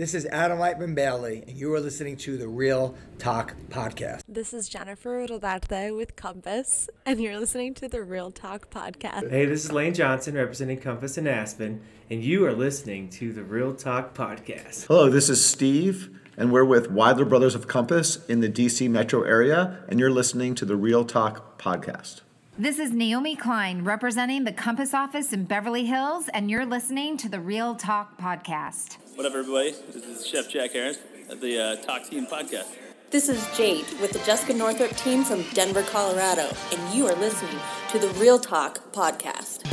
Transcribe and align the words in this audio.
This 0.00 0.14
is 0.14 0.24
Adam 0.24 0.58
Whiteman 0.58 0.94
Bailey, 0.94 1.44
and 1.46 1.58
you 1.58 1.74
are 1.74 1.78
listening 1.78 2.16
to 2.16 2.38
the 2.38 2.48
Real 2.48 2.96
Talk 3.18 3.54
Podcast. 3.68 4.22
This 4.26 4.54
is 4.54 4.66
Jennifer 4.66 5.26
Rodarte 5.26 5.94
with 5.94 6.16
Compass, 6.16 6.88
and 7.04 7.20
you're 7.20 7.38
listening 7.38 7.74
to 7.74 7.86
the 7.86 8.02
Real 8.02 8.30
Talk 8.30 8.70
Podcast. 8.70 9.28
Hey, 9.28 9.44
this 9.44 9.62
is 9.62 9.72
Lane 9.72 9.92
Johnson 9.92 10.36
representing 10.36 10.80
Compass 10.80 11.18
and 11.18 11.28
Aspen, 11.28 11.82
and 12.08 12.24
you 12.24 12.46
are 12.46 12.54
listening 12.54 13.10
to 13.10 13.34
the 13.34 13.42
Real 13.42 13.74
Talk 13.74 14.14
Podcast. 14.14 14.86
Hello, 14.86 15.10
this 15.10 15.28
is 15.28 15.44
Steve, 15.44 16.08
and 16.34 16.50
we're 16.50 16.64
with 16.64 16.90
Wydler 16.90 17.28
Brothers 17.28 17.54
of 17.54 17.68
Compass 17.68 18.24
in 18.24 18.40
the 18.40 18.48
DC 18.48 18.88
metro 18.88 19.20
area, 19.20 19.84
and 19.86 20.00
you're 20.00 20.10
listening 20.10 20.54
to 20.54 20.64
the 20.64 20.76
Real 20.76 21.04
Talk 21.04 21.60
Podcast. 21.60 22.22
This 22.60 22.78
is 22.78 22.92
Naomi 22.92 23.36
Klein 23.36 23.84
representing 23.84 24.44
the 24.44 24.52
Compass 24.52 24.92
office 24.92 25.32
in 25.32 25.44
Beverly 25.44 25.86
Hills, 25.86 26.28
and 26.28 26.50
you're 26.50 26.66
listening 26.66 27.16
to 27.16 27.26
the 27.26 27.40
Real 27.40 27.74
Talk 27.74 28.20
Podcast. 28.20 28.98
What 29.14 29.24
up, 29.24 29.32
everybody? 29.32 29.70
This 29.70 30.04
is 30.04 30.26
Chef 30.26 30.46
Jack 30.50 30.72
Harris 30.72 30.98
of 31.30 31.40
the 31.40 31.58
uh, 31.58 31.76
Talk 31.76 32.04
Team 32.04 32.26
Podcast. 32.26 32.66
This 33.08 33.30
is 33.30 33.42
Jade 33.56 33.86
with 33.98 34.10
the 34.12 34.18
Jessica 34.26 34.52
Northrup 34.52 34.94
team 34.98 35.24
from 35.24 35.42
Denver, 35.54 35.82
Colorado, 35.84 36.54
and 36.70 36.94
you 36.94 37.06
are 37.06 37.16
listening 37.16 37.58
to 37.92 37.98
the 37.98 38.08
Real 38.20 38.38
Talk 38.38 38.92
Podcast. 38.92 39.64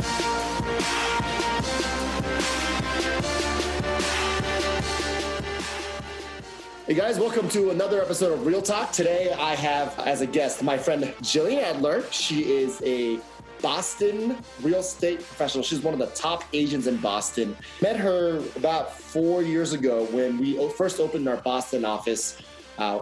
Hey 6.88 6.94
guys, 6.94 7.18
welcome 7.18 7.50
to 7.50 7.68
another 7.68 8.00
episode 8.00 8.32
of 8.32 8.46
Real 8.46 8.62
Talk. 8.62 8.92
Today 8.92 9.30
I 9.34 9.54
have 9.56 9.98
as 9.98 10.22
a 10.22 10.26
guest 10.26 10.62
my 10.62 10.78
friend 10.78 11.04
Jillian 11.20 11.62
Adler. 11.62 12.02
She 12.10 12.50
is 12.50 12.80
a 12.82 13.20
Boston 13.60 14.38
real 14.62 14.78
estate 14.78 15.18
professional. 15.18 15.62
She's 15.62 15.82
one 15.82 15.92
of 15.92 16.00
the 16.00 16.06
top 16.18 16.44
agents 16.54 16.86
in 16.86 16.96
Boston. 16.96 17.54
Met 17.82 17.98
her 17.98 18.42
about 18.56 18.98
four 18.98 19.42
years 19.42 19.74
ago 19.74 20.06
when 20.12 20.38
we 20.38 20.66
first 20.70 20.98
opened 20.98 21.28
our 21.28 21.36
Boston 21.36 21.84
office. 21.84 22.40
Uh, 22.78 23.00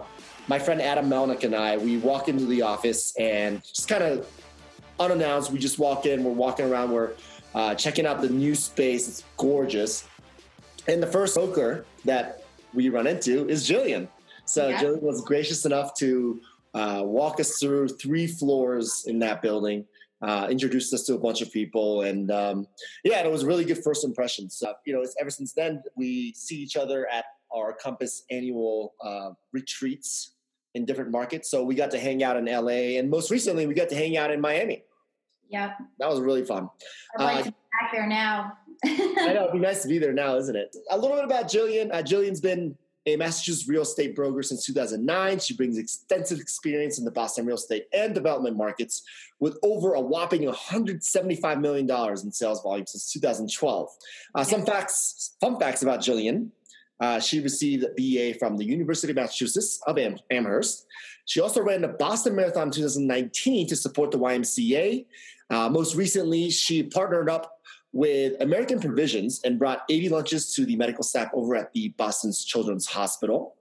my 0.49 0.59
friend 0.59 0.81
Adam 0.81 1.09
Melnick 1.09 1.45
and 1.45 1.55
I, 1.55 1.77
we 1.77 1.97
walk 1.97 2.27
into 2.27 2.45
the 2.45 2.63
office 2.63 3.15
and 3.15 3.63
just 3.63 3.87
kind 3.87 4.03
of 4.03 4.29
unannounced, 4.99 5.49
we 5.49 5.59
just 5.59 5.79
walk 5.79 6.05
in, 6.05 6.25
we're 6.25 6.33
walking 6.33 6.69
around, 6.69 6.91
we're 6.91 7.13
uh, 7.55 7.73
checking 7.73 8.05
out 8.05 8.19
the 8.19 8.27
new 8.27 8.53
space. 8.53 9.07
It's 9.07 9.23
gorgeous. 9.37 10.05
And 10.89 11.01
the 11.01 11.07
first 11.07 11.35
broker 11.35 11.85
that 12.03 12.43
we 12.73 12.89
run 12.89 13.07
into 13.07 13.47
is 13.49 13.67
Jillian. 13.67 14.07
So 14.45 14.69
yeah. 14.69 14.81
Jillian 14.81 15.01
was 15.01 15.21
gracious 15.21 15.65
enough 15.65 15.93
to 15.95 16.39
uh, 16.73 17.01
walk 17.03 17.39
us 17.39 17.59
through 17.59 17.89
three 17.89 18.27
floors 18.27 19.05
in 19.07 19.19
that 19.19 19.41
building, 19.41 19.85
uh, 20.21 20.47
introduced 20.49 20.93
us 20.93 21.03
to 21.03 21.15
a 21.15 21.17
bunch 21.17 21.41
of 21.41 21.51
people, 21.51 22.01
and 22.01 22.31
um, 22.31 22.67
yeah, 23.03 23.23
it 23.23 23.31
was 23.31 23.45
really 23.45 23.65
good 23.65 23.83
first 23.83 24.05
impressions. 24.05 24.55
So, 24.55 24.73
you 24.85 24.93
know, 24.93 25.05
ever 25.19 25.29
since 25.29 25.53
then 25.53 25.81
we 25.95 26.33
see 26.33 26.55
each 26.55 26.77
other 26.77 27.07
at 27.11 27.25
our 27.55 27.73
Compass 27.73 28.23
annual 28.29 28.93
uh, 29.03 29.31
retreats 29.53 30.33
in 30.75 30.85
different 30.85 31.11
markets. 31.11 31.49
So 31.49 31.63
we 31.63 31.75
got 31.75 31.91
to 31.91 31.99
hang 31.99 32.23
out 32.23 32.37
in 32.37 32.45
LA, 32.45 32.97
and 32.99 33.09
most 33.09 33.31
recently 33.31 33.65
we 33.65 33.73
got 33.73 33.89
to 33.89 33.95
hang 33.95 34.17
out 34.17 34.31
in 34.31 34.39
Miami. 34.39 34.83
Yep, 35.49 35.77
that 35.99 36.09
was 36.09 36.19
really 36.19 36.43
fun. 36.43 36.69
I'd 37.17 37.23
like 37.23 37.45
to 37.45 37.51
be 37.51 37.57
back 37.81 37.91
there 37.93 38.07
now. 38.07 38.57
I 38.85 39.33
know 39.33 39.43
it'd 39.43 39.53
be 39.53 39.59
nice 39.67 39.81
to 39.83 39.87
be 39.87 39.99
there 39.99 40.13
now, 40.13 40.35
isn't 40.37 40.55
it? 40.55 40.75
A 40.89 40.97
little 40.97 41.15
bit 41.15 41.25
about 41.25 41.45
Jillian. 41.45 41.93
Uh, 41.93 42.03
Jillian's 42.03 42.41
been 42.41 42.77
a 43.07 43.15
Massachusetts 43.15 43.69
real 43.69 43.83
estate 43.83 44.15
broker 44.15 44.43
since 44.43 44.65
2009. 44.65 45.39
She 45.39 45.55
brings 45.55 45.77
extensive 45.77 46.39
experience 46.39 46.99
in 46.99 47.05
the 47.05 47.11
Boston 47.11 47.45
real 47.45 47.55
estate 47.55 47.87
and 47.93 48.13
development 48.13 48.57
markets 48.57 49.03
with 49.39 49.57
over 49.63 49.93
a 49.93 50.01
whopping 50.01 50.41
$175 50.41 51.61
million 51.61 51.89
in 51.89 52.31
sales 52.31 52.61
volume 52.61 52.85
since 52.85 53.11
2012. 53.13 53.89
Uh, 54.35 54.43
some 54.43 54.65
facts, 54.65 55.35
fun 55.39 55.57
facts 55.57 55.83
about 55.83 56.01
Jillian. 56.01 56.49
Uh, 56.99 57.19
she 57.19 57.39
received 57.39 57.85
a 57.85 57.89
BA 57.95 58.37
from 58.39 58.57
the 58.57 58.65
University 58.65 59.11
of 59.11 59.15
Massachusetts 59.15 59.79
of 59.87 59.97
Am- 59.97 60.17
Amherst. 60.29 60.85
She 61.25 61.39
also 61.39 61.61
ran 61.61 61.81
the 61.81 61.89
Boston 61.89 62.35
Marathon 62.35 62.67
in 62.67 62.71
2019 62.71 63.67
to 63.67 63.75
support 63.75 64.11
the 64.11 64.19
YMCA. 64.19 65.05
Uh, 65.49 65.69
most 65.69 65.95
recently, 65.95 66.49
she 66.49 66.83
partnered 66.83 67.29
up 67.29 67.56
with 67.93 68.39
American 68.41 68.79
Provisions 68.79 69.41
and 69.43 69.57
brought 69.57 69.83
80 69.89 70.09
lunches 70.09 70.53
to 70.55 70.65
the 70.65 70.75
medical 70.75 71.03
staff 71.03 71.29
over 71.33 71.55
at 71.55 71.71
the 71.73 71.89
Boston's 71.89 72.43
Children's 72.43 72.85
Hospital. 72.85 73.55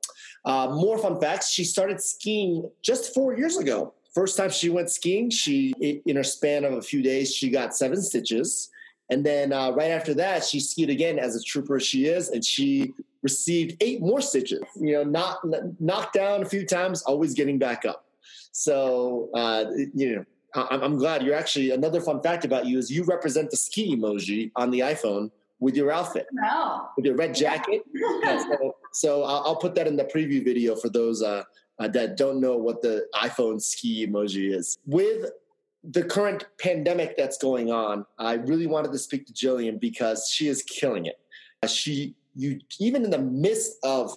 Uh, 0.44 0.69
more 0.70 0.98
fun 0.98 1.20
facts 1.20 1.50
she 1.50 1.64
started 1.64 2.00
skiing 2.00 2.70
just 2.82 3.15
four 3.15 3.36
years 3.36 3.56
ago. 3.56 3.94
First 4.15 4.36
time 4.36 4.50
she 4.50 4.70
went 4.70 4.91
skiing, 4.91 5.28
she 5.28 5.75
in 6.06 6.16
her 6.16 6.25
span 6.25 6.65
of 6.65 6.72
a 6.75 6.82
few 6.82 7.03
days, 7.03 7.34
she 7.34 7.50
got 7.50 7.76
seven 7.76 8.00
stitches. 8.00 8.70
And 9.10 9.25
then 9.25 9.53
uh, 9.53 9.70
right 9.70 9.91
after 9.91 10.15
that, 10.15 10.42
she 10.44 10.59
skied 10.59 10.91
again 10.91 11.19
as 11.19 11.36
a 11.36 11.42
trooper 11.42 11.78
she 11.78 12.06
is, 12.06 12.31
and 12.31 12.44
she 12.44 12.92
received 13.22 13.76
eight 13.81 14.00
more 14.00 14.20
stitches. 14.20 14.62
You 14.81 14.94
know, 14.94 15.04
knocked 15.04 15.47
knocked 15.81 16.15
down 16.15 16.42
a 16.42 16.47
few 16.47 16.66
times, 16.66 17.03
always 17.03 17.34
getting 17.34 17.59
back 17.59 17.84
up. 17.84 18.06
So 18.53 19.28
uh, 19.34 19.66
you 19.94 20.16
know, 20.16 20.25
I'm 20.56 20.96
glad 20.96 21.22
you're 21.22 21.34
actually 21.34 21.70
another 21.70 22.00
fun 22.00 22.22
fact 22.22 22.44
about 22.44 22.66
you 22.66 22.78
is 22.78 22.90
you 22.90 23.04
represent 23.04 23.50
the 23.50 23.56
ski 23.56 23.94
emoji 23.94 24.50
on 24.56 24.70
the 24.70 24.80
iPhone 24.80 25.30
with 25.58 25.76
your 25.76 25.90
outfit, 25.90 26.26
no. 26.32 26.88
with 26.96 27.06
your 27.06 27.14
red 27.14 27.34
jacket. 27.34 27.82
Yeah. 27.94 28.38
so, 28.42 28.76
so 28.92 29.22
I'll, 29.24 29.42
I'll, 29.46 29.56
put 29.56 29.74
that 29.76 29.86
in 29.86 29.96
the 29.96 30.04
preview 30.04 30.44
video 30.44 30.76
for 30.76 30.88
those 30.88 31.22
uh, 31.22 31.44
uh, 31.78 31.88
that 31.88 32.16
don't 32.16 32.40
know 32.40 32.56
what 32.56 32.82
the 32.82 33.06
iPhone 33.14 33.60
ski 33.60 34.06
emoji 34.06 34.54
is. 34.54 34.78
With 34.86 35.30
the 35.82 36.02
current 36.02 36.46
pandemic 36.58 37.16
that's 37.16 37.38
going 37.38 37.70
on, 37.70 38.04
I 38.18 38.34
really 38.34 38.66
wanted 38.66 38.92
to 38.92 38.98
speak 38.98 39.26
to 39.26 39.32
Jillian 39.32 39.80
because 39.80 40.30
she 40.30 40.48
is 40.48 40.62
killing 40.62 41.06
it. 41.06 41.18
Uh, 41.62 41.68
she, 41.68 42.14
you, 42.34 42.60
even 42.78 43.04
in 43.04 43.10
the 43.10 43.18
midst 43.18 43.78
of 43.82 44.14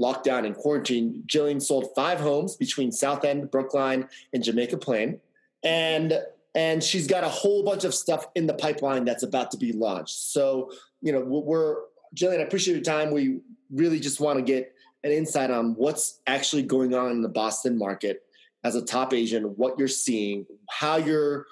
lockdown 0.00 0.46
and 0.46 0.56
quarantine, 0.56 1.22
Jillian 1.26 1.62
sold 1.62 1.88
five 1.94 2.18
homes 2.18 2.56
between 2.56 2.90
South 2.90 3.24
End, 3.24 3.50
Brookline, 3.50 4.08
and 4.32 4.42
Jamaica 4.42 4.78
Plain 4.78 5.20
and 5.62 6.20
and 6.54 6.82
she's 6.82 7.06
got 7.06 7.22
a 7.22 7.28
whole 7.28 7.62
bunch 7.62 7.84
of 7.84 7.94
stuff 7.94 8.26
in 8.34 8.46
the 8.46 8.54
pipeline 8.54 9.04
that's 9.04 9.22
about 9.22 9.52
to 9.52 9.56
be 9.56 9.72
launched. 9.72 10.32
So, 10.32 10.72
you 11.00 11.12
know, 11.12 11.20
we're 11.20 11.76
Jillian, 12.14 12.40
I 12.40 12.42
appreciate 12.42 12.74
your 12.74 12.82
time. 12.82 13.12
We 13.12 13.40
really 13.70 14.00
just 14.00 14.20
want 14.20 14.38
to 14.38 14.44
get 14.44 14.72
an 15.04 15.12
insight 15.12 15.50
on 15.50 15.74
what's 15.74 16.20
actually 16.26 16.64
going 16.64 16.94
on 16.94 17.12
in 17.12 17.22
the 17.22 17.28
Boston 17.28 17.78
market 17.78 18.22
as 18.64 18.74
a 18.74 18.84
top 18.84 19.14
agent, 19.14 19.58
what 19.58 19.78
you're 19.78 19.88
seeing, 19.88 20.44
how 20.68 20.96
you're 20.96 21.46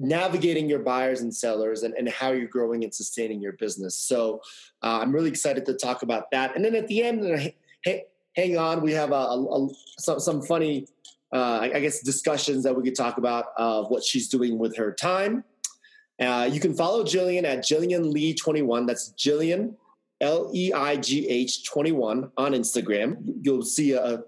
navigating 0.00 0.68
your 0.68 0.80
buyers 0.80 1.22
and 1.22 1.34
sellers, 1.34 1.82
and, 1.82 1.94
and 1.94 2.08
how 2.08 2.32
you're 2.32 2.48
growing 2.48 2.84
and 2.84 2.94
sustaining 2.94 3.40
your 3.40 3.52
business. 3.52 3.96
So, 3.96 4.40
uh, 4.82 4.98
I'm 5.00 5.12
really 5.12 5.30
excited 5.30 5.64
to 5.66 5.74
talk 5.74 6.02
about 6.02 6.30
that. 6.32 6.54
And 6.56 6.64
then 6.64 6.74
at 6.74 6.88
the 6.88 7.02
end, 7.02 7.52
hang 8.34 8.58
on, 8.58 8.82
we 8.82 8.92
have 8.92 9.12
a, 9.12 9.14
a 9.14 9.68
some, 9.98 10.20
some 10.20 10.42
funny 10.42 10.86
uh, 11.32 11.68
I 11.72 11.80
guess, 11.80 12.00
discussions 12.00 12.64
that 12.64 12.74
we 12.74 12.82
could 12.82 12.96
talk 12.96 13.18
about 13.18 13.46
of 13.56 13.90
what 13.90 14.04
she's 14.04 14.28
doing 14.28 14.58
with 14.58 14.76
her 14.76 14.92
time. 14.92 15.44
Uh, 16.20 16.48
you 16.50 16.58
can 16.58 16.74
follow 16.74 17.04
Jillian 17.04 17.44
at 17.44 17.58
Jillian 17.58 18.12
Lee 18.12 18.34
21. 18.34 18.86
That's 18.86 19.10
Jillian 19.10 19.74
L 20.20 20.50
E 20.54 20.72
I 20.72 20.96
G 20.96 21.28
H 21.28 21.64
21 21.64 22.32
on 22.36 22.52
Instagram. 22.52 23.18
You'll 23.42 23.62
see 23.62 23.92
a 23.92 24.24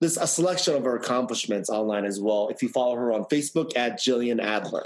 this 0.00 0.16
a 0.16 0.26
selection 0.26 0.76
of 0.76 0.84
her 0.84 0.96
accomplishments 0.96 1.68
online 1.68 2.06
as 2.06 2.20
well. 2.20 2.48
If 2.48 2.62
you 2.62 2.70
follow 2.70 2.96
her 2.96 3.12
on 3.12 3.24
Facebook 3.24 3.76
at 3.76 3.98
Jillian 3.98 4.42
Adler. 4.42 4.84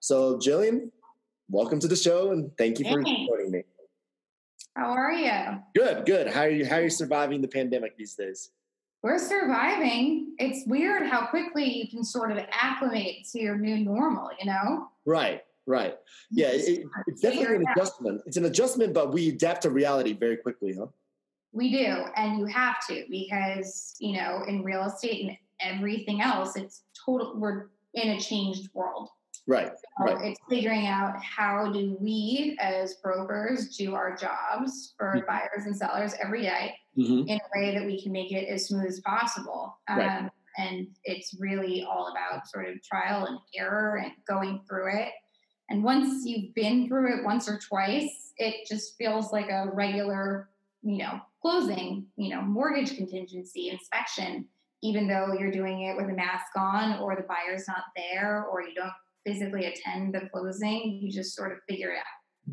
So 0.00 0.36
Jillian, 0.36 0.90
welcome 1.48 1.78
to 1.80 1.86
the 1.88 1.96
show 1.96 2.32
and 2.32 2.50
thank 2.58 2.80
you 2.80 2.90
for 2.90 3.00
hey. 3.00 3.26
joining 3.26 3.52
me. 3.52 3.62
How 4.74 4.90
are 4.90 5.12
you? 5.12 5.62
Good, 5.76 6.06
good. 6.06 6.28
How 6.28 6.42
are 6.42 6.50
you? 6.50 6.64
How 6.64 6.76
are 6.76 6.82
you 6.82 6.90
surviving 6.90 7.40
the 7.40 7.48
pandemic 7.48 7.96
these 7.96 8.14
days? 8.14 8.50
We're 9.02 9.18
surviving. 9.18 10.34
It's 10.38 10.66
weird 10.66 11.06
how 11.06 11.26
quickly 11.26 11.64
you 11.64 11.88
can 11.88 12.04
sort 12.04 12.32
of 12.32 12.38
acclimate 12.50 13.26
to 13.32 13.40
your 13.40 13.56
new 13.56 13.78
normal, 13.78 14.30
you 14.38 14.46
know? 14.46 14.88
Right, 15.06 15.42
right. 15.66 15.96
Yeah, 16.30 16.48
it, 16.50 16.86
it's 17.06 17.20
definitely 17.20 17.56
an 17.56 17.66
adjustment. 17.74 18.22
It's 18.26 18.36
an 18.36 18.44
adjustment, 18.46 18.94
but 18.94 19.12
we 19.12 19.28
adapt 19.28 19.62
to 19.62 19.70
reality 19.70 20.12
very 20.12 20.36
quickly, 20.36 20.74
huh? 20.78 20.86
We 21.52 21.70
do, 21.70 22.04
and 22.16 22.38
you 22.38 22.46
have 22.46 22.76
to 22.88 23.04
because, 23.08 23.94
you 24.00 24.16
know, 24.16 24.44
in 24.46 24.62
real 24.62 24.84
estate 24.84 25.28
and 25.28 25.36
everything 25.60 26.20
else, 26.20 26.56
it's 26.56 26.82
total, 27.04 27.34
we're 27.36 27.68
in 27.94 28.10
a 28.10 28.20
changed 28.20 28.68
world. 28.74 29.08
Right. 29.48 29.70
So 29.98 30.04
right. 30.04 30.26
It's 30.26 30.40
figuring 30.48 30.86
out 30.86 31.14
how 31.22 31.72
do 31.72 31.96
we 31.98 32.54
as 32.60 32.94
brokers 33.02 33.74
do 33.76 33.94
our 33.94 34.14
jobs 34.14 34.92
for 34.98 35.14
mm-hmm. 35.16 35.26
buyers 35.26 35.64
and 35.64 35.74
sellers 35.74 36.14
every 36.22 36.42
day 36.42 36.74
mm-hmm. 36.96 37.26
in 37.26 37.38
a 37.38 37.58
way 37.58 37.74
that 37.74 37.86
we 37.86 38.00
can 38.00 38.12
make 38.12 38.30
it 38.30 38.46
as 38.46 38.66
smooth 38.66 38.84
as 38.84 39.00
possible. 39.00 39.78
Um, 39.88 39.98
right. 39.98 40.30
And 40.58 40.88
it's 41.04 41.34
really 41.38 41.82
all 41.82 42.12
about 42.12 42.46
sort 42.46 42.68
of 42.68 42.82
trial 42.82 43.24
and 43.24 43.38
error 43.56 43.96
and 43.96 44.12
going 44.28 44.60
through 44.68 44.98
it. 45.00 45.08
And 45.70 45.82
once 45.82 46.26
you've 46.26 46.54
been 46.54 46.86
through 46.86 47.18
it 47.18 47.24
once 47.24 47.48
or 47.48 47.58
twice, 47.58 48.34
it 48.36 48.66
just 48.68 48.98
feels 48.98 49.32
like 49.32 49.48
a 49.48 49.70
regular, 49.72 50.50
you 50.82 50.98
know, 50.98 51.20
closing, 51.40 52.06
you 52.16 52.28
know, 52.30 52.42
mortgage 52.42 52.96
contingency 52.96 53.70
inspection, 53.70 54.46
even 54.82 55.08
though 55.08 55.32
you're 55.38 55.52
doing 55.52 55.82
it 55.82 55.96
with 55.96 56.10
a 56.10 56.14
mask 56.14 56.46
on 56.56 56.98
or 56.98 57.16
the 57.16 57.22
buyer's 57.22 57.66
not 57.66 57.84
there 57.96 58.44
or 58.44 58.62
you 58.62 58.74
don't 58.74 58.92
physically 59.26 59.66
attend 59.66 60.14
the 60.14 60.28
closing, 60.32 60.98
you 61.02 61.10
just 61.10 61.34
sort 61.34 61.52
of 61.52 61.58
figure 61.68 61.90
it 61.90 61.98
out. 61.98 62.04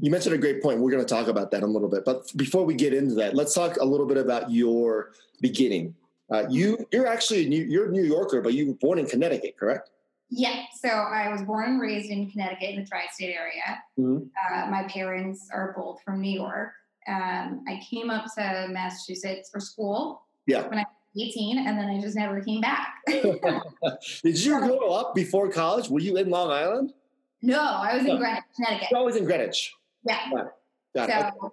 You 0.02 0.12
mentioned 0.12 0.36
a 0.36 0.38
great 0.38 0.62
point. 0.62 0.80
We're 0.80 0.92
going 0.92 1.06
to 1.06 1.14
talk 1.14 1.28
about 1.28 1.52
that 1.52 1.58
in 1.58 1.64
a 1.64 1.68
little 1.68 1.88
bit. 1.88 2.04
But 2.04 2.30
before 2.36 2.66
we 2.66 2.74
get 2.74 2.94
into 2.94 3.16
that, 3.16 3.34
let's 3.34 3.54
talk 3.54 3.78
a 3.78 3.86
little 3.86 4.06
bit 4.06 4.18
about 4.18 4.52
your 4.52 5.12
beginning. 5.42 5.96
Uh, 6.30 6.46
you 6.50 6.86
you're 6.92 7.08
actually 7.08 7.46
a 7.46 7.50
New, 7.50 7.64
you're 7.64 7.88
a 7.88 7.92
New 7.92 8.04
Yorker, 8.04 8.42
but 8.42 8.54
you 8.54 8.68
were 8.68 8.74
born 8.74 9.00
in 9.00 9.06
Connecticut, 9.06 9.58
correct? 9.58 9.92
Yeah. 10.30 10.64
So 10.82 10.90
I 10.90 11.32
was 11.32 11.44
born 11.44 11.70
and 11.70 11.82
raised 11.82 12.10
in 12.10 12.30
Connecticut 12.30 12.72
in 12.72 12.82
the 12.82 12.86
tri-state 12.86 13.34
area. 13.34 13.82
Mm-hmm. 13.98 14.26
Uh, 14.54 14.72
my 14.72 14.84
parents 14.90 15.48
are 15.54 15.74
both 15.78 16.02
from 16.04 16.20
New 16.20 16.38
York. 16.38 16.72
Um, 17.08 17.64
I 17.68 17.80
came 17.88 18.10
up 18.10 18.26
to 18.36 18.68
Massachusetts 18.72 19.50
for 19.52 19.60
school. 19.60 20.24
Yeah. 20.48 20.68
When 20.68 20.80
I 20.80 20.86
18 21.18 21.60
and 21.60 21.78
then 21.78 21.88
I 21.88 22.00
just 22.00 22.16
never 22.16 22.42
came 22.42 22.62
back. 22.62 22.96
Did 23.08 24.44
you 24.44 24.60
grow 24.60 24.90
up 24.90 25.16
before 25.16 25.50
college? 25.50 25.90
Were 25.90 26.00
you 26.00 26.18
in 26.18 26.30
Long 26.30 26.52
Island? 26.52 26.94
No, 27.42 27.60
I 27.60 27.98
was 27.98 28.06
in 28.06 28.18
Greenwich, 28.18 28.44
Connecticut. 28.56 28.88
I 28.96 29.02
was 29.02 29.16
in 29.16 29.26
Greenwich. 29.26 29.74
Yeah. 30.08 30.30
Got 30.32 30.46
it. 30.46 30.52
Got 30.96 31.34
so, 31.40 31.46
it. 31.48 31.52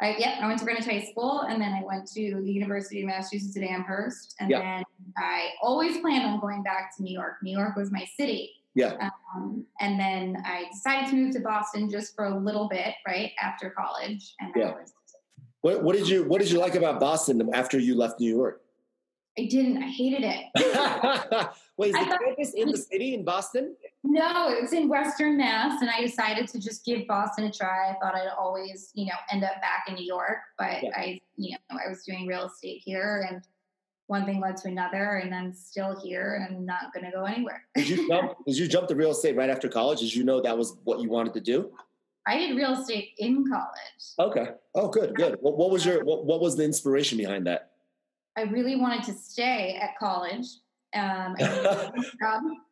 I, 0.00 0.16
yeah, 0.16 0.38
I 0.40 0.46
went 0.46 0.58
to 0.60 0.64
Greenwich 0.64 0.86
High 0.86 1.04
School 1.10 1.40
and 1.40 1.60
then 1.60 1.72
I 1.72 1.82
went 1.84 2.06
to 2.12 2.40
the 2.40 2.52
University 2.52 3.00
of 3.00 3.08
Massachusetts 3.08 3.56
at 3.56 3.64
Amherst. 3.64 4.36
And 4.38 4.48
yeah. 4.50 4.60
then 4.60 4.84
I 5.16 5.50
always 5.60 5.98
planned 5.98 6.24
on 6.24 6.38
going 6.40 6.62
back 6.62 6.96
to 6.96 7.02
New 7.02 7.12
York. 7.12 7.34
New 7.42 7.56
York 7.56 7.74
was 7.74 7.90
my 7.90 8.06
city. 8.16 8.52
Yeah. 8.74 9.10
Um, 9.34 9.66
and 9.80 9.98
then 9.98 10.40
I 10.44 10.66
decided 10.72 11.10
to 11.10 11.16
move 11.16 11.32
to 11.32 11.40
Boston 11.40 11.90
just 11.90 12.14
for 12.14 12.26
a 12.26 12.38
little 12.38 12.68
bit, 12.68 12.94
right 13.06 13.32
after 13.42 13.70
college. 13.70 14.34
And 14.38 14.52
yeah. 14.54 14.74
Was, 14.74 14.92
what, 15.62 15.82
what 15.82 15.96
did 15.96 16.08
you 16.08 16.22
What 16.24 16.40
did 16.40 16.50
you 16.50 16.60
like 16.60 16.76
about 16.76 17.00
Boston 17.00 17.50
after 17.52 17.78
you 17.78 17.96
left 17.96 18.20
New 18.20 18.32
York? 18.32 18.62
I 19.38 19.44
didn't. 19.44 19.80
I 19.80 19.86
hated 19.86 20.24
it. 20.24 20.46
Wait, 21.76 21.94
is 21.94 21.94
the 21.94 22.18
campus 22.26 22.54
in 22.54 22.72
the 22.72 22.76
city 22.76 23.14
in 23.14 23.24
Boston? 23.24 23.76
No, 24.02 24.50
it 24.50 24.60
was 24.60 24.72
in 24.72 24.88
Western 24.88 25.36
Mass, 25.36 25.80
and 25.80 25.88
I 25.88 26.00
decided 26.00 26.48
to 26.48 26.58
just 26.58 26.84
give 26.84 27.06
Boston 27.06 27.44
a 27.44 27.52
try. 27.52 27.90
I 27.90 27.94
thought 28.02 28.16
I'd 28.16 28.32
always, 28.36 28.90
you 28.94 29.06
know, 29.06 29.12
end 29.30 29.44
up 29.44 29.60
back 29.60 29.84
in 29.86 29.94
New 29.94 30.04
York, 30.04 30.38
but 30.58 30.82
yeah. 30.82 30.90
I, 30.96 31.20
you 31.36 31.52
know, 31.52 31.78
I 31.78 31.88
was 31.88 32.02
doing 32.04 32.26
real 32.26 32.46
estate 32.46 32.82
here, 32.84 33.24
and 33.30 33.42
one 34.08 34.24
thing 34.24 34.40
led 34.40 34.56
to 34.58 34.68
another, 34.68 35.20
and 35.22 35.32
I'm 35.32 35.52
still 35.52 36.00
here, 36.02 36.34
and 36.34 36.56
I'm 36.56 36.66
not 36.66 36.92
going 36.92 37.06
to 37.06 37.12
go 37.12 37.24
anywhere. 37.24 37.62
did 37.76 37.88
you 37.88 38.08
jump? 38.08 38.32
Did 38.46 38.58
you 38.58 38.66
jump 38.66 38.88
to 38.88 38.96
real 38.96 39.12
estate 39.12 39.36
right 39.36 39.50
after 39.50 39.68
college? 39.68 40.00
Did 40.00 40.14
you 40.14 40.24
know 40.24 40.40
that 40.40 40.58
was 40.58 40.78
what 40.82 41.00
you 41.00 41.08
wanted 41.08 41.34
to 41.34 41.40
do? 41.40 41.70
I 42.26 42.38
did 42.38 42.56
real 42.56 42.72
estate 42.72 43.12
in 43.18 43.48
college. 43.48 44.02
Okay. 44.18 44.50
Oh, 44.74 44.88
good, 44.88 45.14
good. 45.14 45.38
What, 45.40 45.56
what 45.56 45.70
was 45.70 45.86
your 45.86 46.04
what, 46.04 46.26
what 46.26 46.40
was 46.40 46.56
the 46.56 46.64
inspiration 46.64 47.16
behind 47.16 47.46
that? 47.46 47.67
I 48.38 48.42
really 48.42 48.76
wanted 48.76 49.02
to 49.04 49.14
stay 49.14 49.76
at 49.82 49.98
college. 49.98 50.46
Um, 50.94 51.34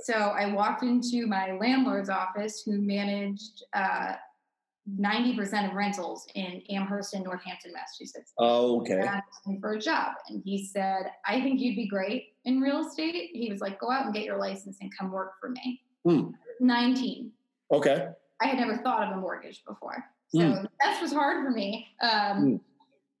so 0.00 0.12
I 0.12 0.52
walked 0.52 0.82
into 0.82 1.26
my 1.26 1.52
landlord's 1.52 2.10
office, 2.10 2.62
who 2.64 2.78
managed 2.82 3.64
uh, 3.72 4.12
90% 5.00 5.70
of 5.70 5.74
rentals 5.74 6.26
in 6.34 6.62
Amherst 6.68 7.14
and 7.14 7.24
Northampton, 7.24 7.72
Massachusetts. 7.72 8.32
Oh, 8.38 8.82
okay. 8.82 9.08
for 9.58 9.72
a 9.72 9.80
job. 9.80 10.12
And 10.28 10.42
he 10.44 10.66
said, 10.66 11.10
I 11.24 11.40
think 11.40 11.60
you'd 11.60 11.76
be 11.76 11.88
great 11.88 12.34
in 12.44 12.60
real 12.60 12.86
estate. 12.86 13.30
He 13.32 13.50
was 13.50 13.62
like, 13.62 13.80
go 13.80 13.90
out 13.90 14.04
and 14.04 14.14
get 14.14 14.24
your 14.24 14.38
license 14.38 14.76
and 14.82 14.90
come 14.98 15.10
work 15.10 15.32
for 15.40 15.48
me. 15.48 15.80
Mm. 16.06 16.34
19. 16.60 17.32
Okay. 17.72 18.08
I 18.42 18.46
had 18.46 18.58
never 18.58 18.76
thought 18.76 19.08
of 19.08 19.16
a 19.16 19.20
mortgage 19.20 19.64
before. 19.66 20.04
So 20.28 20.40
mm. 20.40 20.66
that 20.80 21.00
was 21.00 21.12
hard 21.12 21.42
for 21.42 21.50
me. 21.50 21.88
Um, 22.02 22.10
mm. 22.44 22.60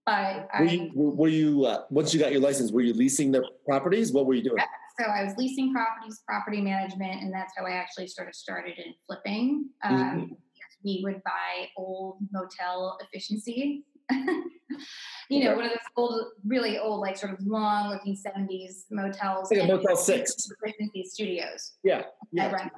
But 0.06 0.48
were 0.60 0.66
you, 0.66 0.90
were 0.94 1.28
you 1.28 1.66
uh, 1.66 1.82
once 1.90 2.14
you 2.14 2.20
got 2.20 2.30
your 2.30 2.40
license, 2.40 2.70
were 2.70 2.80
you 2.80 2.94
leasing 2.94 3.32
the 3.32 3.42
properties? 3.66 4.12
What 4.12 4.26
were 4.26 4.34
you 4.34 4.44
doing? 4.44 4.62
So 4.98 5.04
I 5.04 5.24
was 5.24 5.34
leasing 5.36 5.74
properties, 5.74 6.22
property 6.26 6.60
management, 6.60 7.22
and 7.22 7.34
that's 7.34 7.52
how 7.58 7.66
I 7.66 7.72
actually 7.72 8.06
sort 8.06 8.28
of 8.28 8.34
started 8.34 8.78
in 8.78 8.94
flipping. 9.06 9.68
Um, 9.82 9.96
mm-hmm. 9.96 10.32
We 10.84 11.00
would 11.04 11.22
buy 11.24 11.68
old 11.76 12.18
motel 12.32 12.96
efficiency. 13.02 13.84
you 15.28 15.44
know, 15.44 15.56
one 15.56 15.64
of 15.64 15.70
those 15.70 15.78
old, 15.96 16.24
really 16.46 16.78
old, 16.78 17.00
like 17.00 17.16
sort 17.16 17.32
of 17.32 17.44
long 17.44 17.90
looking 17.90 18.16
70s 18.16 18.84
motels. 18.90 19.50
Like 19.50 19.66
Motel 19.66 19.96
6. 19.96 20.50
Efficiency 20.62 21.04
studios. 21.04 21.72
Yeah. 21.82 22.04
yeah. 22.32 22.68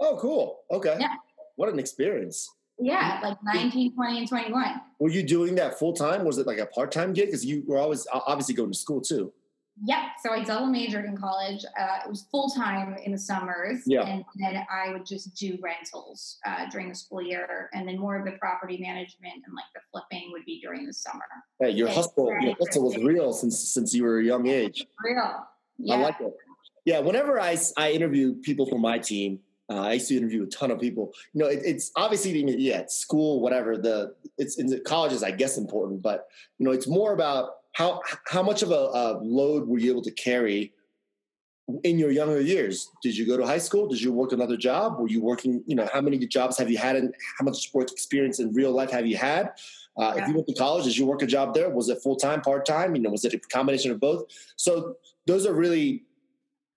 Oh, 0.00 0.16
cool. 0.20 0.60
Okay. 0.70 0.96
Yeah. 1.00 1.14
What 1.56 1.68
an 1.68 1.80
experience. 1.80 2.48
Yeah, 2.78 3.20
like 3.22 3.38
19, 3.42 3.94
20, 3.94 4.18
and 4.18 4.28
21. 4.28 4.80
Were 5.00 5.10
you 5.10 5.22
doing 5.22 5.54
that 5.56 5.78
full 5.78 5.92
time? 5.92 6.24
Was 6.24 6.38
it 6.38 6.46
like 6.46 6.58
a 6.58 6.66
part 6.66 6.92
time 6.92 7.12
gig? 7.12 7.26
Because 7.26 7.44
you 7.44 7.64
were 7.66 7.78
always 7.78 8.06
obviously 8.12 8.54
going 8.54 8.72
to 8.72 8.78
school 8.78 9.00
too. 9.00 9.32
Yep. 9.84 9.98
So 10.22 10.32
I 10.32 10.42
double 10.42 10.66
majored 10.66 11.04
in 11.04 11.16
college. 11.16 11.64
Uh, 11.78 11.98
it 12.04 12.10
was 12.10 12.26
full 12.30 12.50
time 12.50 12.96
in 13.04 13.12
the 13.12 13.18
summers. 13.18 13.82
Yeah. 13.86 14.02
And 14.02 14.24
then 14.34 14.64
I 14.70 14.92
would 14.92 15.06
just 15.06 15.34
do 15.36 15.56
rentals 15.62 16.38
uh, 16.46 16.68
during 16.70 16.88
the 16.88 16.94
school 16.94 17.22
year. 17.22 17.70
And 17.72 17.86
then 17.86 17.98
more 17.98 18.18
of 18.18 18.24
the 18.24 18.32
property 18.32 18.78
management 18.78 19.34
and 19.46 19.54
like 19.54 19.66
the 19.74 19.80
flipping 19.92 20.30
would 20.32 20.44
be 20.44 20.60
during 20.60 20.86
the 20.86 20.92
summer. 20.92 21.24
Hey, 21.60 21.70
your 21.70 21.88
hustle, 21.88 22.34
your 22.40 22.56
hustle 22.58 22.84
was 22.84 22.96
real 22.96 23.32
since 23.32 23.58
since 23.58 23.94
you 23.94 24.02
were 24.02 24.18
a 24.18 24.24
young 24.24 24.48
age. 24.48 24.84
Real. 25.04 25.46
Yeah. 25.78 25.94
I 25.94 25.98
like 25.98 26.20
it. 26.20 26.34
Yeah. 26.84 26.98
Whenever 27.00 27.40
I, 27.40 27.56
I 27.76 27.92
interview 27.92 28.34
people 28.34 28.66
for 28.66 28.78
my 28.78 28.98
team, 28.98 29.38
uh, 29.70 29.80
I 29.80 29.94
used 29.94 30.08
to 30.08 30.16
interview 30.16 30.44
a 30.44 30.46
ton 30.46 30.70
of 30.70 30.80
people. 30.80 31.12
You 31.34 31.42
know, 31.42 31.48
it, 31.48 31.60
it's 31.64 31.90
obviously 31.96 32.42
yeah, 32.58 32.78
it's 32.78 32.98
school, 32.98 33.40
whatever. 33.40 33.76
The 33.76 34.14
it's 34.38 34.58
in 34.58 34.66
the 34.66 34.80
colleges, 34.80 35.22
I 35.22 35.30
guess, 35.30 35.58
important, 35.58 36.02
but 36.02 36.28
you 36.58 36.64
know, 36.64 36.72
it's 36.72 36.86
more 36.86 37.12
about 37.12 37.50
how 37.72 38.00
how 38.26 38.42
much 38.42 38.62
of 38.62 38.70
a, 38.70 38.74
a, 38.74 39.18
load 39.22 39.68
were 39.68 39.78
you 39.78 39.90
able 39.90 40.02
to 40.02 40.10
carry 40.10 40.72
in 41.84 41.98
your 41.98 42.10
younger 42.10 42.40
years? 42.40 42.90
Did 43.02 43.16
you 43.16 43.26
go 43.26 43.36
to 43.36 43.44
high 43.44 43.58
school? 43.58 43.86
Did 43.86 44.00
you 44.00 44.10
work 44.10 44.32
another 44.32 44.56
job? 44.56 44.98
Were 44.98 45.08
you 45.08 45.22
working? 45.22 45.62
You 45.66 45.76
know, 45.76 45.88
how 45.92 46.00
many 46.00 46.18
jobs 46.26 46.56
have 46.56 46.70
you 46.70 46.78
had, 46.78 46.96
and 46.96 47.14
how 47.38 47.44
much 47.44 47.62
sports 47.62 47.92
experience 47.92 48.40
in 48.40 48.52
real 48.54 48.72
life 48.72 48.90
have 48.90 49.06
you 49.06 49.18
had? 49.18 49.52
Uh, 49.98 50.14
yeah. 50.16 50.22
If 50.22 50.28
you 50.28 50.34
went 50.34 50.46
to 50.46 50.54
college, 50.54 50.84
did 50.84 50.96
you 50.96 51.04
work 51.04 51.22
a 51.22 51.26
job 51.26 51.54
there? 51.54 51.68
Was 51.68 51.88
it 51.90 51.98
full 52.02 52.16
time, 52.16 52.40
part 52.40 52.64
time? 52.64 52.94
You 52.94 53.02
know, 53.02 53.10
was 53.10 53.24
it 53.24 53.34
a 53.34 53.38
combination 53.38 53.90
of 53.90 54.00
both? 54.00 54.24
So 54.56 54.96
those 55.26 55.44
are 55.44 55.52
really 55.52 56.04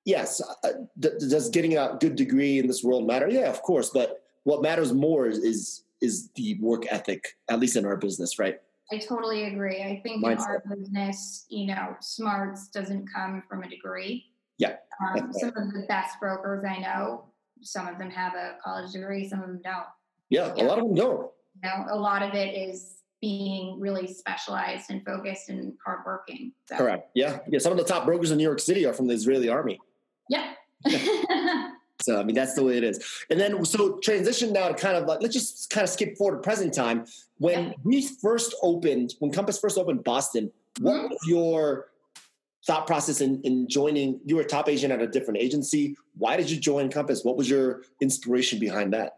yes, 0.06 0.42
uh, 0.64 0.70
does 1.00 1.50
getting 1.50 1.78
a 1.78 1.98
good 2.00 2.16
degree 2.16 2.60
in 2.60 2.68
this 2.68 2.84
world 2.84 3.08
matter? 3.08 3.30
Yeah, 3.30 3.50
of 3.50 3.62
course. 3.62 3.90
But 3.90 4.24
what 4.44 4.62
matters 4.62 4.94
more 4.94 5.28
is 5.28 5.40
is, 5.40 5.84
is 6.02 6.30
the 6.36 6.58
work 6.60 6.86
ethic, 6.90 7.38
at 7.50 7.60
least 7.60 7.76
in 7.76 7.86
our 7.86 7.98
business, 7.98 8.40
right? 8.40 8.60
I 8.92 8.98
totally 8.98 9.46
agree. 9.46 9.82
I 9.82 10.02
think 10.04 10.24
Mindset. 10.24 10.34
in 10.34 10.42
our 10.42 10.64
business, 10.76 11.46
you 11.50 11.68
know, 11.68 11.96
smarts 12.02 12.68
doesn't 12.68 13.08
come 13.14 13.44
from 13.48 13.64
a 13.64 13.70
degree. 13.70 14.26
Yeah. 14.58 14.76
Um, 15.16 15.32
some 15.34 15.50
of 15.50 15.74
the 15.74 15.86
best 15.88 16.20
brokers 16.20 16.66
I 16.66 16.80
know, 16.80 17.26
some 17.62 17.88
of 17.88 17.98
them 17.98 18.10
have 18.10 18.34
a 18.36 18.58
college 18.64 18.92
degree, 18.92 19.28
some 19.28 19.42
of 19.42 19.48
them 19.48 19.62
don't. 19.64 19.86
Yeah, 20.30 20.54
yeah. 20.56 20.64
a 20.64 20.66
lot 20.66 20.80
of 20.80 20.86
them 20.86 20.96
don't. 20.96 21.32
You 21.56 21.70
know, 21.70 21.86
a 21.90 21.98
lot 21.98 22.22
of 22.22 22.34
it 22.34 22.54
is 22.54 22.98
being 23.22 23.80
really 23.80 24.08
specialized 24.08 24.90
and 24.90 25.06
focused 25.06 25.50
and 25.50 25.74
hardworking. 25.86 26.52
So. 26.66 26.76
Correct. 26.76 27.10
Yeah. 27.14 27.40
Yeah. 27.48 27.60
Some 27.60 27.72
of 27.72 27.78
the 27.78 27.84
top 27.84 28.06
brokers 28.06 28.32
in 28.32 28.38
New 28.38 28.44
York 28.44 28.60
City 28.60 28.86
are 28.86 28.94
from 28.94 29.08
the 29.08 29.14
Israeli 29.14 29.48
army. 29.48 29.80
Yeah. 30.32 30.54
so 32.02 32.20
I 32.20 32.24
mean 32.24 32.36
that's 32.36 32.54
the 32.54 32.64
way 32.64 32.78
it 32.78 32.84
is. 32.84 33.04
And 33.30 33.40
then 33.40 33.64
so 33.66 34.00
transition 34.00 34.54
now 34.54 34.70
to 34.70 34.74
kind 34.74 34.96
of 34.96 35.06
like 35.06 35.22
let's 35.22 35.34
just 35.34 35.70
kind 35.70 35.84
of 35.84 35.90
skip 35.90 36.18
forward 36.18 36.38
to 36.38 36.42
present 36.42 36.74
time. 36.74 37.06
When 37.38 37.66
yeah. 37.66 37.74
we 37.84 38.08
first 38.22 38.56
opened, 38.64 39.16
when 39.20 39.32
Compass 39.32 39.60
first 39.60 39.78
opened 39.78 40.04
Boston, 40.04 40.52
what 40.80 40.94
mm-hmm. 40.94 41.08
was 41.10 41.20
your 41.28 41.88
thought 42.66 42.88
process 42.88 43.20
in, 43.20 43.42
in 43.42 43.68
joining? 43.68 44.22
You 44.26 44.38
were 44.38 44.44
a 44.44 44.48
top 44.48 44.70
agent 44.70 44.94
at 44.94 45.02
a 45.02 45.08
different 45.08 45.40
agency. 45.40 45.98
Why 46.18 46.38
did 46.38 46.50
you 46.50 46.60
join 46.60 46.90
Compass? 46.90 47.24
What 47.24 47.36
was 47.36 47.50
your 47.50 47.82
inspiration 48.00 48.58
behind 48.60 48.94
that? 48.94 49.18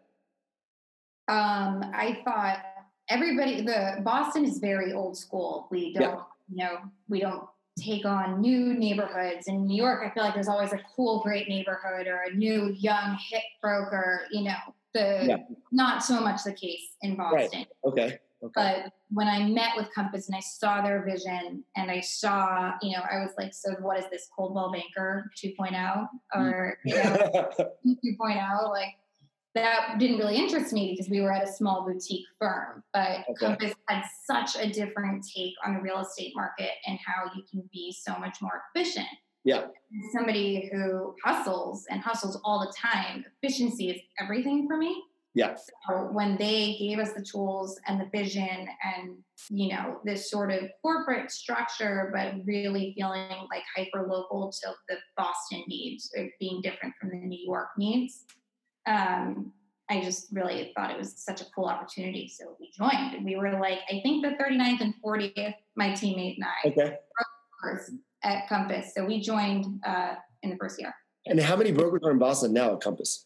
Um, 1.27 1.91
I 1.93 2.21
thought 2.25 2.65
everybody 3.07 3.61
the 3.61 4.01
Boston 4.01 4.45
is 4.45 4.57
very 4.57 4.93
old 4.93 5.15
school. 5.15 5.67
We 5.69 5.93
don't, 5.93 6.19
yeah. 6.49 6.69
you 6.69 6.75
know, 6.75 6.79
we 7.07 7.19
don't 7.19 7.47
take 7.79 8.05
on 8.05 8.39
new 8.39 8.73
neighborhoods 8.73 9.47
in 9.47 9.65
New 9.65 9.75
York. 9.75 10.03
I 10.05 10.13
feel 10.13 10.23
like 10.23 10.33
there's 10.33 10.47
always 10.47 10.73
a 10.73 10.79
cool, 10.95 11.21
great 11.21 11.47
neighborhood 11.49 12.07
or 12.07 12.23
a 12.29 12.33
new, 12.33 12.73
young, 12.77 13.17
hip 13.29 13.41
broker. 13.61 14.21
You 14.31 14.43
know, 14.43 14.57
the 14.93 15.25
yeah. 15.27 15.37
not 15.71 16.03
so 16.03 16.19
much 16.19 16.43
the 16.43 16.53
case 16.53 16.95
in 17.01 17.15
Boston. 17.15 17.49
Right. 17.53 17.67
Okay. 17.85 18.19
okay. 18.43 18.51
But 18.53 18.91
when 19.09 19.27
I 19.27 19.47
met 19.47 19.71
with 19.75 19.93
Compass 19.93 20.27
and 20.27 20.35
I 20.35 20.39
saw 20.39 20.81
their 20.81 21.03
vision 21.03 21.63
and 21.75 21.89
I 21.89 21.99
saw, 21.99 22.73
you 22.81 22.95
know, 22.95 23.03
I 23.11 23.19
was 23.19 23.31
like, 23.37 23.53
so 23.53 23.71
what 23.79 23.97
is 23.99 24.05
this 24.11 24.27
Coldwell 24.35 24.71
Banker 24.71 25.31
2.0 25.43 26.07
or 26.35 26.77
you 26.85 26.95
know, 26.95 27.01
2.0? 27.85 28.69
Like 28.69 28.95
that 29.55 29.97
didn't 29.99 30.17
really 30.17 30.37
interest 30.37 30.73
me 30.73 30.91
because 30.91 31.09
we 31.09 31.21
were 31.21 31.31
at 31.31 31.43
a 31.43 31.51
small 31.51 31.85
boutique 31.85 32.25
firm. 32.39 32.83
But 32.93 33.19
okay. 33.29 33.33
Compass 33.39 33.73
had 33.87 34.03
such 34.25 34.55
a 34.59 34.69
different 34.69 35.25
take 35.35 35.53
on 35.65 35.75
the 35.75 35.81
real 35.81 35.99
estate 35.99 36.33
market 36.35 36.71
and 36.87 36.97
how 37.05 37.31
you 37.35 37.43
can 37.49 37.69
be 37.71 37.91
so 37.91 38.17
much 38.17 38.41
more 38.41 38.63
efficient. 38.75 39.07
Yeah. 39.43 39.67
Somebody 40.13 40.69
who 40.71 41.15
hustles 41.23 41.85
and 41.89 42.01
hustles 42.01 42.39
all 42.43 42.61
the 42.61 42.73
time, 42.75 43.25
efficiency 43.41 43.89
is 43.89 44.01
everything 44.19 44.67
for 44.67 44.77
me. 44.77 45.03
Yeah. 45.35 45.55
So 45.87 46.09
when 46.11 46.37
they 46.37 46.77
gave 46.77 46.99
us 46.99 47.13
the 47.13 47.23
tools 47.23 47.79
and 47.87 47.99
the 47.99 48.07
vision 48.11 48.67
and 48.83 49.17
you 49.49 49.69
know 49.73 49.99
this 50.05 50.29
sort 50.29 50.51
of 50.51 50.69
corporate 50.81 51.31
structure, 51.31 52.11
but 52.13 52.45
really 52.45 52.93
feeling 52.95 53.29
like 53.49 53.63
hyper 53.75 54.07
local 54.07 54.51
to 54.61 54.73
the 54.87 54.97
Boston 55.17 55.63
needs, 55.67 56.11
or 56.15 56.29
being 56.39 56.61
different 56.61 56.93
from 56.99 57.09
the 57.09 57.17
New 57.17 57.43
York 57.43 57.69
needs, 57.77 58.25
um, 58.85 59.53
I 59.89 60.01
just 60.01 60.27
really 60.31 60.71
thought 60.75 60.91
it 60.91 60.97
was 60.97 61.13
such 61.17 61.41
a 61.41 61.45
cool 61.55 61.65
opportunity. 61.65 62.27
So 62.27 62.55
we 62.59 62.71
joined 62.71 63.13
and 63.15 63.25
we 63.25 63.35
were 63.35 63.51
like, 63.59 63.79
I 63.89 63.99
think 64.01 64.23
the 64.23 64.31
39th 64.31 64.81
and 64.81 64.93
40th, 65.03 65.55
my 65.75 65.89
teammate 65.89 66.37
and 66.37 66.45
I 66.45 66.69
okay. 66.69 66.97
at 68.23 68.47
Compass. 68.47 68.93
So 68.95 69.05
we 69.05 69.19
joined 69.19 69.65
uh, 69.85 70.15
in 70.41 70.49
the 70.49 70.57
first 70.57 70.79
year. 70.79 70.93
And 71.25 71.39
how 71.39 71.55
many 71.55 71.71
brokers 71.71 72.01
are 72.03 72.11
in 72.11 72.17
Boston 72.17 72.53
now 72.53 72.73
at 72.73 72.81
Compass? 72.81 73.25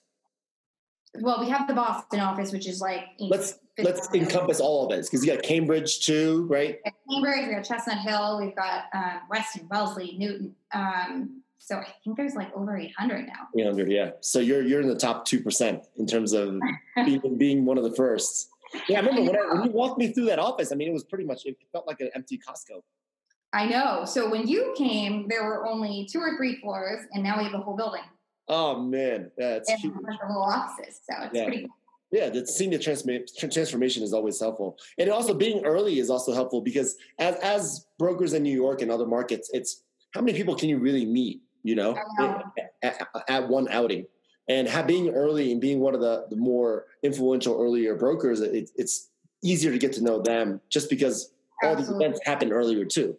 Well, 1.19 1.39
we 1.39 1.49
have 1.49 1.67
the 1.67 1.73
Boston 1.73 2.19
office, 2.19 2.51
which 2.51 2.67
is 2.67 2.79
like 2.79 3.05
let's 3.19 3.55
let's 3.79 4.13
encompass 4.13 4.59
all 4.59 4.85
of 4.85 4.97
it 4.97 5.03
because 5.03 5.25
you 5.25 5.33
got 5.33 5.41
Cambridge 5.43 6.05
too, 6.05 6.45
right? 6.49 6.79
Cambridge, 7.09 7.47
we 7.47 7.55
got 7.55 7.63
Chestnut 7.63 7.99
Hill, 7.99 8.39
we've 8.39 8.55
got 8.55 8.83
um, 8.93 9.21
Weston, 9.29 9.67
Wellesley, 9.71 10.15
Newton. 10.17 10.55
Um, 10.73 11.41
so 11.59 11.75
I 11.77 11.87
think 12.03 12.17
there's 12.17 12.35
like 12.35 12.55
over 12.55 12.77
800 12.77 13.27
now. 13.27 13.47
800, 13.57 13.91
yeah. 13.91 14.11
So 14.21 14.39
you're 14.39 14.61
you're 14.61 14.81
in 14.81 14.87
the 14.87 14.95
top 14.95 15.25
two 15.25 15.41
percent 15.41 15.83
in 15.97 16.05
terms 16.05 16.33
of 16.33 16.59
being, 17.05 17.37
being 17.37 17.65
one 17.65 17.77
of 17.77 17.83
the 17.83 17.93
first. 17.93 18.49
Yeah, 18.89 18.99
I 18.99 19.05
remember 19.05 19.31
when, 19.31 19.39
I, 19.39 19.53
when 19.53 19.65
you 19.65 19.71
walked 19.71 19.97
me 19.97 20.11
through 20.11 20.25
that 20.25 20.39
office. 20.39 20.71
I 20.71 20.75
mean, 20.75 20.89
it 20.89 20.93
was 20.93 21.03
pretty 21.03 21.25
much 21.25 21.45
it 21.45 21.57
felt 21.71 21.87
like 21.87 21.99
an 22.01 22.09
empty 22.15 22.37
Costco. 22.37 22.81
I 23.53 23.65
know. 23.65 24.03
So 24.05 24.29
when 24.29 24.47
you 24.47 24.73
came, 24.77 25.27
there 25.29 25.45
were 25.45 25.65
only 25.65 26.07
two 26.11 26.19
or 26.19 26.35
three 26.37 26.59
floors, 26.59 27.05
and 27.13 27.23
now 27.23 27.37
we 27.37 27.45
have 27.45 27.53
a 27.53 27.59
whole 27.59 27.75
building. 27.75 28.01
Oh 28.47 28.79
man, 28.79 29.31
that's 29.37 29.69
huge. 29.71 29.93
A 29.93 30.01
bunch 30.01 30.19
of 30.21 30.29
little 30.29 30.43
offices, 30.43 31.01
so 31.09 31.23
it's 31.23 31.33
yeah. 31.33 31.43
pretty 31.45 31.61
cool. 31.61 31.69
Yeah, 32.11 32.29
the 32.29 32.47
seeing 32.47 32.69
the 32.69 32.79
transformation 32.79 34.03
is 34.03 34.13
always 34.13 34.39
helpful, 34.39 34.77
and 34.97 35.09
also 35.09 35.33
being 35.33 35.65
early 35.65 35.99
is 35.99 36.09
also 36.09 36.33
helpful 36.33 36.61
because 36.61 36.95
as 37.19 37.35
as 37.37 37.87
brokers 37.99 38.33
in 38.33 38.43
New 38.43 38.55
York 38.55 38.81
and 38.81 38.89
other 38.89 39.05
markets, 39.05 39.49
it's 39.53 39.83
how 40.13 40.21
many 40.21 40.37
people 40.37 40.55
can 40.55 40.69
you 40.69 40.77
really 40.77 41.05
meet? 41.05 41.41
You 41.63 41.75
know, 41.75 41.93
eh, 41.93 42.01
know. 42.19 42.43
Eh, 42.57 42.61
eh, 42.83 42.89
at, 42.89 43.07
at, 43.27 43.49
one 43.49 43.67
outing, 43.69 44.05
and 44.47 44.67
have, 44.67 44.87
being 44.87 45.09
early 45.09 45.51
and 45.51 45.59
being 45.59 45.79
one 45.79 45.93
of 45.93 46.01
the 46.01 46.27
the 46.29 46.35
more 46.35 46.85
influential 47.03 47.59
earlier 47.61 47.95
brokers, 47.95 48.41
it, 48.41 48.69
it's 48.75 49.09
easier 49.43 49.71
to 49.71 49.77
get 49.77 49.93
to 49.93 50.03
know 50.03 50.21
them 50.21 50.61
just 50.69 50.89
because 50.89 51.33
all 51.63 51.75
these 51.75 51.89
events 51.89 52.19
happen 52.25 52.51
earlier 52.51 52.85
too. 52.85 53.17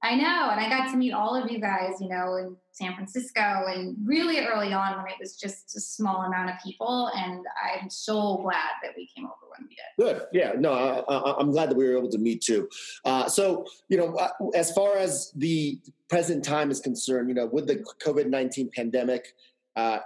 I 0.00 0.14
know. 0.14 0.50
And 0.50 0.60
I 0.60 0.68
got 0.68 0.90
to 0.92 0.96
meet 0.96 1.12
all 1.12 1.34
of 1.34 1.50
you 1.50 1.60
guys, 1.60 1.94
you 2.00 2.08
know, 2.08 2.36
in 2.36 2.56
San 2.70 2.94
Francisco 2.94 3.64
and 3.66 3.96
really 4.04 4.38
early 4.38 4.72
on 4.72 4.96
when 4.96 5.06
it 5.06 5.16
was 5.20 5.34
just 5.34 5.74
a 5.76 5.80
small 5.80 6.22
amount 6.22 6.50
of 6.50 6.56
people. 6.64 7.10
And 7.16 7.44
I'm 7.64 7.90
so 7.90 8.36
glad 8.36 8.70
that 8.82 8.92
we 8.96 9.08
came 9.14 9.24
over 9.24 9.34
when 9.56 9.68
we 9.68 9.74
did. 9.74 10.18
Good. 10.18 10.26
Yeah. 10.32 10.52
No, 10.56 10.72
I, 10.72 11.40
am 11.40 11.50
glad 11.50 11.70
that 11.70 11.76
we 11.76 11.88
were 11.88 11.98
able 11.98 12.10
to 12.10 12.18
meet 12.18 12.42
too. 12.42 12.68
Uh, 13.04 13.28
so, 13.28 13.66
you 13.88 13.96
know, 13.96 14.14
uh, 14.14 14.28
as 14.54 14.70
far 14.72 14.96
as 14.96 15.32
the 15.34 15.80
present 16.08 16.44
time 16.44 16.70
is 16.70 16.78
concerned, 16.78 17.28
you 17.28 17.34
know, 17.34 17.46
with 17.46 17.66
the 17.66 17.84
COVID 18.04 18.28
19 18.28 18.70
pandemic, 18.72 19.34
uh, 19.74 19.98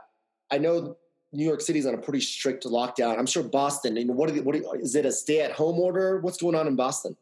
I 0.51 0.57
know 0.57 0.97
New 1.33 1.45
York 1.45 1.61
City's 1.61 1.85
on 1.85 1.93
a 1.95 1.99
pretty 1.99 2.21
strict 2.21 2.65
lockdown. 2.65 3.19
I'm 3.19 3.27
sure 3.27 3.43
Boston, 3.43 3.97
you 3.97 4.07
know, 4.07 4.15
what, 4.15 4.31
are 4.31 4.33
the, 4.33 4.41
what 4.41 4.57
are, 4.57 4.77
is 4.77 4.95
it 4.95 5.05
a 5.05 5.13
stay 5.13 5.41
at 5.41 5.53
home 5.53 5.79
order? 5.79 6.21
What's 6.21 6.39
going 6.39 6.55
on 6.55 6.67
in 6.67 6.77
Boston? 6.77 7.15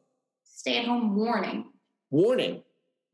Stay 0.45 0.79
at 0.79 0.85
home 0.85 1.17
warning. 1.17 1.67
Warning. 2.11 2.63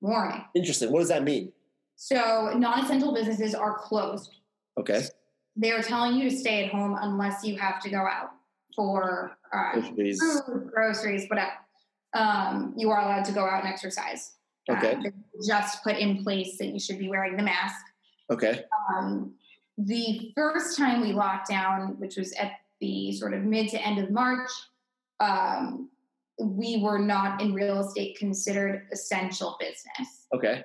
Warning. 0.00 0.44
Interesting. 0.54 0.92
What 0.92 1.00
does 1.00 1.08
that 1.08 1.22
mean? 1.22 1.52
So 1.96 2.52
non-essential 2.56 3.14
businesses 3.14 3.54
are 3.54 3.78
closed. 3.78 4.34
Okay. 4.78 5.02
They 5.56 5.72
are 5.72 5.82
telling 5.82 6.16
you 6.16 6.30
to 6.30 6.36
stay 6.36 6.64
at 6.64 6.70
home 6.70 6.96
unless 7.00 7.44
you 7.44 7.56
have 7.58 7.80
to 7.80 7.90
go 7.90 7.98
out 7.98 8.30
for 8.74 9.32
uh, 9.52 9.80
groceries. 9.80 10.20
food, 10.20 10.70
groceries, 10.72 11.26
whatever. 11.28 11.52
Um, 12.14 12.74
you 12.76 12.90
are 12.90 13.00
allowed 13.00 13.24
to 13.24 13.32
go 13.32 13.44
out 13.46 13.64
and 13.64 13.72
exercise. 13.72 14.32
Okay. 14.70 14.94
Uh, 14.94 15.10
just 15.46 15.82
put 15.82 15.96
in 15.96 16.22
place 16.22 16.58
that 16.58 16.66
you 16.66 16.78
should 16.78 16.98
be 16.98 17.08
wearing 17.08 17.36
the 17.36 17.42
mask. 17.42 17.80
Okay. 18.30 18.64
Um, 18.90 19.34
the 19.78 20.32
first 20.34 20.76
time 20.76 21.00
we 21.00 21.12
locked 21.12 21.48
down, 21.48 21.98
which 21.98 22.16
was 22.16 22.32
at 22.32 22.52
the 22.80 23.12
sort 23.12 23.32
of 23.32 23.42
mid 23.42 23.68
to 23.70 23.80
end 23.80 23.98
of 23.98 24.10
March, 24.10 24.50
um, 25.20 25.90
we 26.38 26.78
were 26.78 26.98
not 26.98 27.40
in 27.40 27.54
real 27.54 27.80
estate 27.80 28.18
considered 28.18 28.86
essential 28.92 29.56
business. 29.58 30.26
Okay. 30.34 30.64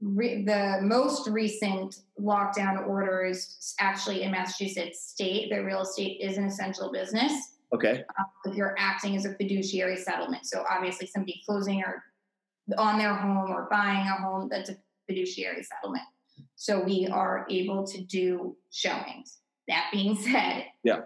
Re- 0.00 0.44
the 0.44 0.80
most 0.82 1.28
recent 1.28 1.96
lockdown 2.20 2.86
orders 2.86 3.74
actually 3.80 4.22
in 4.22 4.30
Massachusetts 4.30 5.08
state 5.08 5.50
that 5.50 5.64
real 5.64 5.80
estate 5.80 6.20
is 6.20 6.36
an 6.36 6.44
essential 6.44 6.92
business. 6.92 7.32
Okay. 7.74 8.04
Um, 8.18 8.26
if 8.44 8.54
you're 8.54 8.74
acting 8.78 9.16
as 9.16 9.24
a 9.24 9.34
fiduciary 9.34 9.96
settlement. 9.96 10.46
So 10.46 10.64
obviously 10.70 11.06
somebody 11.06 11.42
closing 11.46 11.82
or 11.82 12.02
on 12.76 12.98
their 12.98 13.14
home 13.14 13.50
or 13.50 13.68
buying 13.70 14.06
a 14.06 14.16
home, 14.16 14.48
that's 14.50 14.70
a 14.70 14.76
fiduciary 15.06 15.62
settlement. 15.62 16.04
So 16.56 16.80
we 16.80 17.06
are 17.06 17.46
able 17.50 17.86
to 17.86 18.02
do 18.02 18.56
showings. 18.70 19.38
That 19.68 19.88
being 19.92 20.16
said, 20.16 20.64
yeah, 20.84 21.02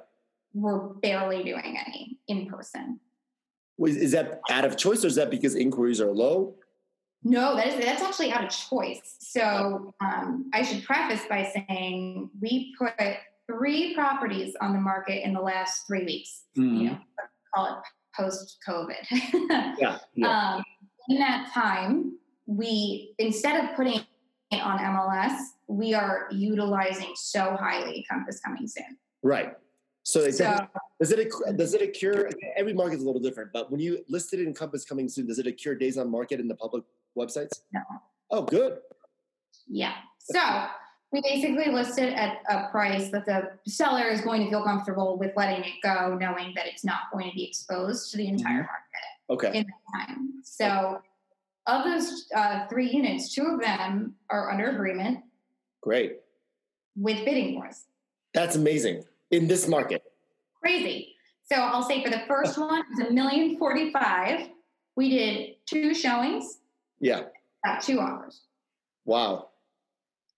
we're 0.52 0.78
barely 0.78 1.42
doing 1.42 1.78
any 1.86 2.18
in 2.28 2.46
person. 2.46 3.00
Is 3.80 4.12
that 4.12 4.40
out 4.50 4.64
of 4.64 4.76
choice 4.76 5.04
or 5.04 5.08
is 5.08 5.14
that 5.14 5.30
because 5.30 5.54
inquiries 5.54 6.00
are 6.00 6.12
low? 6.12 6.54
No, 7.22 7.54
that 7.56 7.66
is 7.66 7.84
that's 7.84 8.02
actually 8.02 8.32
out 8.32 8.44
of 8.44 8.50
choice. 8.50 9.16
So 9.20 9.94
um, 10.00 10.50
I 10.54 10.62
should 10.62 10.84
preface 10.84 11.22
by 11.28 11.50
saying 11.54 12.30
we 12.40 12.74
put 12.78 12.94
three 13.46 13.94
properties 13.94 14.54
on 14.60 14.72
the 14.72 14.80
market 14.80 15.24
in 15.24 15.34
the 15.34 15.40
last 15.40 15.86
three 15.86 16.04
weeks. 16.04 16.44
Mm-hmm. 16.56 16.76
You 16.76 16.90
know, 16.90 16.98
call 17.54 17.66
it 17.66 17.82
post 18.16 18.58
COVID. 18.66 19.76
yeah. 19.78 19.98
yeah. 20.14 20.54
Um, 20.54 20.64
in 21.08 21.18
that 21.18 21.50
time, 21.52 22.18
we 22.46 23.14
instead 23.18 23.64
of 23.64 23.76
putting 23.76 24.00
it 24.50 24.60
on 24.60 24.78
MLS, 24.78 25.38
we 25.68 25.94
are 25.94 26.28
utilizing 26.32 27.12
so 27.14 27.56
highly 27.60 28.04
Compass 28.10 28.40
coming 28.40 28.66
soon. 28.66 28.96
Right. 29.22 29.52
So, 30.02 30.30
so 30.30 30.66
does 31.00 31.12
it 31.12 31.30
does 31.56 31.74
it 31.74 31.82
occur? 31.82 32.30
Every 32.56 32.72
market 32.72 32.96
is 32.96 33.02
a 33.02 33.06
little 33.06 33.20
different, 33.20 33.52
but 33.52 33.70
when 33.70 33.80
you 33.80 34.04
listed 34.08 34.40
it 34.40 34.46
in 34.46 34.54
Compass 34.54 34.84
coming 34.84 35.08
soon, 35.08 35.26
does 35.26 35.38
it 35.38 35.46
occur 35.46 35.74
days 35.74 35.98
on 35.98 36.10
market 36.10 36.40
in 36.40 36.48
the 36.48 36.54
public 36.54 36.84
websites? 37.16 37.60
No. 37.72 37.80
Oh, 38.30 38.42
good. 38.42 38.78
Yeah. 39.68 39.94
So 40.18 40.66
we 41.12 41.20
basically 41.22 41.70
listed 41.72 42.14
at 42.14 42.38
a 42.48 42.68
price 42.70 43.10
that 43.10 43.26
the 43.26 43.50
seller 43.66 44.06
is 44.08 44.20
going 44.20 44.44
to 44.44 44.50
feel 44.50 44.62
comfortable 44.62 45.18
with 45.18 45.32
letting 45.36 45.64
it 45.64 45.74
go, 45.82 46.16
knowing 46.18 46.52
that 46.54 46.66
it's 46.66 46.84
not 46.84 47.10
going 47.12 47.28
to 47.28 47.34
be 47.34 47.44
exposed 47.44 48.10
to 48.12 48.16
the 48.16 48.28
entire 48.28 48.62
mm-hmm. 48.62 49.36
market. 49.36 49.48
Okay. 49.48 49.58
In 49.58 49.66
that 49.66 50.06
time. 50.08 50.42
So 50.44 51.02
of 51.66 51.84
those 51.84 52.26
uh, 52.34 52.66
three 52.68 52.90
units, 52.90 53.34
two 53.34 53.44
of 53.44 53.60
them 53.60 54.14
are 54.30 54.50
under 54.50 54.70
agreement. 54.70 55.20
Great. 55.82 56.20
With 56.96 57.24
bidding 57.24 57.54
wars. 57.54 57.84
That's 58.32 58.56
amazing 58.56 59.04
in 59.30 59.46
this 59.46 59.68
market. 59.68 60.02
Crazy. 60.60 61.14
So 61.50 61.56
I'll 61.56 61.82
say 61.82 62.02
for 62.04 62.10
the 62.10 62.22
first 62.28 62.58
one, 62.58 62.80
it 62.80 62.86
was 62.90 63.08
a 63.08 63.12
million 63.12 63.58
forty-five. 63.58 64.48
We 64.96 65.10
did 65.10 65.56
two 65.66 65.94
showings. 65.94 66.58
Yeah. 67.00 67.22
At 67.64 67.82
two 67.82 67.98
offers. 67.98 68.42
Wow. 69.04 69.48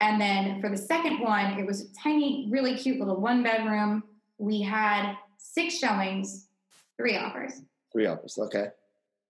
And 0.01 0.21
then 0.21 0.61
for 0.61 0.69
the 0.69 0.77
second 0.77 1.21
one, 1.21 1.59
it 1.59 1.67
was 1.67 1.83
a 1.83 1.95
tiny, 1.95 2.49
really 2.51 2.77
cute 2.77 2.99
little 2.99 3.21
one 3.21 3.43
bedroom. 3.43 4.03
We 4.39 4.61
had 4.63 5.15
six 5.39 5.79
showings, 5.79 6.49
three 6.97 7.17
offers. 7.17 7.63
Three 7.93 8.07
offers. 8.07 8.39
Okay. 8.39 8.67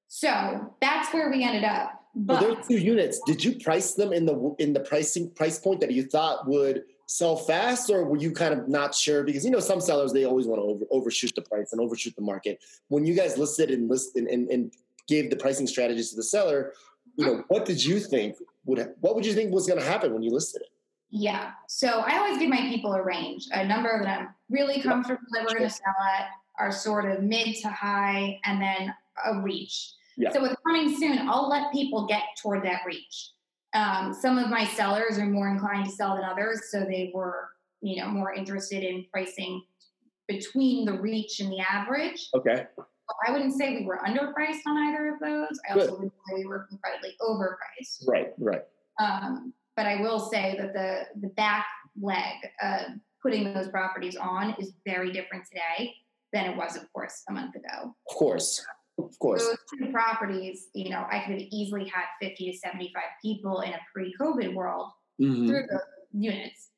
So 0.08 0.74
that's 0.80 1.12
where 1.12 1.30
we 1.30 1.42
ended 1.42 1.64
up. 1.64 2.00
But 2.14 2.42
well, 2.42 2.56
two 2.56 2.76
units. 2.76 3.20
Did 3.26 3.42
you 3.42 3.58
price 3.58 3.94
them 3.94 4.12
in 4.12 4.26
the 4.26 4.54
in 4.58 4.74
the 4.74 4.80
pricing 4.80 5.30
price 5.30 5.58
point 5.58 5.80
that 5.80 5.90
you 5.90 6.04
thought 6.04 6.46
would 6.46 6.84
sell 7.12 7.36
fast, 7.36 7.90
or 7.90 8.04
were 8.04 8.16
you 8.16 8.32
kind 8.32 8.54
of 8.54 8.68
not 8.68 8.94
sure? 8.94 9.22
Because 9.22 9.44
you 9.44 9.50
know 9.50 9.60
some 9.60 9.80
sellers 9.80 10.12
they 10.12 10.24
always 10.24 10.46
want 10.46 10.60
to 10.60 10.64
over, 10.64 10.84
overshoot 10.90 11.34
the 11.34 11.42
price 11.42 11.72
and 11.72 11.80
overshoot 11.80 12.16
the 12.16 12.22
market. 12.22 12.62
When 12.88 13.04
you 13.04 13.14
guys 13.14 13.36
listed 13.36 13.70
and 13.70 13.88
listed 13.88 14.24
and, 14.24 14.48
and 14.48 14.72
gave 15.08 15.28
the 15.28 15.36
pricing 15.36 15.66
strategies 15.66 16.10
to 16.10 16.16
the 16.16 16.22
seller, 16.22 16.72
you 17.16 17.26
know 17.26 17.44
what 17.48 17.66
did 17.66 17.84
you 17.84 18.00
think 18.00 18.36
would 18.64 18.94
what 19.00 19.14
would 19.14 19.26
you 19.26 19.34
think 19.34 19.52
was 19.52 19.66
going 19.66 19.78
to 19.78 19.84
happen 19.84 20.14
when 20.14 20.22
you 20.22 20.30
listed 20.30 20.62
it? 20.62 20.68
Yeah, 21.10 21.50
so 21.68 22.00
I 22.00 22.16
always 22.16 22.38
give 22.38 22.48
my 22.48 22.62
people 22.70 22.94
a 22.94 23.02
range, 23.02 23.46
a 23.52 23.66
number 23.66 24.00
that 24.02 24.20
I'm 24.20 24.28
really 24.48 24.80
comfortable 24.80 25.20
that 25.32 25.42
we're 25.42 25.58
going 25.58 25.68
to 25.68 25.74
sell 25.74 25.94
at, 26.18 26.28
are 26.58 26.72
sort 26.72 27.10
of 27.10 27.22
mid 27.22 27.56
to 27.56 27.68
high, 27.68 28.40
and 28.46 28.62
then 28.62 28.94
a 29.26 29.42
reach. 29.42 29.92
Yeah. 30.16 30.32
So 30.32 30.40
with 30.40 30.56
coming 30.66 30.96
soon, 30.96 31.28
I'll 31.28 31.50
let 31.50 31.70
people 31.70 32.06
get 32.06 32.22
toward 32.40 32.64
that 32.64 32.80
reach. 32.86 33.32
Um, 33.74 34.12
some 34.12 34.38
of 34.38 34.50
my 34.50 34.66
sellers 34.66 35.18
are 35.18 35.26
more 35.26 35.48
inclined 35.48 35.86
to 35.86 35.92
sell 35.92 36.14
than 36.14 36.24
others, 36.24 36.70
so 36.70 36.80
they 36.80 37.10
were, 37.14 37.48
you 37.80 37.96
know, 38.02 38.08
more 38.08 38.32
interested 38.32 38.82
in 38.82 39.06
pricing 39.12 39.62
between 40.28 40.84
the 40.84 40.92
reach 40.92 41.40
and 41.40 41.50
the 41.50 41.60
average. 41.60 42.28
Okay. 42.34 42.66
I 43.26 43.32
wouldn't 43.32 43.54
say 43.54 43.78
we 43.78 43.84
were 43.84 44.00
underpriced 44.06 44.60
on 44.66 44.76
either 44.76 45.14
of 45.14 45.20
those. 45.20 45.58
I 45.68 45.74
Good. 45.74 45.82
also 45.82 45.92
wouldn't 45.94 46.12
say 46.28 46.36
we 46.36 46.46
were 46.46 46.68
incredibly 46.70 47.14
overpriced. 47.20 48.06
Right, 48.06 48.32
right. 48.38 48.62
Um, 48.98 49.52
but 49.76 49.86
I 49.86 50.00
will 50.00 50.20
say 50.20 50.54
that 50.58 50.72
the 50.72 51.20
the 51.20 51.32
back 51.34 51.66
leg 52.00 52.36
of 52.62 52.80
putting 53.22 53.52
those 53.52 53.68
properties 53.68 54.16
on 54.16 54.54
is 54.58 54.72
very 54.86 55.12
different 55.12 55.44
today 55.46 55.94
than 56.32 56.46
it 56.46 56.56
was, 56.56 56.76
of 56.76 56.90
course, 56.92 57.22
a 57.28 57.32
month 57.32 57.54
ago. 57.54 57.94
Of 58.10 58.16
course. 58.16 58.64
Of 59.04 59.18
course. 59.18 59.46
Those 59.46 59.56
two 59.78 59.92
properties, 59.92 60.68
you 60.74 60.90
know, 60.90 61.06
I 61.10 61.20
could 61.20 61.40
have 61.40 61.48
easily 61.50 61.88
had 61.88 62.04
50 62.20 62.52
to 62.52 62.58
75 62.58 63.02
people 63.22 63.60
in 63.60 63.72
a 63.72 63.78
pre 63.92 64.14
COVID 64.20 64.54
world 64.54 64.90
mm-hmm. 65.20 65.48
through 65.48 65.66
those 65.70 65.80
units. 66.12 66.68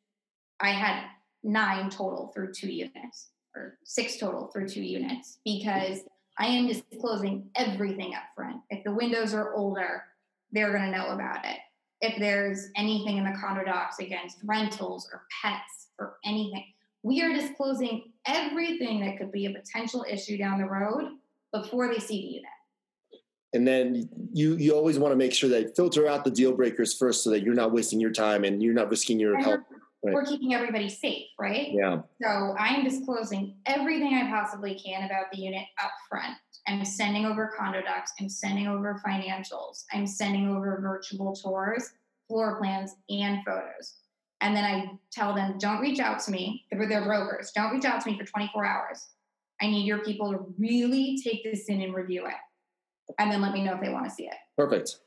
I 0.60 0.70
had 0.70 1.04
nine 1.42 1.90
total 1.90 2.30
through 2.34 2.52
two 2.52 2.70
units. 2.70 3.28
or 3.54 3.78
six 3.84 4.16
total 4.16 4.48
through 4.48 4.68
two 4.68 4.82
units 4.82 5.38
because 5.44 6.00
I 6.38 6.46
am 6.46 6.66
disclosing 6.66 7.48
everything 7.54 8.14
up 8.14 8.24
front. 8.34 8.60
If 8.70 8.82
the 8.84 8.92
windows 8.92 9.34
are 9.34 9.54
older, 9.54 10.02
they're 10.50 10.72
going 10.72 10.90
to 10.90 10.96
know 10.96 11.08
about 11.08 11.44
it. 11.44 11.58
If 12.00 12.18
there's 12.18 12.68
anything 12.76 13.18
in 13.18 13.24
the 13.24 13.38
condo 13.40 13.64
docs 13.64 13.98
against 13.98 14.38
rentals 14.44 15.08
or 15.12 15.22
pets 15.42 15.88
or 15.98 16.16
anything, 16.24 16.64
we 17.02 17.22
are 17.22 17.32
disclosing 17.32 18.12
everything 18.26 19.00
that 19.00 19.18
could 19.18 19.30
be 19.30 19.46
a 19.46 19.50
potential 19.50 20.04
issue 20.08 20.36
down 20.36 20.58
the 20.58 20.66
road 20.66 21.12
before 21.54 21.88
they 21.92 21.98
see 22.00 22.20
the 22.20 22.26
unit. 22.26 22.50
And 23.54 23.66
then 23.66 24.08
you 24.32 24.56
you 24.56 24.74
always 24.74 24.98
want 24.98 25.12
to 25.12 25.16
make 25.16 25.32
sure 25.32 25.48
that 25.50 25.76
filter 25.76 26.08
out 26.08 26.24
the 26.24 26.30
deal 26.30 26.52
breakers 26.52 26.92
first, 26.92 27.22
so 27.22 27.30
that 27.30 27.42
you're 27.42 27.54
not 27.54 27.72
wasting 27.72 28.00
your 28.00 28.10
time 28.10 28.42
and 28.44 28.60
you're 28.62 28.74
not 28.74 28.90
risking 28.90 29.20
your 29.20 29.34
And 29.36 29.44
health. 29.44 29.60
we're, 29.70 29.76
Right. 30.06 30.14
we're 30.16 30.24
keeping 30.26 30.52
everybody 30.52 30.90
safe, 30.90 31.28
right? 31.40 31.68
Yeah. 31.72 32.02
So 32.22 32.54
I'm 32.58 32.84
disclosing 32.84 33.56
everything 33.64 34.12
I 34.12 34.28
possibly 34.28 34.74
can 34.74 35.04
about 35.04 35.32
the 35.32 35.38
unit 35.38 35.64
up 35.82 35.92
front. 36.10 36.34
I'm 36.68 36.84
sending 36.84 37.24
over 37.24 37.54
condo 37.56 37.80
docs. 37.80 38.12
I'm 38.20 38.28
sending 38.28 38.66
over 38.66 39.00
financials. 39.06 39.84
I'm 39.94 40.06
sending 40.06 40.48
over 40.48 40.78
virtual 40.82 41.34
tours, 41.34 41.90
floor 42.28 42.58
plans, 42.58 42.96
and 43.08 43.38
photos. 43.46 43.94
And 44.42 44.54
then 44.54 44.64
I 44.64 44.90
tell 45.10 45.34
them, 45.34 45.56
don't 45.58 45.80
reach 45.80 46.00
out 46.00 46.18
to 46.24 46.30
me. 46.30 46.66
They're, 46.70 46.86
they're 46.86 47.04
brokers. 47.04 47.50
Don't 47.54 47.72
reach 47.72 47.86
out 47.86 48.02
to 48.02 48.10
me 48.10 48.18
for 48.18 48.24
24 48.26 48.62
hours. 48.66 49.06
I 49.60 49.66
need 49.66 49.86
your 49.86 49.98
people 49.98 50.32
to 50.32 50.44
really 50.58 51.18
take 51.22 51.44
this 51.44 51.66
in 51.66 51.80
and 51.80 51.94
review 51.94 52.26
it. 52.26 52.34
And 53.18 53.30
then 53.30 53.40
let 53.40 53.52
me 53.52 53.62
know 53.62 53.74
if 53.74 53.80
they 53.80 53.90
want 53.90 54.04
to 54.06 54.10
see 54.10 54.24
it. 54.24 54.34
Perfect. 54.56 54.98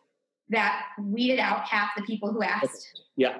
That 0.49 0.83
weeded 0.99 1.39
out 1.39 1.63
half 1.63 1.89
the 1.97 2.03
people 2.03 2.31
who 2.31 2.43
asked. 2.43 3.01
Yeah. 3.15 3.39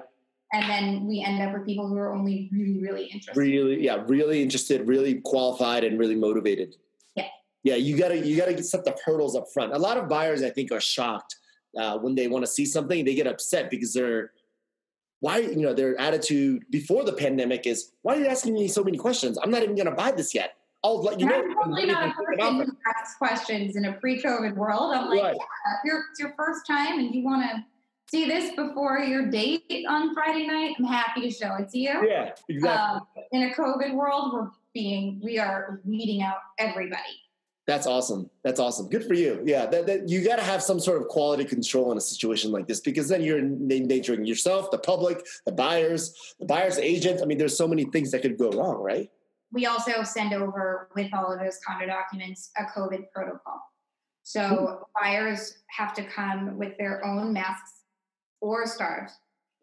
And 0.52 0.68
then 0.68 1.06
we 1.06 1.22
end 1.22 1.42
up 1.42 1.52
with 1.52 1.66
people 1.66 1.86
who 1.86 1.96
are 1.96 2.14
only 2.14 2.48
really, 2.52 2.80
really 2.80 3.04
interested. 3.04 3.36
Really, 3.36 3.84
yeah, 3.84 4.02
really 4.06 4.42
interested, 4.42 4.86
really 4.88 5.16
qualified, 5.20 5.84
and 5.84 5.98
really 5.98 6.16
motivated. 6.16 6.76
Yeah. 7.14 7.26
Yeah, 7.64 7.74
you 7.74 7.96
gotta 7.96 8.26
you 8.26 8.36
gotta 8.36 8.62
set 8.62 8.84
the 8.84 8.96
hurdles 9.04 9.36
up 9.36 9.46
front. 9.52 9.74
A 9.74 9.78
lot 9.78 9.98
of 9.98 10.08
buyers, 10.08 10.42
I 10.42 10.50
think, 10.50 10.72
are 10.72 10.80
shocked 10.80 11.36
uh, 11.78 11.98
when 11.98 12.14
they 12.14 12.28
want 12.28 12.44
to 12.44 12.50
see 12.50 12.64
something. 12.64 13.04
They 13.04 13.14
get 13.14 13.26
upset 13.26 13.70
because 13.70 13.92
they're 13.92 14.32
why 15.20 15.38
you 15.38 15.56
know 15.56 15.74
their 15.74 15.98
attitude 16.00 16.64
before 16.70 17.04
the 17.04 17.12
pandemic 17.12 17.66
is 17.66 17.92
why 18.02 18.16
are 18.16 18.20
you 18.20 18.26
asking 18.26 18.54
me 18.54 18.68
so 18.68 18.82
many 18.82 18.96
questions? 18.96 19.38
I'm 19.42 19.50
not 19.50 19.62
even 19.62 19.76
gonna 19.76 19.94
buy 19.94 20.12
this 20.12 20.34
yet. 20.34 20.54
I'll 20.84 21.02
let 21.02 21.18
you 21.18 21.26
know. 21.26 21.34
I'm 21.34 21.54
totally 21.54 21.86
not 21.86 22.08
a 22.08 22.12
person 22.12 22.56
who 22.60 22.76
asks 22.96 23.16
questions 23.16 23.76
in 23.76 23.86
a 23.86 23.94
pre-COVID 23.94 24.54
world. 24.54 24.94
I'm 24.94 25.08
like, 25.08 25.22
Right. 25.22 25.36
yeah, 25.36 25.72
if 25.74 25.84
you're, 25.84 26.04
it's 26.10 26.20
your 26.20 26.34
first 26.36 26.66
time 26.66 26.98
and 27.00 27.14
you 27.14 27.24
want 27.24 27.50
to 27.50 27.64
see 28.10 28.26
this 28.26 28.54
before 28.54 29.00
your 29.00 29.26
date 29.26 29.64
on 29.88 30.14
Friday 30.14 30.46
night, 30.46 30.76
I'm 30.78 30.84
happy 30.84 31.22
to 31.22 31.30
show 31.30 31.54
it 31.56 31.68
to 31.70 31.78
you. 31.78 32.08
Yeah, 32.08 32.30
exactly. 32.48 32.64
Um, 32.68 33.06
in 33.32 33.50
a 33.50 33.54
COVID 33.54 33.94
world, 33.94 34.32
we're 34.32 34.50
being, 34.72 35.20
we 35.22 35.38
are 35.38 35.80
weeding 35.84 36.22
out 36.22 36.38
everybody. 36.58 37.22
That's 37.66 37.86
awesome. 37.86 38.30
That's 38.44 38.60
awesome. 38.60 38.88
Good 38.88 39.04
for 39.04 39.12
you. 39.12 39.42
Yeah, 39.44 39.66
that, 39.66 39.86
that 39.88 40.08
you 40.08 40.24
got 40.24 40.36
to 40.36 40.42
have 40.42 40.62
some 40.62 40.80
sort 40.80 41.02
of 41.02 41.08
quality 41.08 41.44
control 41.44 41.92
in 41.92 41.98
a 41.98 42.00
situation 42.00 42.50
like 42.50 42.66
this 42.66 42.80
because 42.80 43.08
then 43.08 43.22
you're 43.22 43.38
endangering 43.38 44.24
yourself, 44.24 44.70
the 44.70 44.78
public, 44.78 45.26
the 45.44 45.52
buyers, 45.52 46.14
the 46.40 46.46
buyer's 46.46 46.78
agent. 46.78 47.20
I 47.20 47.26
mean, 47.26 47.36
there's 47.36 47.58
so 47.58 47.68
many 47.68 47.84
things 47.84 48.10
that 48.12 48.22
could 48.22 48.38
go 48.38 48.48
wrong, 48.52 48.76
right? 48.76 49.10
We 49.52 49.66
also 49.66 50.02
send 50.02 50.34
over 50.34 50.88
with 50.94 51.12
all 51.14 51.32
of 51.32 51.40
those 51.40 51.58
condo 51.66 51.86
documents 51.86 52.50
a 52.58 52.64
COVID 52.64 53.10
protocol. 53.14 53.60
So 54.22 54.46
hmm. 54.46 54.82
buyers 55.02 55.58
have 55.70 55.94
to 55.94 56.04
come 56.04 56.58
with 56.58 56.76
their 56.76 57.04
own 57.04 57.32
masks 57.32 57.72
or 58.40 58.66
scarves. 58.66 59.12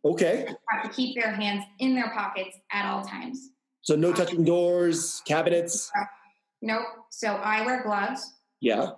Okay. 0.04 0.48
Have 0.70 0.84
to 0.84 0.90
keep 0.90 1.16
their 1.16 1.32
hands 1.32 1.64
in 1.80 1.96
their 1.96 2.10
pockets 2.12 2.58
at 2.72 2.92
all 2.92 3.04
times. 3.04 3.50
So 3.82 3.96
no 3.96 4.12
touching 4.12 4.44
doors, 4.44 5.22
cabinets. 5.26 5.92
Nope. 6.62 6.86
So 7.12 7.36
I 7.36 7.64
wear 7.66 7.84
gloves. 7.84 8.34
Yeah. 8.62 8.92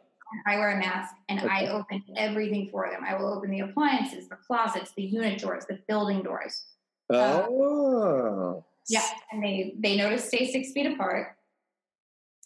I 0.45 0.57
wear 0.57 0.71
a 0.71 0.77
mask 0.77 1.13
and 1.29 1.41
I 1.41 1.67
open 1.67 2.03
everything 2.15 2.69
for 2.71 2.89
them. 2.89 3.03
I 3.05 3.15
will 3.15 3.33
open 3.33 3.49
the 3.51 3.61
appliances, 3.61 4.27
the 4.27 4.35
closets, 4.35 4.91
the 4.95 5.03
unit 5.03 5.39
doors, 5.39 5.65
the 5.67 5.79
building 5.87 6.23
doors. 6.23 6.65
Oh. 7.09 8.63
Yeah, 8.89 9.05
and 9.31 9.43
they 9.43 9.73
they 9.79 9.95
know 9.97 10.09
to 10.09 10.17
stay 10.17 10.51
six 10.51 10.71
feet 10.71 10.85
apart. 10.85 11.35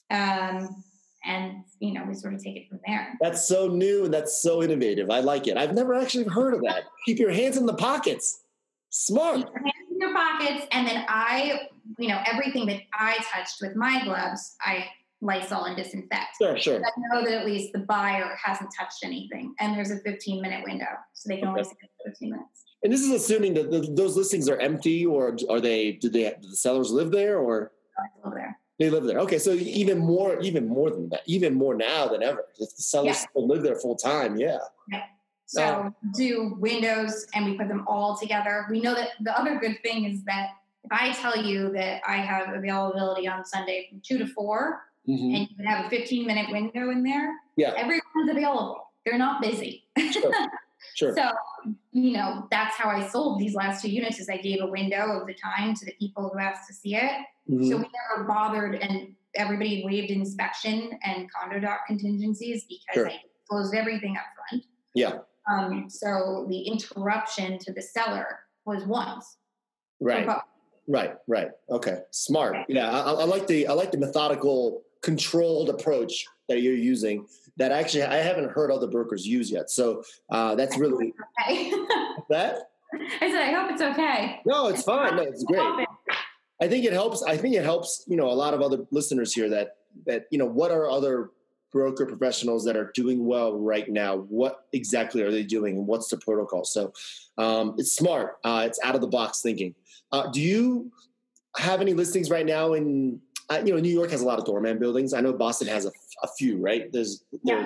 Um, 0.09 0.83
and 1.23 1.63
you 1.79 1.93
know 1.93 2.03
we 2.07 2.13
sort 2.15 2.33
of 2.33 2.43
take 2.43 2.55
it 2.55 2.69
from 2.69 2.79
there. 2.85 3.17
That's 3.21 3.47
so 3.47 3.67
new 3.67 4.05
and 4.05 4.13
that's 4.13 4.41
so 4.41 4.63
innovative. 4.63 5.09
I 5.09 5.19
like 5.19 5.47
it. 5.47 5.57
I've 5.57 5.73
never 5.73 5.93
actually 5.93 6.25
heard 6.25 6.53
of 6.53 6.61
that. 6.63 6.83
Keep 7.05 7.19
your 7.19 7.31
hands 7.31 7.57
in 7.57 7.65
the 7.65 7.73
pockets. 7.73 8.41
Smart. 8.89 9.37
Keep 9.37 9.45
your 9.47 9.63
hands 9.63 9.91
in 9.91 9.99
your 9.99 10.13
pockets, 10.13 10.65
and 10.71 10.87
then 10.87 11.05
I, 11.07 11.61
you 11.99 12.09
know, 12.09 12.21
everything 12.25 12.65
that 12.67 12.81
I 12.93 13.17
touched 13.31 13.61
with 13.61 13.75
my 13.75 14.03
gloves, 14.03 14.55
I 14.61 14.87
Lysol 15.21 15.65
and 15.65 15.77
disinfect. 15.77 16.37
Sure, 16.41 16.57
sure. 16.57 16.81
I 16.83 16.89
know 16.97 17.23
that 17.23 17.31
at 17.41 17.45
least 17.45 17.73
the 17.73 17.79
buyer 17.79 18.35
hasn't 18.43 18.71
touched 18.77 19.03
anything, 19.03 19.53
and 19.59 19.75
there's 19.77 19.91
a 19.91 19.99
15 19.99 20.41
minute 20.41 20.63
window, 20.65 20.87
so 21.13 21.29
they 21.29 21.37
can 21.37 21.49
only 21.49 21.61
Okay. 21.61 21.69
see 21.69 21.75
it 21.83 21.89
for 22.03 22.09
15 22.09 22.31
minutes. 22.31 22.63
And 22.83 22.91
this 22.91 23.01
is 23.01 23.11
assuming 23.11 23.53
that 23.55 23.69
the, 23.69 23.81
those 23.91 24.17
listings 24.17 24.49
are 24.49 24.57
empty, 24.57 25.05
or 25.05 25.37
are 25.49 25.59
they? 25.61 25.93
Do 25.93 26.09
they? 26.09 26.35
Do 26.41 26.49
the 26.49 26.55
sellers 26.55 26.91
live 26.91 27.11
there, 27.11 27.37
or 27.39 27.71
there. 28.33 28.57
they 28.79 28.89
live 28.89 29.03
there? 29.03 29.19
Okay, 29.19 29.37
so 29.37 29.51
even 29.53 29.99
more, 29.99 30.39
even 30.41 30.67
more 30.67 30.89
than 30.89 31.09
that, 31.09 31.21
even 31.27 31.53
more 31.53 31.75
now 31.75 32.07
than 32.07 32.23
ever. 32.23 32.45
If 32.57 32.75
the 32.75 32.81
sellers 32.81 33.07
Yeah. 33.21 33.27
still 33.29 33.47
live 33.47 33.61
there 33.63 33.75
full 33.75 33.95
time, 33.95 34.37
yeah. 34.37 34.57
So 35.45 35.61
Oh. 35.63 35.93
do 36.17 36.55
windows 36.59 37.27
and 37.35 37.45
we 37.45 37.57
put 37.57 37.67
them 37.67 37.83
all 37.85 38.17
together. 38.17 38.65
We 38.71 38.79
know 38.81 38.95
that 38.95 39.09
the 39.19 39.37
other 39.37 39.59
good 39.59 39.77
thing 39.83 40.05
is 40.05 40.23
that 40.23 40.51
if 40.85 40.91
I 40.91 41.11
tell 41.11 41.37
you 41.37 41.71
that 41.73 42.01
I 42.07 42.17
have 42.17 42.55
availability 42.55 43.27
on 43.27 43.43
Sunday 43.45 43.87
from 43.89 44.01
two 44.03 44.17
to 44.17 44.25
4 44.27 44.81
Mhm. 45.09 45.35
and 45.35 45.49
you 45.49 45.55
can 45.57 45.65
have 45.65 45.85
a 45.85 45.89
15 45.89 46.25
minute 46.25 46.49
window 46.51 46.89
in 46.89 47.03
there, 47.03 47.33
Yeah. 47.57 47.73
everyone's 47.75 48.29
available. 48.29 48.87
They're 49.05 49.17
not 49.17 49.41
busy. 49.41 49.83
Sure. 50.11 50.31
Sure. 50.95 51.15
So, 51.15 51.31
you 51.91 52.11
know, 52.11 52.47
that's 52.51 52.75
how 52.75 52.89
I 52.89 53.07
sold 53.07 53.39
these 53.39 53.53
last 53.55 53.81
two 53.81 53.89
units 53.89 54.19
is 54.19 54.29
I 54.29 54.37
gave 54.37 54.61
a 54.61 54.67
window 54.67 55.19
of 55.19 55.27
the 55.27 55.33
time 55.33 55.73
to 55.75 55.85
the 55.85 55.93
people 55.99 56.29
who 56.33 56.39
asked 56.39 56.67
to 56.67 56.73
see 56.73 56.95
it. 56.95 57.11
Mhm. 57.49 57.69
So 57.69 57.77
we 57.77 57.85
never 58.15 58.23
bothered 58.27 58.75
and 58.75 59.15
everybody 59.35 59.83
waived 59.85 60.11
inspection 60.11 60.91
and 61.03 61.31
condo 61.31 61.59
doc 61.59 61.81
contingencies 61.87 62.65
because 62.65 62.93
Sure. 62.93 63.09
I 63.09 63.19
closed 63.49 63.73
everything 63.75 64.17
up 64.17 64.23
front. 64.49 64.63
yeah. 64.95 65.19
Um, 65.51 65.89
so 65.89 66.45
the 66.49 66.61
interruption 66.61 67.57
to 67.59 67.73
the 67.73 67.81
seller 67.81 68.39
was 68.65 68.85
once. 68.85 69.37
Right. 69.99 70.27
Right, 70.87 71.15
right. 71.27 71.49
Okay, 71.69 71.99
smart. 72.11 72.57
Yeah, 72.67 72.89
I, 72.91 73.11
I 73.11 73.23
like 73.23 73.47
the 73.47 73.67
I 73.67 73.73
like 73.73 73.91
the 73.91 73.97
methodical, 73.97 74.83
controlled 75.01 75.69
approach 75.69 76.25
that 76.51 76.61
you're 76.61 76.73
using. 76.75 77.27
That 77.57 77.71
actually 77.71 78.03
I 78.03 78.17
haven't 78.17 78.51
heard 78.51 78.71
other 78.71 78.87
brokers 78.87 79.25
use 79.25 79.51
yet. 79.51 79.69
So 79.69 80.03
uh, 80.29 80.55
that's 80.55 80.77
really 80.77 81.13
okay. 81.41 81.71
that. 82.29 82.69
I 83.21 83.31
said, 83.31 83.41
I 83.41 83.51
hope 83.51 83.71
it's 83.71 83.81
okay. 83.81 84.41
No, 84.45 84.67
it's 84.67 84.83
fine. 84.83 85.15
No, 85.15 85.21
it's 85.23 85.43
great. 85.43 85.87
I 86.61 86.67
think 86.67 86.85
it 86.85 86.93
helps. 86.93 87.23
I 87.23 87.37
think 87.37 87.55
it 87.55 87.63
helps. 87.63 88.03
You 88.07 88.17
know, 88.17 88.29
a 88.29 88.33
lot 88.33 88.53
of 88.53 88.61
other 88.61 88.85
listeners 88.91 89.33
here 89.33 89.49
that 89.49 89.77
that 90.05 90.25
you 90.29 90.37
know 90.37 90.45
what 90.45 90.71
are 90.71 90.89
other 90.89 91.31
broker 91.71 92.05
professionals 92.05 92.65
that 92.65 92.75
are 92.75 92.91
doing 92.93 93.25
well 93.25 93.57
right 93.57 93.89
now. 93.89 94.17
What 94.17 94.65
exactly 94.73 95.21
are 95.21 95.31
they 95.31 95.43
doing, 95.43 95.77
and 95.77 95.87
what's 95.87 96.09
the 96.09 96.17
protocol? 96.17 96.65
So 96.65 96.93
um, 97.37 97.75
it's 97.77 97.93
smart. 97.93 98.37
Uh, 98.43 98.63
it's 98.67 98.79
out 98.83 98.95
of 98.95 99.01
the 99.01 99.07
box 99.07 99.41
thinking. 99.41 99.73
Uh, 100.11 100.27
do 100.27 100.41
you 100.41 100.91
have 101.57 101.81
any 101.81 101.93
listings 101.93 102.29
right 102.29 102.45
now 102.45 102.73
in? 102.73 103.21
Uh, 103.51 103.61
you 103.65 103.73
know, 103.73 103.79
New 103.79 103.93
York 103.93 104.09
has 104.11 104.21
a 104.21 104.25
lot 104.25 104.39
of 104.39 104.45
doorman 104.45 104.79
buildings. 104.79 105.13
I 105.13 105.19
know 105.21 105.33
Boston 105.33 105.67
has 105.67 105.85
a, 105.85 105.91
a 106.23 106.27
few. 106.37 106.57
Right? 106.57 106.91
There's. 106.91 107.23
Yeah. 107.43 107.65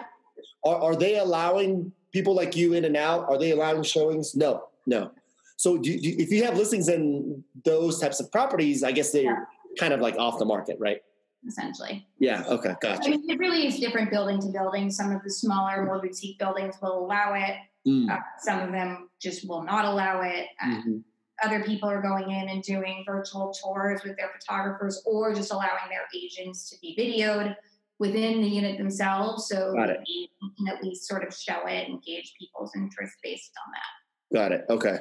Are, 0.64 0.76
are 0.82 0.96
they 0.96 1.20
allowing 1.20 1.92
people 2.12 2.34
like 2.34 2.56
you 2.56 2.74
in 2.74 2.86
and 2.86 2.98
out? 2.98 3.30
Are 3.30 3.38
they 3.38 3.52
allowing 3.52 3.84
showings? 3.84 4.36
No, 4.36 4.64
no. 4.88 5.12
So 5.58 5.78
do, 5.78 5.98
do, 6.00 6.10
if 6.18 6.32
you 6.32 6.44
have 6.44 6.58
listings 6.58 6.90
in 6.90 7.44
those 7.64 8.00
types 8.00 8.20
of 8.20 8.32
properties, 8.32 8.84
I 8.84 8.92
guess 8.92 9.12
they're 9.12 9.24
Yeah. 9.24 9.36
kind 9.80 9.94
of 9.94 10.02
like 10.02 10.16
off 10.18 10.40
the 10.40 10.46
market, 10.46 10.78
right? 10.80 11.02
Essentially. 11.48 12.08
Yeah. 12.20 12.44
Okay. 12.48 12.70
I 12.70 12.76
Gotcha. 12.82 13.10
mean, 13.12 13.30
it 13.30 13.38
really 13.38 13.68
is 13.68 13.80
different 13.80 14.10
building 14.10 14.42
to 14.42 14.48
building. 14.48 14.90
Some 14.90 15.12
of 15.12 15.22
the 15.24 15.30
smaller, 15.30 15.86
more 15.86 16.02
boutique 16.02 16.40
buildings 16.40 16.76
will 16.82 16.98
allow 17.06 17.36
it. 17.36 17.56
Mm, 17.88 18.10
Uh, 18.10 18.18
some 18.40 18.62
of 18.62 18.72
them 18.72 19.10
just 19.22 19.48
will 19.48 19.62
not 19.64 19.86
allow 19.86 20.22
it. 20.24 20.48
Uh, 20.62 20.66
mhm. 20.82 21.04
Other 21.44 21.64
people 21.64 21.90
are 21.90 22.02
going 22.02 22.32
in 22.32 22.50
and 22.50 22.64
doing 22.64 23.04
virtual 23.06 23.54
tours 23.54 24.02
with 24.04 24.16
their 24.18 24.32
photographers 24.40 25.04
or 25.06 25.34
just 25.34 25.52
allowing 25.52 25.90
their 25.90 26.06
agents 26.16 26.70
to 26.70 26.78
be 26.82 26.96
videoed 26.98 27.56
within 28.00 28.42
the 28.42 28.48
unit 28.48 28.78
themselves. 28.78 29.48
So 29.48 29.74
agent 29.78 30.30
can 30.58 30.68
at 30.68 30.84
least 30.84 31.08
sort 31.08 31.26
of 31.28 31.34
show 31.34 31.66
it 31.68 31.90
and 31.90 32.02
gauge 32.04 32.34
people's 32.40 32.72
interest 32.76 33.14
based 33.22 33.52
on 33.66 33.72
that. 33.74 34.38
Got 34.38 34.52
it. 34.54 34.66
Okay. 34.70 34.98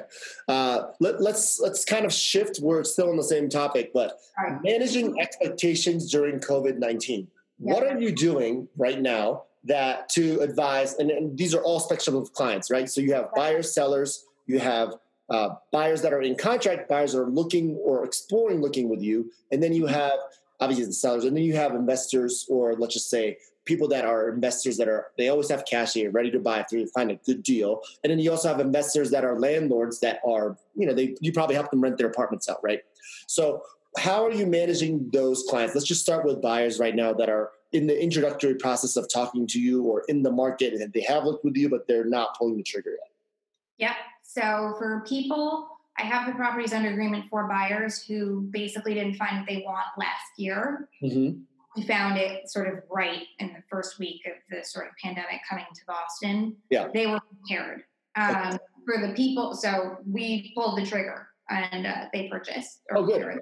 Uh, 0.47 0.91
let, 0.99 1.19
let's 1.19 1.59
let's 1.59 1.83
kind 1.83 2.05
of 2.05 2.13
shift. 2.13 2.59
We're 2.61 2.83
still 2.83 3.09
on 3.09 3.17
the 3.17 3.23
same 3.23 3.49
topic, 3.49 3.91
but 3.93 4.19
right. 4.37 4.59
managing 4.63 5.19
expectations 5.19 6.11
during 6.11 6.39
COVID 6.39 6.77
nineteen. 6.77 7.27
What 7.57 7.83
are 7.83 7.99
you 7.99 8.11
doing 8.11 8.67
right 8.77 9.01
now 9.01 9.43
that 9.63 10.09
to 10.09 10.41
advise? 10.41 10.93
And, 10.95 11.09
and 11.09 11.37
these 11.37 11.55
are 11.55 11.63
all 11.63 11.79
spectrum 11.79 12.15
of 12.15 12.33
clients, 12.33 12.69
right? 12.69 12.89
So 12.89 13.01
you 13.01 13.13
have 13.13 13.29
buyers, 13.35 13.73
sellers, 13.73 14.25
you 14.45 14.59
have 14.59 14.93
uh, 15.29 15.49
buyers 15.71 16.01
that 16.01 16.13
are 16.13 16.21
in 16.21 16.35
contract, 16.35 16.87
buyers 16.89 17.13
that 17.13 17.19
are 17.19 17.29
looking 17.29 17.75
or 17.77 18.05
exploring 18.05 18.61
looking 18.61 18.89
with 18.89 19.01
you, 19.01 19.31
and 19.51 19.61
then 19.61 19.73
you 19.73 19.85
have 19.85 20.13
obviously 20.59 20.85
the 20.85 20.93
sellers, 20.93 21.25
and 21.25 21.35
then 21.35 21.43
you 21.43 21.55
have 21.55 21.73
investors, 21.73 22.45
or 22.49 22.75
let's 22.75 22.93
just 22.93 23.09
say 23.09 23.37
people 23.65 23.87
that 23.87 24.05
are 24.05 24.29
investors 24.29 24.77
that 24.77 24.87
are 24.87 25.07
they 25.17 25.29
always 25.29 25.49
have 25.49 25.65
cash 25.65 25.93
here, 25.93 26.11
ready 26.11 26.29
to 26.31 26.39
buy 26.39 26.59
if 26.59 26.67
they 26.69 26.85
find 26.93 27.11
a 27.11 27.15
good 27.15 27.43
deal, 27.43 27.81
and 28.03 28.11
then 28.11 28.19
you 28.19 28.31
also 28.31 28.47
have 28.47 28.59
investors 28.59 29.11
that 29.11 29.25
are 29.25 29.39
landlords 29.39 29.99
that 29.99 30.19
are 30.27 30.57
you 30.75 30.85
know 30.85 30.93
they 30.93 31.15
you 31.21 31.31
probably 31.31 31.55
help 31.55 31.71
them 31.71 31.81
rent 31.81 31.97
their 31.97 32.07
apartments 32.07 32.47
out, 32.49 32.59
right? 32.63 32.81
So 33.27 33.63
how 33.97 34.25
are 34.25 34.31
you 34.31 34.45
managing 34.45 35.09
those 35.11 35.43
clients? 35.49 35.73
Let's 35.73 35.87
just 35.87 36.01
start 36.01 36.25
with 36.25 36.41
buyers 36.41 36.79
right 36.79 36.95
now 36.95 37.13
that 37.13 37.29
are 37.29 37.51
in 37.71 37.87
the 37.87 38.01
introductory 38.01 38.55
process 38.55 38.95
of 38.95 39.07
talking 39.11 39.47
to 39.47 39.59
you 39.59 39.83
or 39.83 40.03
in 40.07 40.23
the 40.23 40.31
market 40.31 40.73
and 40.73 40.93
they 40.93 41.01
have 41.01 41.23
looked 41.23 41.43
with 41.43 41.55
you, 41.55 41.69
but 41.69 41.87
they're 41.87 42.05
not 42.05 42.37
pulling 42.37 42.57
the 42.57 42.63
trigger 42.63 42.91
yet. 42.91 43.89
Yep. 43.89 43.95
So 44.25 44.75
for 44.77 45.03
people, 45.07 45.69
I 45.97 46.03
have 46.03 46.27
the 46.27 46.33
properties 46.33 46.73
under 46.73 46.89
agreement 46.89 47.25
for 47.29 47.47
buyers 47.47 48.03
who 48.03 48.41
basically 48.51 48.93
didn't 48.93 49.15
find 49.15 49.37
what 49.37 49.47
they 49.47 49.63
want 49.65 49.85
last 49.97 50.37
year. 50.37 50.89
Mm-hmm. 51.01 51.39
We 51.75 51.87
found 51.87 52.17
it 52.17 52.49
sort 52.49 52.67
of 52.67 52.83
right 52.89 53.23
in 53.39 53.47
the 53.47 53.63
first 53.69 53.99
week 53.99 54.21
of 54.25 54.33
the 54.49 54.63
sort 54.63 54.87
of 54.87 54.93
pandemic 55.01 55.41
coming 55.49 55.65
to 55.73 55.81
Boston. 55.87 56.55
Yeah. 56.69 56.87
They 56.93 57.07
were 57.07 57.19
prepared. 57.29 57.83
Um, 58.15 58.35
okay. 58.35 58.57
For 58.85 59.07
the 59.07 59.13
people, 59.13 59.55
so 59.55 59.97
we 60.09 60.53
pulled 60.55 60.77
the 60.77 60.85
trigger 60.85 61.27
and 61.49 61.85
uh, 61.85 62.05
they 62.13 62.27
purchased. 62.29 62.81
oh, 62.93 63.05
good. 63.05 63.39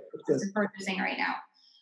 Purchasing 0.53 0.99
right 0.99 1.17
now. 1.17 1.35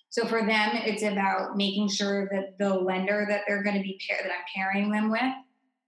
So 0.10 0.26
for 0.26 0.46
them, 0.46 0.72
it's 0.74 1.04
about 1.04 1.56
making 1.56 1.90
sure 1.90 2.28
that 2.32 2.58
the 2.58 2.76
lender 2.76 3.26
that 3.30 3.42
they're 3.48 3.64
going 3.64 3.78
to 3.78 3.82
be 3.82 4.00
pair, 4.10 4.20
that 4.24 4.32
I'm 4.32 4.44
pairing 4.54 4.92
them 4.92 5.10
with 5.10 5.22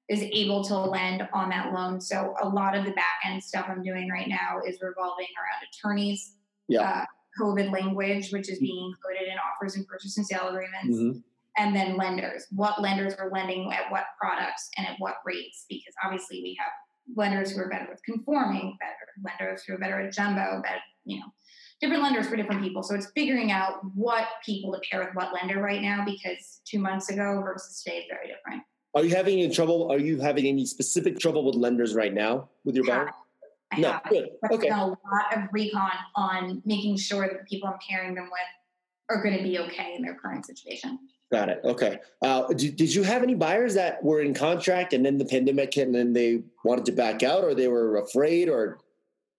is 0.10 0.22
able 0.22 0.64
to 0.66 0.78
lend 0.78 1.28
on 1.34 1.50
that 1.50 1.74
loan. 1.74 2.02
So 2.02 2.36
a 2.42 2.48
lot 2.48 2.76
of 2.76 2.86
the 2.86 2.92
back 2.92 3.20
end 3.26 3.44
stuff 3.44 3.66
I'm 3.70 3.84
doing 3.84 4.10
right 4.10 4.28
now 4.28 4.60
is 4.68 4.80
revolving 4.82 5.28
around 5.38 5.68
attorneys, 5.72 6.36
yeah. 6.68 6.82
uh, 6.82 7.06
COVID 7.42 7.72
language, 7.72 8.32
which 8.32 8.50
is 8.50 8.60
being 8.60 8.94
included 8.94 9.32
in 9.32 9.38
offers 9.38 9.76
and 9.76 9.88
purchase 9.88 10.18
and 10.18 10.26
sale 10.26 10.50
agreements, 10.50 10.98
mm-hmm. 10.98 11.20
and 11.58 11.76
then 11.76 11.98
lenders. 11.98 12.48
What 12.52 12.82
lenders 12.82 13.14
are 13.14 13.32
lending 13.32 13.72
at 13.72 13.90
what 13.92 14.04
products 14.20 14.70
and 14.78 14.86
at 14.86 14.96
what 15.00 15.16
rates? 15.26 15.66
Because 15.70 15.94
obviously 16.04 16.42
we 16.44 16.58
have 16.60 16.72
lenders 17.16 17.52
who 17.52 17.62
are 17.62 17.70
better 17.70 17.88
with 17.90 18.04
conforming, 18.04 18.78
better 18.80 19.40
lenders 19.40 19.64
who 19.64 19.74
are 19.74 19.78
better 19.78 20.02
at 20.02 20.14
jumbo, 20.14 20.62
better, 20.62 20.82
you 21.06 21.20
know, 21.20 21.26
different 21.82 22.04
lenders 22.04 22.28
for 22.28 22.36
different 22.36 22.62
people. 22.62 22.84
So 22.84 22.96
it's 22.96 23.12
figuring 23.16 23.52
out 23.52 23.80
what 23.96 24.26
people 24.46 24.74
to 24.74 24.80
pair 24.90 25.00
with 25.00 25.16
what 25.16 25.34
lender 25.34 25.62
right 25.62 25.82
now 25.82 26.04
because 26.06 26.62
two 26.66 26.80
months 26.80 27.10
ago 27.10 27.42
versus 27.44 27.82
today 27.82 27.98
is 27.98 28.06
very 28.10 28.28
different. 28.28 28.64
Are 28.96 29.04
you 29.04 29.16
having 29.16 29.40
any 29.40 29.54
trouble? 29.54 29.92
Are 29.92 29.98
you 29.98 30.20
having 30.20 30.46
any 30.46 30.66
specific 30.66 31.20
trouble 31.20 31.44
with 31.46 31.56
lenders 31.56 31.96
right 31.96 32.14
now 32.14 32.50
with 32.64 32.76
your? 32.76 33.10
I 33.72 33.80
no, 33.80 33.92
have. 33.92 34.04
good. 34.10 34.30
Okay. 34.52 34.70
a 34.70 34.86
lot 34.86 34.98
of 35.36 35.44
recon 35.52 35.92
on 36.16 36.62
making 36.66 36.98
sure 36.98 37.28
that 37.28 37.40
the 37.40 37.46
people 37.46 37.70
I'm 37.70 37.80
pairing 37.90 38.14
them 38.14 38.26
with 38.26 38.42
are 39.10 39.24
going 39.24 39.36
to 39.38 39.44
be 39.44 39.60
okay 39.60 39.96
in 39.96 40.04
their 40.04 40.16
current 40.16 40.46
situation. 40.46 41.00
Got 41.32 41.50
it. 41.50 41.62
Okay. 41.64 42.00
Uh, 42.22 42.48
did, 42.54 42.76
did 42.76 42.94
you 42.94 43.02
have 43.02 43.24
any 43.24 43.34
buyers 43.34 43.74
that 43.74 44.04
were 44.04 44.22
in 44.22 44.36
contract 44.36 44.94
and 44.94 45.04
then 45.04 45.18
the 45.18 45.26
pandemic 45.26 45.74
hit 45.74 45.88
and 45.88 45.96
then 45.96 46.14
they 46.14 46.44
wanted 46.64 46.86
to 46.86 46.92
back 46.92 47.24
out 47.24 47.44
or 47.44 47.56
they 47.56 47.68
were 47.68 47.98
afraid 47.98 48.50
or 48.50 48.78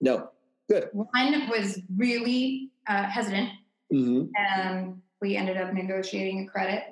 no? 0.00 0.30
Good. 0.68 0.88
One 0.92 1.48
was 1.48 1.80
really 1.96 2.70
uh, 2.88 3.04
hesitant. 3.04 3.50
Mm-hmm. 3.92 4.30
And 4.36 5.00
we 5.20 5.36
ended 5.36 5.56
up 5.56 5.72
negotiating 5.72 6.48
a 6.48 6.50
credit. 6.50 6.82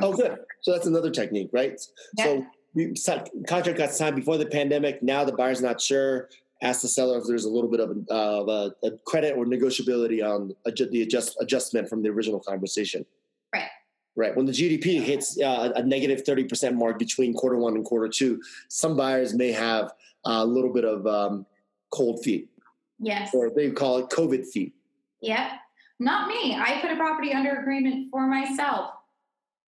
Oh, 0.00 0.12
good. 0.14 0.38
So 0.60 0.72
that's 0.72 0.86
another 0.86 1.10
technique, 1.10 1.50
right? 1.52 1.80
Yeah. 2.16 2.40
So 2.94 3.24
contract 3.46 3.78
got 3.78 3.92
signed 3.92 4.16
before 4.16 4.38
the 4.38 4.46
pandemic. 4.46 5.02
Now 5.02 5.24
the 5.24 5.32
buyer's 5.32 5.60
not 5.60 5.80
sure. 5.80 6.28
Ask 6.62 6.82
the 6.82 6.88
seller 6.88 7.18
if 7.18 7.24
there's 7.26 7.44
a 7.44 7.50
little 7.50 7.68
bit 7.68 7.80
of, 7.80 7.90
a, 7.90 8.14
of 8.14 8.48
a, 8.48 8.86
a 8.86 8.90
credit 9.04 9.36
or 9.36 9.44
negotiability 9.44 10.24
on 10.24 10.54
the 10.64 11.02
adjust, 11.02 11.36
adjustment 11.40 11.88
from 11.88 12.02
the 12.02 12.08
original 12.08 12.40
conversation. 12.40 13.04
Right. 13.52 13.68
Right. 14.14 14.36
When 14.36 14.46
the 14.46 14.52
GDP 14.52 15.02
hits 15.02 15.40
uh, 15.40 15.72
a 15.74 15.82
negative 15.82 16.24
30% 16.24 16.74
mark 16.74 16.98
between 16.98 17.34
quarter 17.34 17.56
one 17.56 17.74
and 17.74 17.84
quarter 17.84 18.08
two, 18.08 18.40
some 18.68 18.96
buyers 18.96 19.34
may 19.34 19.50
have 19.52 19.92
a 20.24 20.44
little 20.46 20.72
bit 20.72 20.84
of 20.84 21.06
um, 21.06 21.46
cold 21.90 22.22
feet. 22.22 22.48
Yes. 23.00 23.34
Or 23.34 23.50
they 23.50 23.70
call 23.70 23.98
it 23.98 24.10
COVID 24.10 24.46
feet. 24.46 24.74
Yep. 25.20 25.50
Not 25.98 26.28
me. 26.28 26.54
I 26.54 26.78
put 26.80 26.90
a 26.90 26.96
property 26.96 27.32
under 27.32 27.60
agreement 27.60 28.08
for 28.10 28.26
myself. 28.26 28.92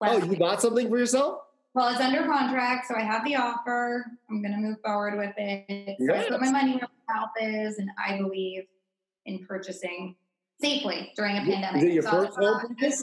Oh, 0.01 0.19
you 0.19 0.37
bought 0.37 0.61
something 0.61 0.89
for 0.89 0.99
yourself? 0.99 1.41
Well, 1.75 1.89
it's 1.89 2.01
under 2.01 2.25
contract, 2.25 2.87
so 2.87 2.95
I 2.95 3.03
have 3.03 3.25
the 3.25 3.35
offer. 3.37 4.07
I'm 4.31 4.41
going 4.43 4.53
to 4.53 4.59
move 4.59 4.77
forward 4.85 5.19
with 5.19 5.35
it. 5.37 5.97
So 6.07 6.15
I 6.15 6.29
put 6.29 6.41
my 6.41 6.51
money 6.51 6.73
where 6.73 6.89
my 7.09 7.15
mouth 7.15 7.31
is, 7.41 7.79
and 7.79 7.91
I 7.99 8.19
believe 8.19 8.65
in 9.27 9.45
purchasing 9.45 10.15
safely 10.61 11.13
during 11.17 11.37
a 11.37 11.41
pandemic. 11.41 11.83
Is 11.83 11.89
it 11.89 11.93
your 11.95 12.03
so 12.05 12.11
first 12.11 12.39
home 12.39 12.77
purchase? 12.79 13.03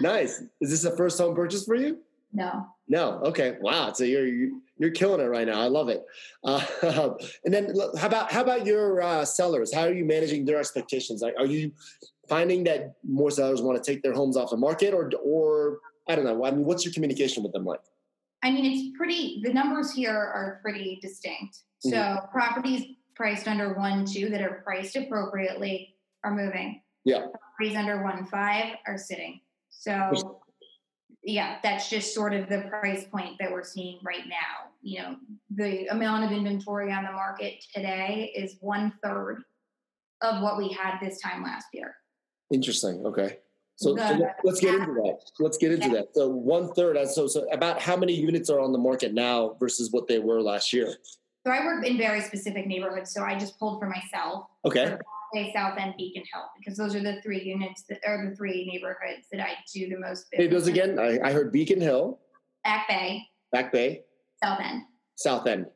Nice. 0.00 0.42
Is 0.60 0.70
this 0.70 0.84
a 0.84 0.96
first 0.96 1.18
home 1.18 1.36
purchase 1.36 1.64
for 1.64 1.76
you? 1.76 1.98
No. 2.32 2.66
No. 2.88 3.20
Okay. 3.24 3.56
Wow. 3.60 3.92
So 3.92 4.04
you're 4.04 4.50
you're 4.78 4.90
killing 4.90 5.20
it 5.20 5.28
right 5.28 5.46
now. 5.46 5.60
I 5.60 5.68
love 5.68 5.88
it. 5.88 6.04
Uh, 6.44 6.62
and 7.44 7.54
then 7.54 7.74
how 7.98 8.06
about 8.06 8.30
how 8.30 8.42
about 8.42 8.66
your 8.66 9.02
uh, 9.02 9.24
sellers? 9.24 9.74
How 9.74 9.82
are 9.82 9.92
you 9.92 10.04
managing 10.04 10.44
their 10.44 10.58
expectations? 10.58 11.22
Like, 11.22 11.34
are 11.38 11.46
you 11.46 11.72
finding 12.28 12.64
that 12.64 12.94
more 13.04 13.30
sellers 13.30 13.62
want 13.62 13.82
to 13.82 13.90
take 13.92 14.02
their 14.02 14.12
homes 14.12 14.36
off 14.36 14.50
the 14.50 14.56
market, 14.56 14.92
or 14.94 15.10
or 15.22 15.78
I 16.08 16.14
don't 16.14 16.24
know. 16.24 16.44
I 16.44 16.50
mean, 16.50 16.64
what's 16.64 16.84
your 16.84 16.92
communication 16.92 17.42
with 17.42 17.52
them 17.52 17.64
like? 17.64 17.80
I 18.42 18.50
mean, 18.50 18.64
it's 18.64 18.96
pretty. 18.96 19.40
The 19.42 19.52
numbers 19.52 19.92
here 19.92 20.14
are 20.14 20.60
pretty 20.62 20.98
distinct. 21.02 21.58
So 21.78 21.90
mm-hmm. 21.90 22.30
properties 22.30 22.96
priced 23.14 23.48
under 23.48 23.74
one 23.74 24.04
two 24.04 24.28
that 24.30 24.40
are 24.40 24.62
priced 24.64 24.96
appropriately 24.96 25.94
are 26.22 26.34
moving. 26.34 26.82
Yeah. 27.04 27.26
Properties 27.58 27.76
under 27.76 28.02
one 28.02 28.26
five 28.26 28.76
are 28.86 28.98
sitting. 28.98 29.40
So 29.70 30.40
yeah, 31.26 31.58
that's 31.62 31.90
just 31.90 32.14
sort 32.14 32.32
of 32.32 32.48
the 32.48 32.60
price 32.70 33.04
point 33.04 33.36
that 33.40 33.50
we're 33.50 33.64
seeing 33.64 33.98
right 34.04 34.26
now. 34.28 34.70
You 34.80 35.02
know, 35.02 35.16
the 35.50 35.86
amount 35.88 36.24
of 36.24 36.30
inventory 36.30 36.92
on 36.92 37.04
the 37.04 37.10
market 37.10 37.64
today 37.74 38.32
is 38.36 38.56
one 38.60 38.92
third 39.02 39.42
of 40.22 40.40
what 40.40 40.56
we 40.56 40.68
had 40.68 40.98
this 41.00 41.20
time 41.20 41.42
last 41.42 41.66
year. 41.72 41.96
Interesting. 42.52 43.04
Okay. 43.04 43.38
So, 43.74 43.94
the, 43.94 44.08
so 44.08 44.28
let's 44.44 44.60
get 44.60 44.74
into 44.76 44.94
that. 44.94 45.18
Let's 45.40 45.58
get 45.58 45.72
into 45.72 45.88
yeah. 45.88 45.94
that. 45.94 46.14
So 46.14 46.28
one 46.28 46.72
third. 46.74 46.96
So, 47.08 47.26
so 47.26 47.46
about 47.50 47.82
how 47.82 47.96
many 47.96 48.14
units 48.14 48.48
are 48.48 48.60
on 48.60 48.72
the 48.72 48.78
market 48.78 49.12
now 49.12 49.56
versus 49.58 49.90
what 49.90 50.06
they 50.06 50.20
were 50.20 50.40
last 50.40 50.72
year? 50.72 50.94
So 51.44 51.52
I 51.52 51.64
work 51.64 51.84
in 51.84 51.98
very 51.98 52.20
specific 52.20 52.68
neighborhoods. 52.68 53.12
So 53.12 53.22
I 53.22 53.36
just 53.36 53.58
pulled 53.58 53.80
for 53.80 53.88
myself. 53.88 54.46
Okay. 54.64 54.96
Bay, 55.32 55.52
South 55.54 55.78
End, 55.78 55.94
Beacon 55.96 56.22
Hill, 56.32 56.44
because 56.58 56.76
those 56.76 56.94
are 56.94 57.02
the 57.02 57.20
three 57.22 57.42
units 57.42 57.84
that 57.88 58.00
are 58.06 58.28
the 58.28 58.36
three 58.36 58.66
neighborhoods 58.70 59.26
that 59.32 59.40
I 59.40 59.54
do 59.72 59.88
the 59.88 59.98
most. 59.98 60.26
Hey, 60.32 60.46
those 60.46 60.66
again. 60.66 60.98
I, 60.98 61.18
I 61.22 61.32
heard 61.32 61.52
Beacon 61.52 61.80
Hill, 61.80 62.18
Back 62.64 62.88
Bay, 62.88 63.22
Back 63.52 63.72
Bay, 63.72 64.02
South 64.42 64.60
End, 64.60 64.82
South 65.16 65.46
End. 65.46 65.66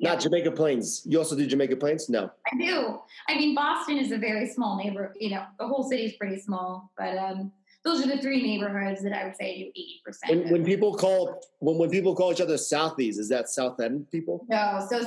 Not 0.00 0.20
Jamaica 0.20 0.50
Plains. 0.50 1.02
You 1.06 1.18
also 1.18 1.36
do 1.36 1.46
Jamaica 1.46 1.76
Plains? 1.76 2.08
No. 2.10 2.28
I 2.52 2.56
do. 2.58 2.98
I 3.28 3.36
mean, 3.36 3.54
Boston 3.54 3.96
is 3.96 4.10
a 4.10 4.18
very 4.18 4.48
small 4.48 4.76
neighborhood. 4.76 5.16
You 5.18 5.30
know, 5.30 5.44
the 5.58 5.68
whole 5.68 5.88
city 5.88 6.04
is 6.04 6.14
pretty 6.14 6.40
small, 6.40 6.90
but 6.98 7.16
um, 7.16 7.52
those 7.84 8.04
are 8.04 8.08
the 8.08 8.20
three 8.20 8.42
neighborhoods 8.42 9.02
that 9.04 9.12
I 9.12 9.24
would 9.24 9.36
say 9.36 9.56
do 9.56 9.68
eighty 9.68 10.00
percent. 10.04 10.36
When, 10.36 10.52
when 10.52 10.64
people 10.64 10.94
call 10.94 11.40
when 11.60 11.78
when 11.78 11.90
people 11.90 12.14
call 12.16 12.32
each 12.32 12.40
other 12.40 12.56
Southies, 12.56 13.18
is 13.18 13.28
that 13.28 13.48
South 13.48 13.80
End 13.80 14.10
people? 14.10 14.44
No. 14.48 14.84
So 14.90 15.06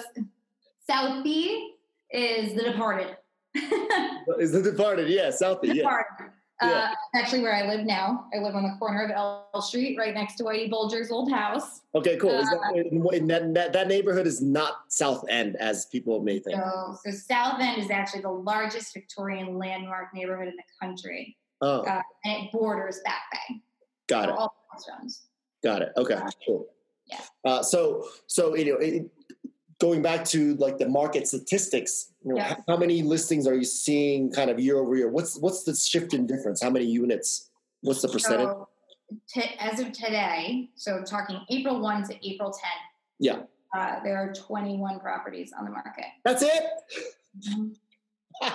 Southie 0.89 1.71
is 2.09 2.55
the 2.55 2.63
Departed. 2.63 3.17
is 4.39 4.51
the 4.51 4.61
Departed? 4.61 5.09
Yeah, 5.09 5.29
Southie. 5.29 5.73
Departed. 5.73 6.05
Yeah. 6.19 6.27
Uh, 6.59 6.67
yeah. 6.67 6.93
actually, 7.13 7.41
where 7.41 7.53
I 7.53 7.67
live 7.67 7.85
now, 7.85 8.25
I 8.33 8.39
live 8.39 8.55
on 8.55 8.63
the 8.63 8.75
corner 8.79 9.05
of 9.05 9.11
L 9.11 9.61
Street, 9.61 9.95
right 9.97 10.13
next 10.13 10.35
to 10.37 10.43
Whitey 10.43 10.69
Bulger's 10.69 11.11
old 11.11 11.31
house. 11.31 11.81
Okay, 11.93 12.17
cool. 12.17 12.31
Uh, 12.31 12.43
that, 12.43 13.27
that, 13.27 13.53
that, 13.53 13.73
that 13.73 13.87
neighborhood 13.87 14.25
is 14.25 14.41
not 14.41 14.77
South 14.87 15.23
End, 15.29 15.55
as 15.57 15.85
people 15.85 16.23
may 16.23 16.39
think. 16.39 16.57
No, 16.57 16.97
so 17.05 17.11
South 17.11 17.61
End 17.61 17.81
is 17.81 17.91
actually 17.91 18.21
the 18.21 18.31
largest 18.31 18.91
Victorian 18.93 19.57
landmark 19.57 20.13
neighborhood 20.15 20.47
in 20.47 20.55
the 20.55 20.63
country. 20.81 21.37
Oh. 21.61 21.81
Uh, 21.81 22.01
and 22.25 22.45
it 22.45 22.51
borders 22.51 23.01
Back 23.05 23.21
Bay. 23.31 23.61
Got 24.07 24.25
so 24.25 24.33
it. 24.33 24.37
All 24.37 24.55
Got 25.63 25.81
it. 25.83 25.91
Okay, 25.97 26.19
cool. 26.45 26.67
Yeah. 27.05 27.21
Uh, 27.45 27.63
so, 27.63 28.07
so 28.25 28.55
you 28.55 28.73
know, 28.73 28.77
it, 28.79 29.05
going 29.79 30.01
back 30.01 30.25
to 30.25 30.55
like 30.55 30.77
the 30.77 30.87
market 30.87 31.27
statistics, 31.27 32.11
you 32.23 32.33
know, 32.33 32.37
yes. 32.37 32.59
how 32.67 32.77
many 32.77 33.01
listings 33.03 33.47
are 33.47 33.55
you 33.55 33.63
seeing 33.63 34.31
kind 34.31 34.49
of 34.49 34.59
year 34.59 34.77
over 34.77 34.95
year? 34.95 35.09
What's 35.09 35.37
what's 35.37 35.63
the 35.63 35.75
shift 35.75 36.13
in 36.13 36.25
difference? 36.25 36.61
How 36.61 36.69
many 36.69 36.85
units? 36.85 37.49
What's 37.81 38.01
the 38.01 38.07
percentage? 38.07 38.47
So, 38.47 38.67
t- 39.29 39.55
as 39.59 39.79
of 39.79 39.91
today, 39.91 40.69
so 40.75 41.03
talking 41.03 41.39
April 41.49 41.79
1 41.79 42.07
to 42.09 42.27
April 42.27 42.51
10. 42.51 42.61
Yeah. 43.19 43.41
Uh, 43.75 44.01
there 44.03 44.17
are 44.17 44.33
21 44.33 44.99
properties 44.99 45.51
on 45.57 45.65
the 45.65 45.71
market. 45.71 46.05
That's 46.23 46.41
it? 46.41 46.63
Mm-hmm. 47.47 47.67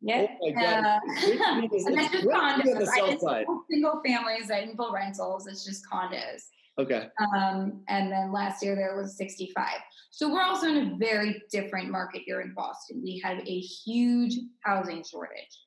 yeah. 0.00 0.26
Oh 0.42 0.48
uh, 0.48 0.98
and 1.86 1.98
that's 1.98 2.12
just 2.12 2.26
condos. 2.26 3.28
I 3.28 3.44
didn't 3.44 3.56
single 3.70 4.02
families, 4.04 4.50
I 4.50 4.60
didn't 4.60 4.76
rentals. 4.92 5.46
It's 5.46 5.64
just 5.64 5.84
condos. 5.90 6.44
Okay. 6.78 7.08
Um, 7.36 7.82
and 7.88 8.10
then 8.10 8.32
last 8.32 8.62
year 8.62 8.74
there 8.74 8.96
was 8.96 9.16
65. 9.16 9.66
So 10.10 10.32
we're 10.32 10.42
also 10.42 10.68
in 10.68 10.76
a 10.76 10.96
very 10.96 11.42
different 11.50 11.90
market 11.90 12.22
here 12.24 12.40
in 12.40 12.54
Boston. 12.54 13.00
We 13.02 13.20
have 13.24 13.38
a 13.38 13.60
huge 13.60 14.38
housing 14.60 15.04
shortage. 15.04 15.66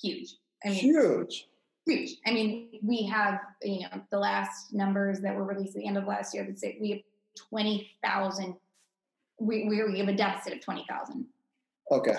Huge. 0.00 0.36
I 0.64 0.70
mean, 0.70 0.78
huge. 0.78 1.48
Huge. 1.86 2.16
I 2.26 2.32
mean, 2.32 2.80
we 2.82 3.04
have, 3.06 3.40
you 3.62 3.80
know, 3.80 4.02
the 4.10 4.18
last 4.18 4.72
numbers 4.72 5.20
that 5.20 5.34
were 5.34 5.44
released 5.44 5.76
at 5.76 5.82
the 5.82 5.86
end 5.86 5.98
of 5.98 6.06
last 6.06 6.34
year 6.34 6.44
that 6.44 6.58
say 6.58 6.76
we 6.80 6.90
have 6.90 7.00
20,000. 7.50 8.54
We, 9.40 9.68
we 9.68 9.98
have 9.98 10.08
a 10.08 10.16
deficit 10.16 10.54
of 10.54 10.60
20,000. 10.60 11.26
Okay. 11.90 12.16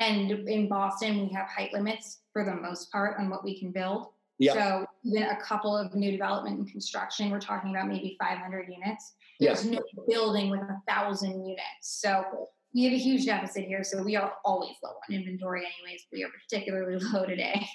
And 0.00 0.30
in 0.48 0.68
Boston, 0.68 1.26
we 1.26 1.32
have 1.34 1.46
height 1.48 1.72
limits 1.72 2.18
for 2.32 2.44
the 2.44 2.54
most 2.54 2.90
part 2.90 3.18
on 3.18 3.30
what 3.30 3.44
we 3.44 3.58
can 3.58 3.70
build. 3.70 4.08
Yeah. 4.38 4.54
So 4.54 4.86
even 5.04 5.22
a 5.24 5.40
couple 5.40 5.76
of 5.76 5.94
new 5.94 6.10
development 6.10 6.58
and 6.58 6.70
construction, 6.70 7.30
we're 7.30 7.40
talking 7.40 7.70
about 7.70 7.88
maybe 7.88 8.16
500 8.20 8.68
units. 8.68 9.14
There's 9.40 9.64
no 9.64 9.80
building 10.08 10.50
with 10.50 10.60
a 10.60 10.80
thousand 10.88 11.44
units. 11.46 11.62
So 11.82 12.48
we 12.74 12.84
have 12.84 12.92
a 12.92 12.98
huge 12.98 13.26
deficit 13.26 13.64
here. 13.64 13.84
So 13.84 14.02
we 14.02 14.16
are 14.16 14.34
always 14.44 14.74
low 14.82 14.90
on 14.90 15.14
inventory, 15.14 15.60
anyways. 15.60 16.06
We 16.12 16.24
are 16.24 16.30
particularly 16.42 16.98
low 17.12 17.26
today. 17.26 17.66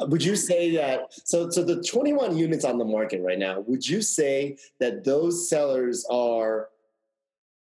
would 0.00 0.22
you 0.22 0.36
say 0.36 0.76
that 0.76 1.06
so 1.24 1.50
so 1.50 1.64
the 1.64 1.82
21 1.82 2.36
units 2.36 2.64
on 2.64 2.78
the 2.78 2.84
market 2.84 3.20
right 3.22 3.38
now 3.38 3.60
would 3.60 3.86
you 3.86 4.00
say 4.02 4.56
that 4.78 5.02
those 5.02 5.48
sellers 5.48 6.06
are 6.10 6.68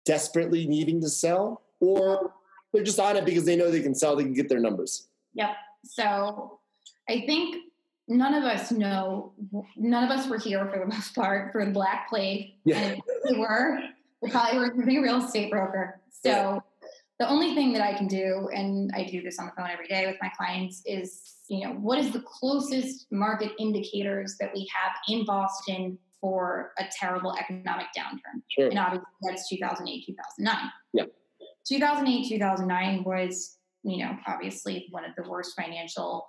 desperately 0.04 0.66
needing 0.66 1.00
to 1.00 1.08
sell 1.08 1.62
or 1.80 2.32
they're 2.72 2.84
just 2.84 3.00
on 3.00 3.16
it 3.16 3.24
because 3.24 3.44
they 3.44 3.56
know 3.56 3.70
they 3.70 3.80
can 3.80 3.94
sell 3.94 4.14
they 4.14 4.22
can 4.22 4.34
get 4.34 4.48
their 4.48 4.60
numbers 4.60 5.08
Yep. 5.34 5.50
So 5.84 6.60
I 7.12 7.26
think 7.26 7.56
none 8.08 8.34
of 8.34 8.44
us 8.44 8.72
know, 8.72 9.34
none 9.76 10.04
of 10.04 10.10
us 10.10 10.28
were 10.28 10.38
here 10.38 10.66
for 10.72 10.78
the 10.78 10.86
most 10.86 11.14
part 11.14 11.52
for 11.52 11.64
the 11.64 11.70
Black 11.70 12.08
Plague. 12.08 12.54
Yeah. 12.64 12.78
And 12.78 13.02
if 13.06 13.30
we 13.30 13.38
were, 13.38 13.78
we 14.22 14.30
probably 14.30 14.58
were 14.58 14.72
a 14.72 14.74
real 14.74 15.22
estate 15.24 15.50
broker. 15.50 16.00
So 16.10 16.30
Yeah. 16.30 16.58
the 17.20 17.28
only 17.28 17.54
thing 17.54 17.72
that 17.74 17.82
I 17.82 17.92
can 17.94 18.06
do, 18.08 18.48
and 18.54 18.90
I 18.94 19.04
do 19.04 19.22
this 19.22 19.38
on 19.38 19.46
the 19.46 19.52
phone 19.56 19.70
every 19.70 19.86
day 19.88 20.06
with 20.06 20.16
my 20.22 20.30
clients, 20.36 20.82
is 20.86 21.20
you 21.48 21.66
know 21.66 21.74
what 21.74 21.98
is 21.98 22.12
the 22.12 22.20
closest 22.22 23.06
market 23.12 23.50
indicators 23.58 24.36
that 24.40 24.50
we 24.54 24.66
have 24.74 24.92
in 25.08 25.26
Boston 25.26 25.98
for 26.20 26.72
a 26.78 26.84
terrible 26.98 27.36
economic 27.36 27.86
downturn? 27.96 28.40
Sure. 28.48 28.68
And 28.68 28.78
obviously 28.78 29.06
that's 29.22 29.48
2008, 29.50 30.06
2009. 30.06 30.70
Yeah. 30.94 31.04
2008, 31.68 32.28
2009 32.28 33.04
was, 33.04 33.58
you 33.82 33.98
know, 34.04 34.16
obviously 34.26 34.86
one 34.90 35.04
of 35.04 35.12
the 35.16 35.28
worst 35.28 35.54
financial, 35.60 36.26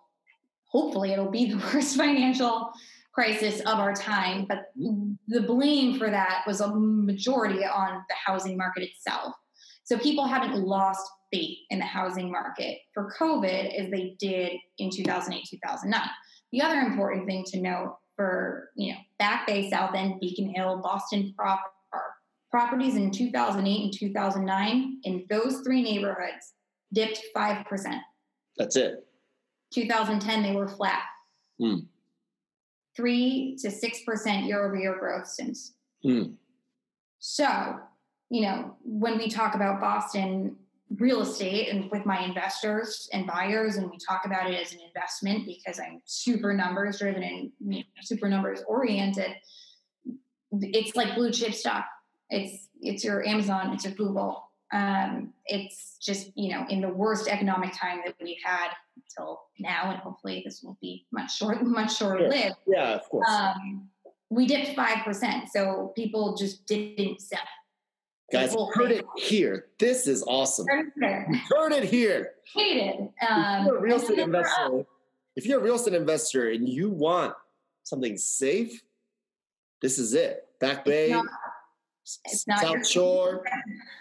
hopefully 0.73 1.13
it'll 1.13 1.31
be 1.31 1.51
the 1.51 1.57
worst 1.73 1.95
financial 1.95 2.71
crisis 3.13 3.59
of 3.61 3.79
our 3.79 3.93
time. 3.93 4.45
But 4.49 4.65
the 5.27 5.41
blame 5.41 5.97
for 5.97 6.09
that 6.09 6.43
was 6.47 6.61
a 6.61 6.73
majority 6.73 7.63
on 7.63 8.03
the 8.09 8.15
housing 8.25 8.57
market 8.57 8.83
itself. 8.83 9.33
So 9.83 9.97
people 9.97 10.25
haven't 10.25 10.55
lost 10.55 11.07
faith 11.31 11.57
in 11.69 11.79
the 11.79 11.85
housing 11.85 12.31
market 12.31 12.79
for 12.93 13.13
COVID 13.19 13.79
as 13.79 13.91
they 13.91 14.15
did 14.19 14.53
in 14.79 14.89
2008, 14.89 15.43
2009. 15.49 16.01
The 16.51 16.61
other 16.61 16.79
important 16.79 17.27
thing 17.27 17.43
to 17.47 17.61
note 17.61 17.97
for, 18.15 18.69
you 18.75 18.93
know, 18.93 18.99
Back 19.19 19.47
Bay, 19.47 19.69
South 19.69 19.95
End, 19.95 20.19
Beacon 20.19 20.53
Hill, 20.55 20.79
Boston 20.83 21.33
proper 21.37 21.63
properties 22.51 22.95
in 22.95 23.09
2008 23.09 23.83
and 23.83 23.93
2009 23.97 24.99
in 25.03 25.25
those 25.27 25.61
three 25.61 25.81
neighborhoods 25.81 26.53
dipped 26.93 27.19
5%. 27.35 27.99
that's 28.57 28.75
it 28.75 29.03
2010, 29.73 30.43
they 30.43 30.55
were 30.55 30.67
flat. 30.67 31.03
Hmm. 31.59 31.79
Three 32.95 33.57
to 33.61 33.69
6% 33.69 34.47
year 34.47 34.65
over 34.65 34.75
year 34.75 34.97
growth 34.99 35.27
since. 35.27 35.73
Hmm. 36.03 36.33
So, 37.19 37.79
you 38.29 38.41
know, 38.41 38.75
when 38.83 39.17
we 39.17 39.29
talk 39.29 39.55
about 39.55 39.81
Boston 39.81 40.57
real 40.99 41.21
estate 41.21 41.69
and 41.69 41.89
with 41.89 42.05
my 42.05 42.23
investors 42.23 43.09
and 43.13 43.25
buyers, 43.25 43.77
and 43.77 43.89
we 43.89 43.97
talk 43.97 44.25
about 44.25 44.51
it 44.51 44.59
as 44.59 44.73
an 44.73 44.79
investment 44.85 45.45
because 45.45 45.79
I'm 45.79 46.01
super 46.05 46.53
numbers 46.53 46.99
driven 46.99 47.23
and 47.23 47.51
you 47.59 47.79
know, 47.79 47.83
super 48.01 48.29
numbers 48.29 48.61
oriented, 48.67 49.31
it's 50.51 50.95
like 50.95 51.15
blue 51.15 51.31
chip 51.31 51.53
stock. 51.53 51.85
It's 52.29 52.67
it's 52.81 53.03
your 53.03 53.25
Amazon, 53.25 53.73
it's 53.73 53.85
your 53.85 53.93
Google. 53.93 54.49
Um, 54.73 55.33
it's 55.45 55.97
just 56.01 56.31
you 56.35 56.51
know 56.51 56.65
in 56.67 56.81
the 56.81 56.89
worst 56.89 57.27
economic 57.27 57.77
time 57.77 58.01
that 58.05 58.15
we've 58.21 58.41
had 58.43 58.69
until 58.97 59.41
now, 59.59 59.91
and 59.91 59.99
hopefully 59.99 60.41
this 60.43 60.63
will 60.63 60.77
be 60.81 61.05
much 61.11 61.37
short, 61.37 61.61
much 61.63 61.95
shorter 61.95 62.27
lived. 62.27 62.55
yeah 62.67 62.95
of 62.95 63.07
course. 63.09 63.29
Um, 63.29 63.87
we 64.29 64.47
dipped 64.47 64.75
five 64.75 65.05
percent, 65.05 65.49
so 65.53 65.93
people 65.95 66.35
just 66.35 66.65
didn't 66.65 67.21
sell. 67.21 67.39
guys 68.31 68.53
whole 68.53 68.71
heard 68.73 68.91
it 68.91 69.05
here. 69.15 69.67
This 69.77 70.07
is 70.07 70.23
awesome. 70.27 70.65
Hated. 70.67 71.35
heard 71.55 71.71
it 71.71 71.83
here. 71.83 72.31
Um, 72.57 73.61
if 73.61 73.65
you're 73.67 73.77
a 73.77 73.81
real 73.81 73.97
estate 73.97 74.19
investor 74.19 74.85
if 75.35 75.45
you're 75.45 75.59
a 75.59 75.63
real 75.63 75.75
estate 75.75 75.93
investor 75.93 76.49
and 76.49 76.67
you 76.67 76.89
want 76.89 77.33
something 77.83 78.17
safe 78.17 78.81
this 79.81 79.99
is 79.99 80.13
it. 80.13 80.47
Back 80.59 80.85
bay 80.85 81.13
it's 82.25 82.47
not 82.47 82.61
your 82.63 82.83
south 82.83 82.87
shore 82.87 83.45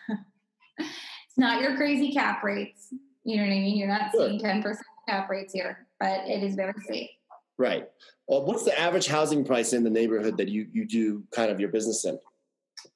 it's 0.78 1.38
not 1.38 1.60
your 1.62 1.76
crazy 1.76 2.12
cap 2.12 2.42
rates. 2.42 2.92
You 3.24 3.36
know 3.36 3.42
what 3.42 3.52
I 3.52 3.58
mean? 3.60 3.76
You're 3.78 3.88
not 3.88 4.10
Sure. 4.12 4.28
seeing 4.28 4.40
ten 4.40 4.62
percent 4.62 4.86
cap 5.08 5.28
rates 5.30 5.52
here, 5.52 5.86
but 6.00 6.26
it 6.28 6.42
is 6.42 6.54
very 6.54 6.74
safe. 6.88 7.10
Right. 7.58 7.88
Well, 8.26 8.44
what's 8.44 8.64
the 8.64 8.78
average 8.78 9.06
housing 9.06 9.44
price 9.44 9.72
in 9.72 9.84
the 9.84 9.90
neighborhood 9.90 10.36
that 10.38 10.48
you, 10.48 10.66
you 10.72 10.84
do 10.86 11.22
kind 11.32 11.50
of 11.50 11.60
your 11.60 11.68
business 11.68 12.04
in? 12.04 12.18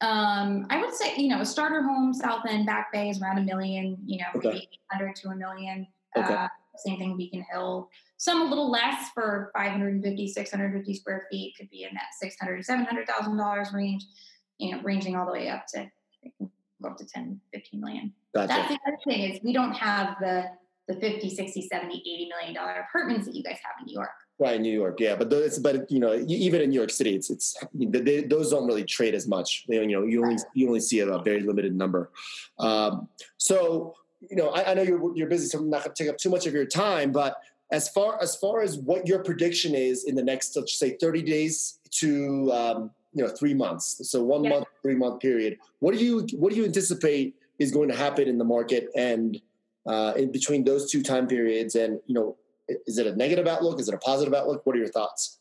Um, 0.01 0.67
I 0.71 0.81
would 0.81 0.95
say, 0.95 1.15
you 1.17 1.29
know, 1.29 1.41
a 1.41 1.47
starter 1.47 1.83
home, 1.83 2.13
South 2.13 2.45
End, 2.49 2.67
Back 2.67 2.93
Bay 2.93 3.11
is 3.11 3.21
around 3.21 3.39
a 3.39 3.43
million, 3.43 3.97
you 4.05 4.19
know, 4.19 4.25
Okay. 4.37 4.49
maybe 4.49 4.69
800 4.93 5.15
to 5.17 5.29
a 5.29 5.37
million. 5.37 5.87
Okay. 6.17 6.35
Uh, 6.35 6.49
same 6.79 6.99
thing, 6.99 7.17
Beacon 7.17 7.45
Hill. 7.51 7.89
Some 8.17 8.43
a 8.43 8.45
little 8.45 8.71
less 8.71 9.11
for 9.15 9.51
550, 9.55 10.29
650 10.29 10.95
square 10.95 11.27
feet 11.31 11.55
could 11.57 11.71
be 11.71 11.85
in 11.85 11.91
that 11.95 12.15
600 12.19 12.63
to 12.63 12.73
$700,000 12.73 13.73
range, 13.75 14.05
you 14.59 14.75
know, 14.75 14.83
ranging 14.83 15.17
all 15.17 15.27
the 15.27 15.33
way 15.33 15.49
up 15.49 15.67
to 15.75 15.91
up 16.85 16.97
to 16.99 17.07
10, 17.07 17.41
15 17.55 17.81
million. 17.81 18.13
That's 18.35 18.53
Gotcha. 18.53 18.75
the 18.75 18.81
other 18.87 18.99
thing 19.05 19.31
is 19.31 19.41
we 19.43 19.53
don't 19.53 19.73
have 19.73 20.17
the 20.21 20.45
the 20.89 20.95
50, 20.95 21.31
60, 21.31 21.63
70, 21.63 21.95
80 21.97 22.29
million 22.29 22.55
dollar 22.55 22.87
apartments 22.89 23.27
that 23.27 23.35
you 23.35 23.43
guys 23.43 23.59
have 23.65 23.75
in 23.81 23.87
New 23.87 23.95
York. 23.95 24.11
Right, 24.39 24.61
New 24.61 24.73
York. 24.73 25.01
Yeah, 25.01 25.17
but 25.17 25.31
those, 25.31 25.59
but 25.59 25.91
you 25.91 25.99
know, 25.99 26.15
even 26.29 26.61
in 26.61 26.71
New 26.71 26.79
York 26.79 26.91
City, 26.91 27.17
it's 27.17 27.31
it's 27.31 27.57
they, 27.75 28.23
those 28.23 28.51
don't 28.51 28.67
really 28.67 28.85
trade 28.85 29.15
as 29.15 29.27
much. 29.27 29.65
They, 29.67 29.77
you 29.77 29.87
know, 29.87 30.05
you 30.05 30.23
only 30.23 30.37
you 30.55 30.67
only 30.69 30.81
see 30.81 31.01
a, 31.01 31.09
a 31.09 31.23
very 31.23 31.41
limited 31.41 31.75
number. 31.75 32.11
Um, 32.59 33.09
so 33.39 33.97
you 34.21 34.37
know, 34.37 34.51
I, 34.51 34.73
I 34.73 34.75
know 34.75 34.83
you're 34.83 35.17
you're 35.17 35.29
busy, 35.29 35.47
so 35.47 35.59
I'm 35.59 35.71
not 35.71 35.85
going 35.85 35.95
to 35.95 36.05
take 36.05 36.11
up 36.11 36.19
too 36.19 36.31
much 36.31 36.47
of 36.47 36.53
your 36.53 36.67
time. 36.67 37.13
But 37.13 37.37
as 37.73 37.89
far 37.89 38.23
as 38.23 38.37
far 38.37 38.61
as 38.61 38.79
what 38.79 39.09
your 39.09 39.21
prediction 39.25 39.75
is 39.75 40.05
in 40.05 40.15
the 40.15 40.23
next, 40.23 40.55
let's 40.55 40.79
say, 40.79 40.97
30 41.01 41.23
days 41.23 41.79
to 41.93 42.53
um, 42.53 42.91
you 43.17 43.25
know 43.25 43.31
three 43.31 43.55
months, 43.55 44.09
so 44.11 44.23
one 44.23 44.45
Yeah. 44.45 44.51
month, 44.51 44.67
three 44.83 44.95
month 44.95 45.21
period. 45.21 45.59
What 45.79 45.95
do 45.97 46.05
you 46.05 46.27
what 46.37 46.51
do 46.53 46.57
you 46.59 46.67
anticipate 46.67 47.35
is 47.59 47.73
going 47.73 47.89
to 47.89 47.97
happen 47.97 48.29
in 48.29 48.37
the 48.37 48.45
market 48.45 48.91
and 48.95 49.41
uh, 49.87 50.13
in 50.17 50.31
between 50.31 50.65
those 50.65 50.91
two 50.91 51.03
time 51.03 51.27
periods? 51.27 51.75
And 51.77 51.99
you 52.07 52.15
know, 52.15 52.37
is 52.69 52.99
it 52.99 53.07
a 53.07 53.17
negative 53.17 53.47
outlook? 53.47 53.81
Is 53.81 53.89
it 53.89 53.95
a 53.95 53.99
positive 53.99 54.35
outlook? 54.35 54.67
What 54.67 54.77
are 54.77 54.79
your 54.79 54.89
thoughts? 54.89 55.39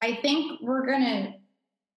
I 0.00 0.14
think 0.22 0.62
we're 0.62 0.86
going 0.86 1.04
to 1.04 1.34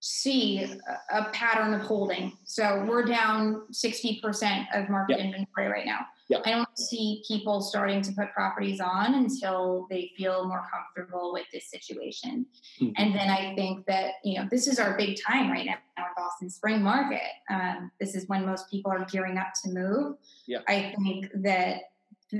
see 0.01 0.63
a, 1.11 1.23
pattern 1.31 1.73
of 1.73 1.81
holding. 1.81 2.33
So 2.43 2.85
we're 2.87 3.05
down 3.05 3.63
60% 3.71 4.67
of 4.75 4.89
market 4.89 5.17
Yeah. 5.17 5.25
inventory 5.25 5.67
right 5.67 5.85
now. 5.85 6.01
Yeah. 6.27 6.39
I 6.43 6.51
don't 6.51 6.77
see 6.77 7.23
people 7.27 7.61
starting 7.61 8.01
to 8.01 8.11
put 8.13 8.31
properties 8.33 8.79
on 8.79 9.13
until 9.13 9.85
they 9.89 10.11
feel 10.17 10.47
more 10.47 10.67
comfortable 10.73 11.31
with 11.33 11.45
this 11.53 11.69
situation. 11.69 12.47
Mhm. 12.81 12.93
And 12.97 13.13
then 13.13 13.29
I 13.29 13.53
think 13.55 13.85
that, 13.85 14.13
you 14.23 14.39
know, 14.39 14.47
this 14.49 14.67
is 14.67 14.79
our 14.79 14.97
big 14.97 15.17
time 15.25 15.51
right 15.51 15.65
now 15.65 15.77
in 15.97 16.03
Boston 16.17 16.49
spring 16.49 16.81
market. 16.81 17.21
Um, 17.49 17.91
this 17.99 18.15
is 18.15 18.27
when 18.27 18.45
most 18.45 18.69
people 18.71 18.91
are 18.91 19.05
gearing 19.05 19.37
up 19.37 19.49
to 19.63 19.71
move. 19.71 20.17
Yeah. 20.47 20.59
I 20.67 20.95
think 21.03 21.29
that 21.43 21.81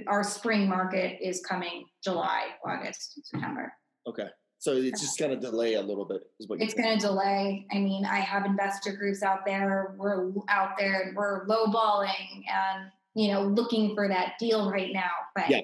our 0.07 0.23
spring 0.23 0.67
market 0.67 1.21
is 1.21 1.45
coming 1.45 1.85
July, 2.03 2.47
August, 2.65 3.19
September. 3.23 3.71
Okay. 4.07 4.29
So 4.57 4.71
it's 4.75 4.99
just 4.99 5.19
going 5.19 5.29
to 5.29 5.37
delay 5.37 5.75
a 5.75 5.81
little 5.81 6.05
bit, 6.05 6.23
is 6.39 6.47
what 6.47 6.59
It's 6.59 6.73
going 6.73 6.97
to 6.97 7.05
delay. 7.05 7.67
I 7.71 7.77
mean, 7.77 8.03
I 8.03 8.17
have 8.17 8.45
investor 8.45 8.93
groups 8.93 9.21
out 9.21 9.45
there. 9.45 9.93
We're 9.97 10.31
out 10.49 10.71
there 10.75 11.03
and 11.03 11.15
we're 11.15 11.45
lowballing 11.45 12.43
and, 12.49 12.89
you 13.15 13.31
know, 13.31 13.41
looking 13.43 13.95
for 13.95 14.07
that 14.07 14.33
deal 14.39 14.69
right 14.69 14.93
now. 14.93 15.11
But 15.33 15.49
Yeah. 15.49 15.61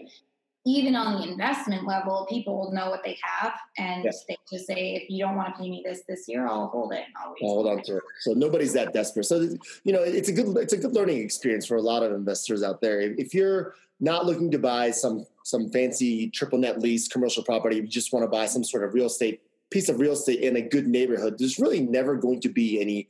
even 0.63 0.95
on 0.95 1.19
the 1.19 1.27
investment 1.27 1.87
level, 1.87 2.27
people 2.29 2.57
will 2.59 2.71
know 2.71 2.89
what 2.89 3.03
they 3.03 3.17
have 3.23 3.53
and 3.77 4.03
Yeah. 4.05 4.11
they 4.27 4.37
just 4.51 4.67
say, 4.67 4.95
if 4.95 5.09
you 5.09 5.19
don't 5.19 5.35
want 5.35 5.53
to 5.55 5.61
pay 5.61 5.69
me 5.69 5.81
this 5.83 6.03
this 6.07 6.27
year, 6.27 6.47
I'll 6.47 6.67
hold 6.67 6.93
it. 6.93 7.05
I'll. 7.15 7.35
I'll 7.43 7.49
hold 7.49 7.67
on 7.67 7.81
to 7.83 7.97
it. 7.97 8.03
So 8.21 8.33
nobody's 8.33 8.73
that 8.73 8.93
desperate. 8.93 9.25
So 9.25 9.49
you 9.83 9.91
know, 9.93 10.01
it's 10.01 10.29
a 10.29 10.31
good 10.31 10.55
it's 10.57 10.73
a 10.73 10.77
good 10.77 10.93
learning 10.93 11.17
experience 11.17 11.65
for 11.65 11.77
a 11.77 11.81
lot 11.81 12.03
of 12.03 12.11
investors 12.13 12.63
out 12.63 12.79
there. 12.79 13.01
If 13.01 13.17
if 13.17 13.33
you're 13.33 13.75
not 13.99 14.25
looking 14.25 14.51
to 14.51 14.59
buy 14.59 14.91
some 14.91 15.25
some 15.43 15.69
fancy 15.69 16.29
triple 16.29 16.59
net 16.59 16.79
lease 16.79 17.07
commercial 17.07 17.43
property, 17.43 17.77
you 17.77 17.87
just 17.87 18.13
want 18.13 18.23
to 18.23 18.29
buy 18.29 18.45
some 18.45 18.63
sort 18.63 18.83
of 18.83 18.93
real 18.93 19.07
estate 19.07 19.41
piece 19.71 19.89
of 19.89 19.99
real 19.99 20.13
estate 20.13 20.41
in 20.41 20.57
a 20.57 20.61
good 20.61 20.85
neighborhood. 20.87 21.39
There's 21.39 21.57
really 21.57 21.81
never 21.81 22.15
going 22.15 22.39
to 22.41 22.49
be 22.49 22.79
any 22.79 23.07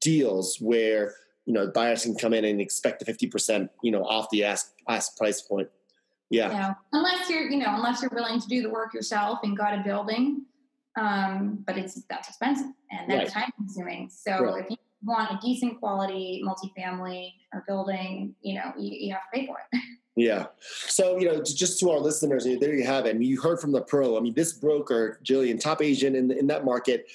deals 0.00 0.58
where 0.60 1.14
you 1.46 1.52
know 1.52 1.68
buyers 1.68 2.02
can 2.02 2.14
come 2.16 2.34
in 2.34 2.44
and 2.44 2.60
expect 2.60 3.04
the 3.04 3.10
50% 3.10 3.68
you 3.82 3.90
know 3.90 4.04
off 4.04 4.28
the 4.30 4.44
ask 4.44 4.72
ask 4.88 5.16
price 5.16 5.40
point. 5.40 5.68
Yeah. 6.28 6.48
Know, 6.48 6.74
unless 6.92 7.30
you're, 7.30 7.48
you 7.48 7.58
know, 7.58 7.68
unless 7.68 8.02
you're 8.02 8.10
willing 8.12 8.40
to 8.40 8.48
do 8.48 8.62
the 8.62 8.68
work 8.68 8.92
yourself 8.92 9.40
and 9.44 9.56
got 9.56 9.78
a 9.78 9.82
building, 9.84 10.42
um, 10.98 11.62
but 11.66 11.78
it's 11.78 12.02
that's 12.10 12.28
expensive 12.28 12.66
and 12.90 13.10
that's 13.10 13.34
right. 13.34 13.44
time 13.44 13.52
consuming. 13.56 14.10
So 14.10 14.32
right. 14.32 14.64
if 14.64 14.70
you 14.70 14.76
want 15.04 15.30
a 15.30 15.38
decent 15.40 15.78
quality 15.78 16.42
multifamily 16.44 17.32
or 17.52 17.64
building, 17.68 18.34
you 18.40 18.54
know, 18.54 18.72
you, 18.76 18.90
you 18.92 19.12
have 19.12 19.22
to 19.32 19.38
pay 19.38 19.46
for 19.46 19.56
it. 19.72 19.80
Yeah. 20.18 20.46
So, 20.64 21.18
you 21.18 21.26
know, 21.26 21.42
just 21.42 21.78
to 21.80 21.90
our 21.90 21.98
listeners, 21.98 22.44
there 22.58 22.74
you 22.74 22.86
have 22.86 23.04
it. 23.04 23.10
I 23.10 23.12
mean, 23.12 23.28
you 23.28 23.38
heard 23.38 23.60
from 23.60 23.70
the 23.70 23.82
pro. 23.82 24.16
I 24.16 24.20
mean, 24.20 24.32
this 24.32 24.54
broker, 24.54 25.20
Jillian, 25.22 25.60
top 25.60 25.82
agent 25.82 26.16
in, 26.16 26.30
in 26.30 26.46
that 26.46 26.64
market, 26.64 27.06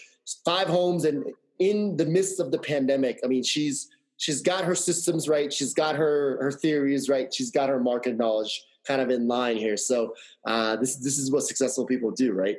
five 0.46 0.68
homes 0.68 1.06
and 1.06 1.26
in 1.58 1.98
the 1.98 2.06
midst 2.06 2.40
of 2.40 2.52
the 2.52 2.60
pandemic. 2.60 3.20
I 3.24 3.28
mean, 3.28 3.42
she's 3.42 3.90
she's 4.22 4.42
got 4.42 4.64
her 4.64 4.76
systems 4.76 5.28
right. 5.28 5.52
She's 5.52 5.74
got 5.74 5.96
her 5.96 6.38
her 6.42 6.52
theories 6.52 7.10
right. 7.10 7.34
She's 7.34 7.50
got 7.50 7.70
her 7.70 7.80
market 7.80 8.18
knowledge 8.18 8.64
kind 8.86 9.02
of 9.02 9.10
in 9.10 9.28
line 9.28 9.58
here. 9.58 9.76
So 9.76 10.16
uh, 10.46 10.76
this 10.78 10.96
this 10.96 11.18
is 11.18 11.32
what 11.32 11.44
successful 11.44 11.86
people 11.86 12.12
do, 12.12 12.32
right? 12.32 12.58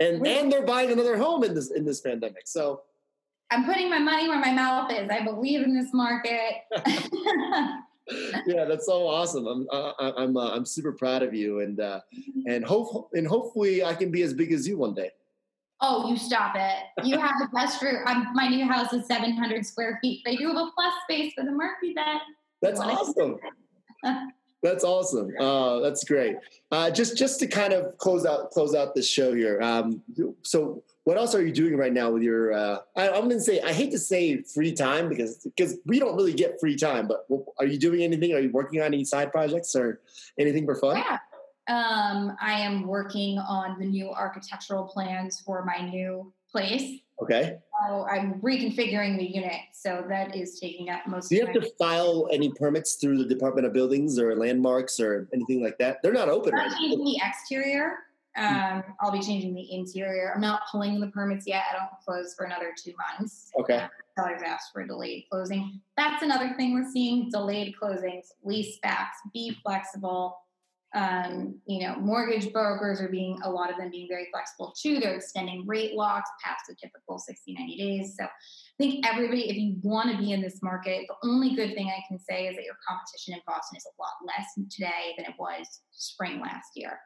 And 0.00 0.26
and 0.26 0.52
they're 0.52 0.66
buying 0.66 0.90
another 0.90 1.16
home 1.16 1.44
in 1.44 1.54
this 1.54 1.70
in 1.70 1.84
this 1.84 2.00
pandemic. 2.00 2.46
So 2.46 2.82
I'm 3.50 3.64
putting 3.64 3.88
my 3.88 3.98
money 3.98 4.28
where 4.28 4.40
my 4.40 4.52
mouth 4.52 4.92
is. 4.92 5.08
I 5.08 5.24
believe 5.24 5.62
in 5.62 5.74
this 5.74 5.92
market. 5.94 6.64
yeah, 8.46 8.64
that's 8.64 8.86
so 8.86 9.06
awesome. 9.06 9.46
I'm 9.46 9.68
uh, 9.70 9.92
I'm 10.16 10.36
uh, 10.36 10.50
I'm 10.50 10.66
super 10.66 10.92
proud 10.92 11.22
of 11.22 11.32
you, 11.32 11.60
and 11.60 11.78
uh, 11.78 12.00
and 12.46 12.64
hope 12.64 13.10
and 13.12 13.26
hopefully 13.26 13.84
I 13.84 13.94
can 13.94 14.10
be 14.10 14.22
as 14.22 14.34
big 14.34 14.52
as 14.52 14.66
you 14.66 14.78
one 14.78 14.94
day. 14.94 15.10
Oh, 15.82 16.10
you 16.10 16.16
stop 16.16 16.54
it! 16.56 17.06
You 17.06 17.18
have 17.18 17.38
the 17.38 17.48
best 17.54 17.80
room. 17.82 18.02
Um, 18.06 18.28
my 18.34 18.48
new 18.48 18.66
house 18.66 18.92
is 18.92 19.06
700 19.06 19.64
square 19.64 19.98
feet. 20.02 20.22
They 20.24 20.36
do 20.36 20.48
have 20.48 20.56
a 20.56 20.70
plus 20.74 20.92
space 21.04 21.32
for 21.34 21.44
the 21.44 21.52
Murphy 21.52 21.94
bed. 21.94 22.20
That's 22.60 22.80
awesome. 22.80 23.38
That's 24.62 24.84
awesome. 24.84 25.32
Uh, 25.40 25.80
that's 25.80 26.04
great. 26.04 26.36
Uh, 26.70 26.90
just 26.90 27.16
just 27.16 27.40
to 27.40 27.46
kind 27.46 27.72
of 27.72 27.96
close 27.96 28.26
out 28.26 28.50
close 28.50 28.74
out 28.74 28.94
the 28.94 29.02
show 29.02 29.32
here. 29.32 29.60
Um, 29.62 30.02
so 30.42 30.82
what 31.04 31.16
else 31.16 31.34
are 31.34 31.44
you 31.44 31.52
doing 31.52 31.76
right 31.76 31.92
now 31.92 32.10
with 32.10 32.22
your? 32.22 32.52
Uh, 32.52 32.78
I, 32.94 33.08
am 33.08 33.24
going 33.24 33.30
to 33.30 33.40
say 33.40 33.60
I 33.62 33.72
hate 33.72 33.90
to 33.92 33.98
say 33.98 34.42
free 34.42 34.72
time 34.72 35.08
because 35.08 35.38
because 35.38 35.78
we 35.86 35.98
don't 35.98 36.14
really 36.14 36.34
get 36.34 36.60
free 36.60 36.76
time. 36.76 37.08
But 37.08 37.26
are 37.58 37.64
you 37.64 37.78
doing 37.78 38.02
anything? 38.02 38.34
Are 38.34 38.38
you 38.38 38.50
working 38.50 38.80
on 38.80 38.88
any 38.88 39.04
side 39.04 39.32
projects 39.32 39.74
or 39.74 40.00
anything 40.38 40.66
for 40.66 40.74
fun? 40.74 40.98
Yeah. 40.98 41.18
Um, 41.70 42.36
I 42.40 42.54
am 42.54 42.84
working 42.84 43.38
on 43.38 43.78
the 43.78 43.86
new 43.86 44.10
architectural 44.10 44.84
plans 44.84 45.38
for 45.38 45.64
my 45.64 45.88
new 45.88 46.32
place. 46.50 46.98
Okay. 47.22 47.58
So 47.86 48.06
I'm 48.10 48.40
reconfiguring 48.40 49.16
the 49.18 49.24
unit, 49.24 49.60
so 49.72 50.04
that 50.08 50.34
is 50.34 50.58
taking 50.58 50.90
up 50.90 51.06
most. 51.06 51.28
Do 51.28 51.36
you 51.36 51.46
have 51.46 51.54
to 51.54 51.70
file 51.78 52.28
any 52.32 52.50
permits 52.52 52.94
through 52.94 53.18
the 53.18 53.24
Department 53.24 53.68
of 53.68 53.72
Buildings 53.72 54.18
or 54.18 54.34
landmarks 54.34 54.98
or 54.98 55.28
anything 55.32 55.62
like 55.62 55.78
that? 55.78 55.98
They're 56.02 56.12
not 56.12 56.28
open 56.28 56.54
right 56.54 56.68
now. 56.68 56.96
The 56.96 57.20
exterior. 57.24 57.98
Hmm. 58.36 58.56
Um, 58.56 58.84
I'll 59.00 59.12
be 59.12 59.20
changing 59.20 59.54
the 59.54 59.72
interior. 59.72 60.32
I'm 60.34 60.40
not 60.40 60.62
pulling 60.72 61.00
the 61.00 61.08
permits 61.08 61.46
yet. 61.46 61.64
I 61.70 61.78
don't 61.78 61.90
close 62.04 62.34
for 62.34 62.46
another 62.46 62.72
two 62.76 62.94
months. 63.16 63.50
Okay. 63.60 63.86
Sellers 64.18 64.42
asked 64.44 64.72
for 64.72 64.84
delayed 64.84 65.26
closing. 65.30 65.80
That's 65.96 66.24
another 66.24 66.52
thing 66.56 66.74
we're 66.74 66.90
seeing: 66.90 67.30
delayed 67.30 67.76
closings, 67.80 68.26
lease 68.42 68.78
backs. 68.82 69.18
Be 69.32 69.56
flexible 69.62 70.38
um, 70.94 71.60
you 71.66 71.86
know, 71.86 71.96
mortgage 71.96 72.52
brokers 72.52 73.00
are 73.00 73.08
being, 73.08 73.38
a 73.44 73.50
lot 73.50 73.70
of 73.70 73.76
them 73.76 73.90
being 73.90 74.08
very 74.08 74.26
flexible 74.32 74.74
too. 74.80 74.98
They're 74.98 75.14
extending 75.14 75.64
rate 75.66 75.94
locks 75.94 76.28
past 76.44 76.64
the 76.68 76.74
typical 76.74 77.18
60, 77.18 77.52
90 77.52 77.76
days. 77.76 78.16
So 78.18 78.24
I 78.24 78.28
think 78.78 79.06
everybody, 79.06 79.48
if 79.48 79.56
you 79.56 79.76
want 79.82 80.10
to 80.10 80.18
be 80.18 80.32
in 80.32 80.42
this 80.42 80.60
market, 80.62 81.06
the 81.08 81.28
only 81.28 81.54
good 81.54 81.74
thing 81.74 81.88
I 81.88 82.02
can 82.08 82.18
say 82.18 82.46
is 82.46 82.56
that 82.56 82.64
your 82.64 82.76
competition 82.86 83.34
in 83.34 83.40
Boston 83.46 83.76
is 83.76 83.86
a 83.86 84.02
lot 84.02 84.14
less 84.26 84.46
today 84.70 85.14
than 85.16 85.26
it 85.26 85.34
was 85.38 85.66
spring 85.92 86.40
last 86.40 86.70
year. 86.74 86.98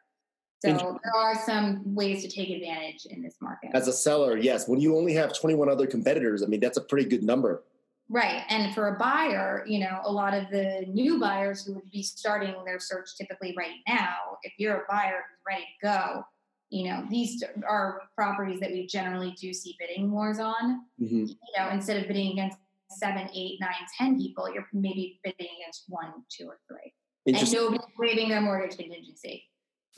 So 0.64 0.98
there 1.02 1.14
are 1.14 1.34
some 1.44 1.94
ways 1.94 2.22
to 2.22 2.28
take 2.28 2.48
advantage 2.48 3.06
in 3.10 3.22
this 3.22 3.36
market. 3.42 3.72
As 3.74 3.86
a 3.86 3.92
seller, 3.92 4.38
yes. 4.38 4.66
When 4.66 4.80
you 4.80 4.96
only 4.96 5.12
have 5.12 5.38
21 5.38 5.68
other 5.68 5.86
competitors, 5.86 6.42
I 6.42 6.46
mean, 6.46 6.60
that's 6.60 6.78
a 6.78 6.80
pretty 6.80 7.06
good 7.06 7.22
number. 7.22 7.64
Right. 8.10 8.42
And 8.50 8.74
for 8.74 8.88
a 8.88 8.98
buyer, 8.98 9.64
you 9.66 9.80
know, 9.80 10.00
a 10.04 10.12
lot 10.12 10.34
of 10.34 10.50
the 10.50 10.84
new 10.88 11.18
buyers 11.18 11.64
who 11.64 11.74
would 11.74 11.90
be 11.90 12.02
starting 12.02 12.54
their 12.64 12.78
search 12.78 13.16
typically 13.16 13.54
right 13.56 13.76
now, 13.88 14.38
if 14.42 14.52
you're 14.58 14.76
a 14.76 14.84
buyer 14.88 15.24
who's 15.26 15.40
ready 15.46 15.62
to 15.62 15.86
go, 15.86 16.24
you 16.70 16.88
know, 16.88 17.06
these 17.08 17.42
are 17.66 18.02
properties 18.14 18.60
that 18.60 18.70
we 18.70 18.86
generally 18.86 19.34
do 19.40 19.52
see 19.54 19.76
bidding 19.78 20.10
wars 20.10 20.38
on. 20.38 20.82
Mm-hmm. 21.00 21.24
You 21.26 21.36
know, 21.56 21.68
instead 21.70 21.96
of 21.96 22.08
bidding 22.08 22.32
against 22.32 22.58
seven, 22.90 23.28
eight, 23.34 23.58
nine, 23.60 23.70
ten 23.96 24.18
people, 24.18 24.52
you're 24.52 24.66
maybe 24.72 25.20
bidding 25.24 25.48
against 25.62 25.84
one, 25.88 26.12
two, 26.28 26.46
or 26.46 26.58
three. 26.68 26.92
And 27.26 27.52
nobody's 27.52 27.86
waiving 27.98 28.28
their 28.28 28.40
mortgage 28.40 28.76
contingency. 28.76 29.44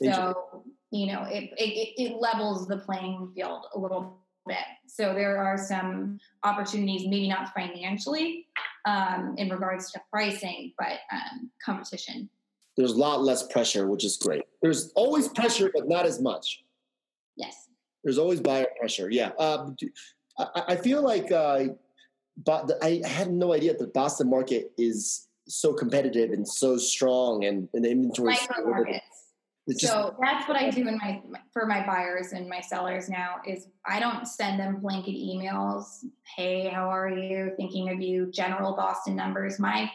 So, 0.01 0.63
you 0.91 1.07
know, 1.07 1.23
it, 1.23 1.49
it, 1.57 1.93
it 1.97 2.21
levels 2.21 2.67
the 2.67 2.77
playing 2.77 3.31
field 3.35 3.65
a 3.73 3.79
little 3.79 4.19
bit. 4.47 4.57
So 4.87 5.13
there 5.13 5.37
are 5.37 5.57
some 5.57 6.19
opportunities, 6.43 7.07
maybe 7.07 7.29
not 7.29 7.53
financially 7.53 8.47
um, 8.85 9.35
in 9.37 9.49
regards 9.49 9.91
to 9.91 10.01
pricing, 10.11 10.73
but 10.77 10.99
um, 11.11 11.51
competition. 11.63 12.29
There's 12.77 12.93
a 12.93 12.97
lot 12.97 13.21
less 13.21 13.43
pressure, 13.47 13.87
which 13.87 14.05
is 14.05 14.17
great. 14.17 14.43
There's 14.61 14.91
always 14.95 15.27
pressure, 15.27 15.71
but 15.73 15.87
not 15.87 16.05
as 16.05 16.21
much. 16.21 16.63
Yes. 17.35 17.69
There's 18.03 18.17
always 18.17 18.39
buyer 18.39 18.67
pressure. 18.79 19.09
Yeah. 19.09 19.31
Um, 19.39 19.75
I, 20.37 20.63
I, 20.69 20.75
feel 20.75 21.01
like, 21.01 21.31
uh, 21.31 21.65
but 22.45 22.71
I 22.81 23.01
had 23.05 23.31
no 23.31 23.53
idea 23.53 23.73
that 23.73 23.79
the 23.79 23.87
Boston 23.87 24.29
market 24.29 24.71
is 24.77 25.27
so 25.47 25.73
competitive 25.73 26.31
and 26.31 26.47
so 26.47 26.77
strong, 26.77 27.45
and, 27.45 27.67
and 27.73 27.83
the 27.83 27.89
inventory. 27.89 28.33
Micro 28.33 28.69
markets 28.69 29.16
just, 29.73 29.81
so 29.91 30.15
that's 30.21 30.47
what 30.47 30.57
I 30.57 30.69
do 30.69 30.87
in 30.87 30.97
my 30.97 31.21
for 31.51 31.65
my 31.65 31.85
buyers 31.85 32.31
and 32.31 32.47
my 32.47 32.61
sellers 32.61 33.09
now 33.09 33.35
is 33.45 33.67
I 33.85 33.99
don't 33.99 34.25
send 34.25 34.59
them 34.59 34.79
blanket 34.79 35.15
emails. 35.15 36.05
Hey, 36.35 36.69
how 36.69 36.89
are 36.89 37.09
you? 37.09 37.51
Thinking 37.57 37.89
of 37.89 38.01
you. 38.01 38.31
General 38.31 38.75
Boston 38.75 39.15
numbers. 39.15 39.59
My 39.59 39.91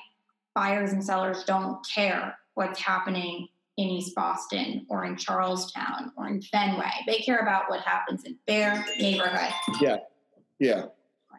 buyers 0.54 0.92
and 0.92 1.02
sellers 1.02 1.44
don't 1.44 1.78
care 1.94 2.36
what's 2.54 2.80
happening 2.80 3.48
in 3.78 3.88
East 3.88 4.14
Boston 4.14 4.86
or 4.90 5.06
in 5.06 5.16
Charlestown 5.16 6.12
or 6.16 6.28
in 6.28 6.42
Fenway. 6.42 6.92
They 7.06 7.18
care 7.18 7.38
about 7.38 7.70
what 7.70 7.80
happens 7.80 8.24
in 8.24 8.36
their 8.46 8.84
neighborhood. 8.98 9.52
Yeah. 9.80 9.96
Yeah. 10.58 10.84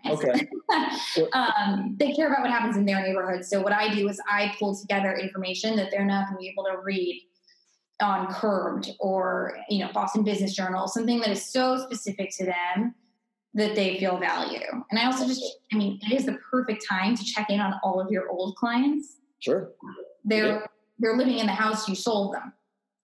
Okay. 0.09 0.49
um, 1.33 1.95
they 1.97 2.11
care 2.11 2.27
about 2.27 2.41
what 2.41 2.51
happens 2.51 2.75
in 2.75 2.85
their 2.85 3.01
neighborhood. 3.01 3.45
So 3.45 3.61
what 3.61 3.71
I 3.71 3.93
do 3.93 4.09
is 4.09 4.19
I 4.27 4.53
pull 4.59 4.75
together 4.75 5.13
information 5.13 5.75
that 5.77 5.91
they're 5.91 6.03
not 6.03 6.27
going 6.27 6.37
to 6.37 6.39
be 6.39 6.49
able 6.49 6.65
to 6.65 6.81
read 6.83 7.27
on 8.03 8.27
Curbed 8.27 8.91
or 8.99 9.57
you 9.69 9.79
know 9.79 9.91
Boston 9.93 10.23
Business 10.23 10.53
Journal, 10.53 10.87
something 10.87 11.19
that 11.21 11.29
is 11.29 11.51
so 11.51 11.77
specific 11.77 12.29
to 12.37 12.45
them 12.45 12.93
that 13.53 13.75
they 13.75 13.99
feel 13.99 14.17
value. 14.17 14.65
And 14.89 14.99
I 14.99 15.05
also 15.05 15.27
just, 15.27 15.43
I 15.71 15.77
mean, 15.77 15.99
it 16.01 16.11
is 16.11 16.25
the 16.25 16.37
perfect 16.49 16.85
time 16.87 17.15
to 17.15 17.23
check 17.23 17.49
in 17.49 17.59
on 17.59 17.75
all 17.83 18.01
of 18.01 18.09
your 18.11 18.29
old 18.29 18.55
clients. 18.55 19.17
Sure. 19.39 19.71
They're 20.25 20.47
yeah. 20.47 20.65
they're 20.99 21.17
living 21.17 21.39
in 21.39 21.45
the 21.45 21.53
house 21.53 21.87
you 21.87 21.95
sold 21.95 22.33
them. 22.33 22.53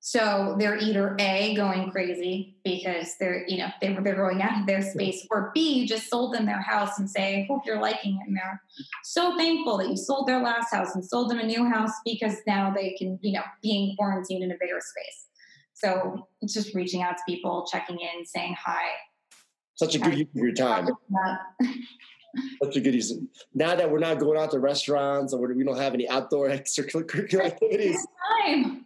So 0.02 0.56
they're 0.58 0.78
either 0.78 1.16
A, 1.20 1.54
going 1.56 1.92
crazy 1.92 2.56
because 2.64 3.16
they're, 3.20 3.46
you 3.48 3.58
know, 3.58 3.68
they, 3.82 3.94
they're 4.02 4.16
going 4.16 4.42
out 4.42 4.62
of 4.62 4.66
their 4.66 4.82
space, 4.82 5.28
or 5.30 5.52
B, 5.54 5.74
you 5.74 5.88
just 5.88 6.10
sold 6.10 6.34
them 6.34 6.46
their 6.46 6.62
house 6.62 7.00
and 7.00 7.10
say, 7.10 7.46
hope 7.50 7.64
you're 7.66 7.82
liking 7.82 8.16
it. 8.16 8.28
And 8.28 8.38
they're 8.38 8.62
so 9.04 9.36
thankful 9.36 9.78
that 9.78 9.90
you 9.90 9.98
sold 9.98 10.28
their 10.28 10.42
last 10.42 10.74
house 10.74 10.96
and 10.96 11.04
sold 11.04 11.30
them 11.30 11.40
a 11.40 11.46
new 11.46 11.66
house 11.66 11.92
because 12.06 12.38
now 12.48 12.72
they 12.74 12.96
can, 12.98 13.20
you 13.22 13.34
know, 13.34 13.44
being 13.62 13.96
quarantined 13.98 14.42
in 14.42 14.52
a 14.52 14.56
bigger 14.60 14.80
space. 14.80 15.26
So 15.74 16.28
it's 16.42 16.54
just 16.54 16.74
reaching 16.74 17.02
out 17.02 17.18
to 17.18 17.24
people, 17.28 17.68
checking 17.70 18.00
in, 18.00 18.26
saying 18.26 18.56
hi. 18.58 18.88
Such 19.76 19.96
a 19.96 20.00
good 20.00 20.18
use 20.18 20.28
of 20.34 20.42
your 20.42 20.54
time. 20.54 20.88
Such 22.64 22.76
a 22.76 22.82
good 22.82 22.94
use. 22.94 23.14
Now 23.54 23.76
that 23.76 23.90
we're 23.90 24.00
not 24.00 24.20
going 24.20 24.38
out 24.38 24.52
to 24.52 24.60
restaurants 24.60 25.34
or 25.34 25.54
we 25.54 25.64
don't 25.64 25.78
have 25.78 25.94
any 25.94 26.08
outdoor 26.08 26.50
extracurricular 26.50 27.46
activities. 27.46 28.06
Time 28.46 28.86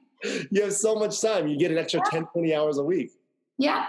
you 0.51 0.63
have 0.63 0.73
so 0.73 0.95
much 0.95 1.21
time. 1.21 1.47
You 1.47 1.57
get 1.57 1.71
an 1.71 1.77
extra 1.77 2.01
yeah. 2.05 2.19
10, 2.19 2.27
20 2.33 2.55
hours 2.55 2.77
a 2.77 2.83
week. 2.83 3.11
Yeah. 3.57 3.85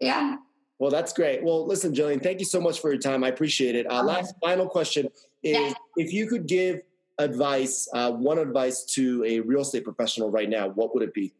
Yeah. 0.00 0.36
Well, 0.78 0.90
that's 0.90 1.12
great. 1.12 1.42
Well, 1.42 1.66
listen, 1.66 1.92
Jillian, 1.92 2.22
thank 2.22 2.38
you 2.38 2.44
so 2.46 2.60
much 2.60 2.80
for 2.80 2.92
your 2.92 3.00
time. 3.00 3.24
I 3.24 3.28
appreciate 3.28 3.74
it. 3.74 3.90
Uh, 3.90 4.02
last 4.02 4.34
final 4.40 4.68
question 4.68 5.08
is 5.42 5.56
yeah. 5.56 5.72
if 5.96 6.12
you 6.12 6.28
could 6.28 6.46
give 6.46 6.82
advice, 7.18 7.88
uh, 7.92 8.12
one 8.12 8.38
advice 8.38 8.84
to 8.84 9.24
a 9.24 9.40
real 9.40 9.62
estate 9.62 9.84
professional 9.84 10.30
right 10.30 10.48
now, 10.48 10.68
what 10.68 10.94
would 10.94 11.02
it 11.02 11.12
be? 11.12 11.34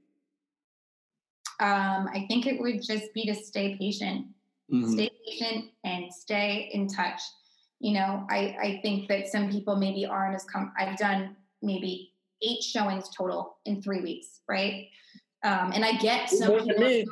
Um, 1.61 2.09
I 2.13 2.25
think 2.29 2.47
it 2.47 2.61
would 2.61 2.83
just 2.83 3.13
be 3.15 3.27
to 3.27 3.35
stay 3.35 3.77
patient, 3.77 4.27
mm-hmm. 4.73 4.93
stay 4.93 5.11
patient 5.27 5.67
and 5.85 6.13
stay 6.13 6.71
in 6.73 6.89
touch. 6.89 7.21
You 7.81 7.95
know, 7.95 8.27
I, 8.29 8.57
I 8.61 8.81
think 8.83 9.09
that 9.09 9.29
some 9.29 9.51
people 9.51 9.77
maybe 9.77 10.05
aren't 10.05 10.35
as 10.35 10.45
com- 10.45 10.73
I've 10.79 10.97
done 10.99 11.37
maybe 11.63 12.13
eight 12.43 12.63
showings 12.63 13.09
total 13.17 13.59
in 13.65 13.83
three 13.83 14.01
weeks, 14.01 14.41
right? 14.49 14.89
Um, 15.45 15.73
and 15.73 15.85
I 15.85 15.93
get 15.99 16.29
some 16.31 16.59
people, 16.59 17.05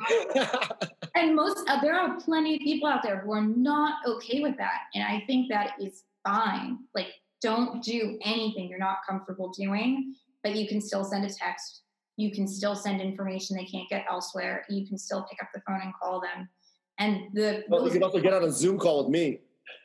and 1.15 1.33
most 1.33 1.67
uh, 1.69 1.79
there 1.81 1.97
are 1.97 2.19
plenty 2.19 2.55
of 2.55 2.61
people 2.61 2.89
out 2.89 3.01
there 3.01 3.19
who 3.19 3.31
are 3.31 3.41
not 3.41 3.99
okay 4.05 4.41
with 4.41 4.57
that, 4.57 4.81
and 4.93 5.03
I 5.03 5.23
think 5.27 5.49
that 5.49 5.73
is 5.79 6.03
fine. 6.25 6.79
Like, 6.93 7.07
don't 7.41 7.81
do 7.81 8.19
anything 8.23 8.67
you're 8.67 8.79
not 8.79 8.97
comfortable 9.07 9.49
doing, 9.49 10.13
but 10.43 10.55
you 10.55 10.67
can 10.67 10.81
still 10.81 11.05
send 11.05 11.23
a 11.23 11.33
text. 11.33 11.83
You 12.17 12.31
can 12.31 12.47
still 12.47 12.75
send 12.75 12.99
information 12.99 13.55
they 13.55 13.63
can't 13.63 13.87
get 13.87 14.05
elsewhere. 14.09 14.65
You 14.69 14.85
can 14.85 14.97
still 14.97 15.25
pick 15.29 15.41
up 15.41 15.49
the 15.53 15.61
phone 15.61 15.79
and 15.81 15.93
call 15.93 16.19
them. 16.19 16.49
And 16.99 17.29
the 17.33 17.63
well, 17.69 17.85
you 17.85 17.91
can 17.91 18.03
also 18.03 18.19
get 18.19 18.33
on 18.33 18.43
a 18.43 18.51
Zoom 18.51 18.77
call 18.77 19.03
with 19.03 19.11
me. 19.11 19.39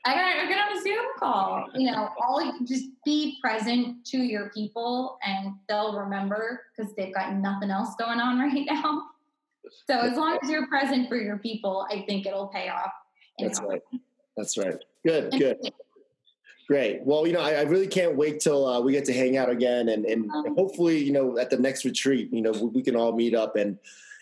I 0.04 0.14
got 0.14 0.42
to 0.42 0.48
get 0.48 0.58
on 0.58 0.76
a 0.76 0.82
Zoom 0.82 1.04
call. 1.18 1.66
You 1.74 1.92
know, 1.92 2.08
all 2.20 2.52
just 2.64 2.86
be 3.04 3.38
present 3.40 4.04
to 4.06 4.18
your 4.18 4.50
people, 4.50 5.18
and 5.24 5.54
they'll 5.68 5.96
remember 5.96 6.62
because 6.76 6.92
they've 6.94 7.14
got 7.14 7.34
nothing 7.36 7.70
else 7.70 7.94
going 7.98 8.20
on 8.20 8.38
right 8.40 8.66
now. 8.68 9.02
So 9.86 9.98
as 9.98 10.16
long 10.16 10.38
as 10.42 10.50
you're 10.50 10.66
present 10.66 11.08
for 11.08 11.16
your 11.16 11.38
people, 11.38 11.86
I 11.90 12.04
think 12.06 12.26
it'll 12.26 12.48
pay 12.48 12.68
off. 12.68 12.90
That's 13.38 13.60
right. 13.60 13.80
That's 14.36 14.58
right. 14.58 14.74
Good. 15.06 15.32
Good. 15.32 15.58
Great. 16.68 17.02
Well, 17.02 17.26
you 17.26 17.32
know, 17.32 17.40
I, 17.40 17.52
I 17.54 17.62
really 17.62 17.86
can't 17.86 18.16
wait 18.16 18.40
till 18.40 18.66
uh, 18.66 18.80
we 18.80 18.92
get 18.92 19.04
to 19.06 19.12
hang 19.12 19.36
out 19.36 19.50
again, 19.50 19.88
and, 19.88 20.04
and 20.04 20.30
um, 20.30 20.54
hopefully, 20.56 21.02
you 21.02 21.12
know, 21.12 21.38
at 21.38 21.50
the 21.50 21.58
next 21.58 21.84
retreat, 21.84 22.32
you 22.32 22.40
know, 22.40 22.52
we, 22.52 22.66
we 22.66 22.82
can 22.82 22.96
all 22.96 23.12
meet 23.12 23.34
up 23.34 23.56
and 23.56 23.78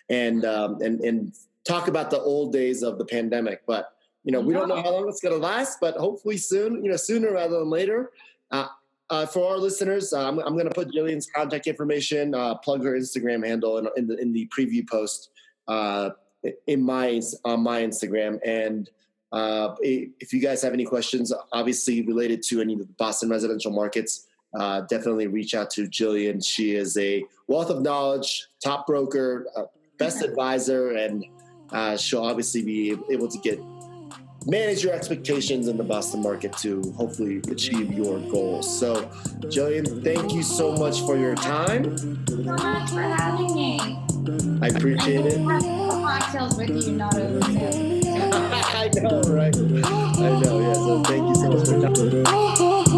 and 0.09 0.45
um, 0.45 0.81
and 0.83 1.01
and 1.01 1.33
talk 1.65 1.89
about 1.89 2.11
the 2.11 2.19
old 2.21 2.53
days 2.53 2.83
of 2.83 2.99
the 2.99 3.05
pandemic. 3.05 3.63
But 3.67 3.95
you 4.25 4.33
know, 4.33 4.41
we 4.41 4.53
don't 4.53 4.69
know 4.69 4.77
how 4.77 4.93
long 4.93 5.09
it's 5.09 5.21
going 5.21 5.35
to 5.35 5.41
last, 5.41 5.79
but 5.81 5.97
hopefully 5.97 6.37
soon, 6.37 6.85
you 6.85 6.91
know, 6.91 6.97
sooner 6.97 7.33
rather 7.33 7.59
than 7.59 7.71
later. 7.71 8.11
Uh, 8.51 8.67
uh, 9.09 9.27
for 9.27 9.51
our 9.51 9.59
listeners, 9.59 10.13
uh, 10.13 10.29
I'm, 10.29 10.39
I'm 10.41 10.53
going 10.55 10.69
to 10.69 10.75
put 10.75 10.93
Jillian's 10.93 11.29
contact 11.35 11.67
information, 11.67 12.35
uh, 12.35 12.55
plug 12.57 12.85
her 12.85 12.93
Instagram 12.93 13.47
handle 13.47 13.79
in, 13.79 13.89
in, 13.97 14.07
the 14.07 14.17
in 14.19 14.33
the 14.33 14.49
preview 14.57 14.89
post 14.89 15.31
uh, 15.69 16.11
in 16.67 16.83
my 16.83 17.21
on 17.45 17.61
my 17.61 17.83
Instagram. 17.83 18.39
And 18.45 18.89
uh, 19.33 19.75
if 19.81 20.33
you 20.33 20.41
guys 20.41 20.63
have 20.63 20.75
any 20.75 20.85
questions, 20.85 21.33
obviously 21.53 22.03
related 22.03 22.43
to 22.45 22.61
any 22.61 22.75
of 22.75 22.81
the 22.81 22.87
Boston 22.99 23.31
residential 23.31 23.73
markets, 23.73 24.27
definitely 24.89 25.29
reach 25.29 25.55
out 25.55 25.71
to 25.71 25.89
Jillian. 25.89 26.45
She 26.45 26.75
is 26.75 26.97
a 26.99 27.25
wealth 27.49 27.71
of 27.71 27.83
knowledge, 27.83 28.49
top 28.63 28.87
broker, 28.87 29.47
best 29.99 30.23
advisor, 30.23 30.91
and 30.91 31.25
she'll 31.99 32.25
obviously 32.25 32.63
be 32.63 32.97
able 33.11 33.29
to 33.29 33.39
get 33.39 33.61
manage 34.47 34.83
your 34.83 34.93
expectations 34.95 35.69
in 35.69 35.77
the 35.77 35.85
Boston 35.85 36.23
market 36.23 36.57
to 36.59 36.93
hopefully 36.97 37.43
achieve 37.51 37.93
your 37.93 38.19
goals. 38.31 38.79
So, 38.79 39.05
Jillian, 39.41 40.03
thank 40.03 40.33
you 40.33 40.43
so 40.43 40.73
much 40.73 41.01
for 41.03 41.17
your 41.17 41.35
time. 41.35 41.97
so 42.27 42.37
much 42.37 42.91
for 42.91 43.03
having 43.03 43.55
me. 43.55 43.79
I 44.63 44.69
appreciate 44.69 45.27
it. 45.27 45.39
Cocktails 45.47 46.57
with 46.57 46.71
you, 46.71 46.93
not 46.93 47.15
over 47.15 47.41
I 48.81 48.89
know, 48.95 49.21
right? 49.23 49.55
I 49.57 50.41
know, 50.41 50.61
yeah. 50.61 50.75
So, 50.75 51.03
thank 51.05 51.29
you 51.29 51.35
so 51.35 51.51
much 51.51 51.69
for 51.69 52.09
your 52.09 52.25
time. 52.25 52.85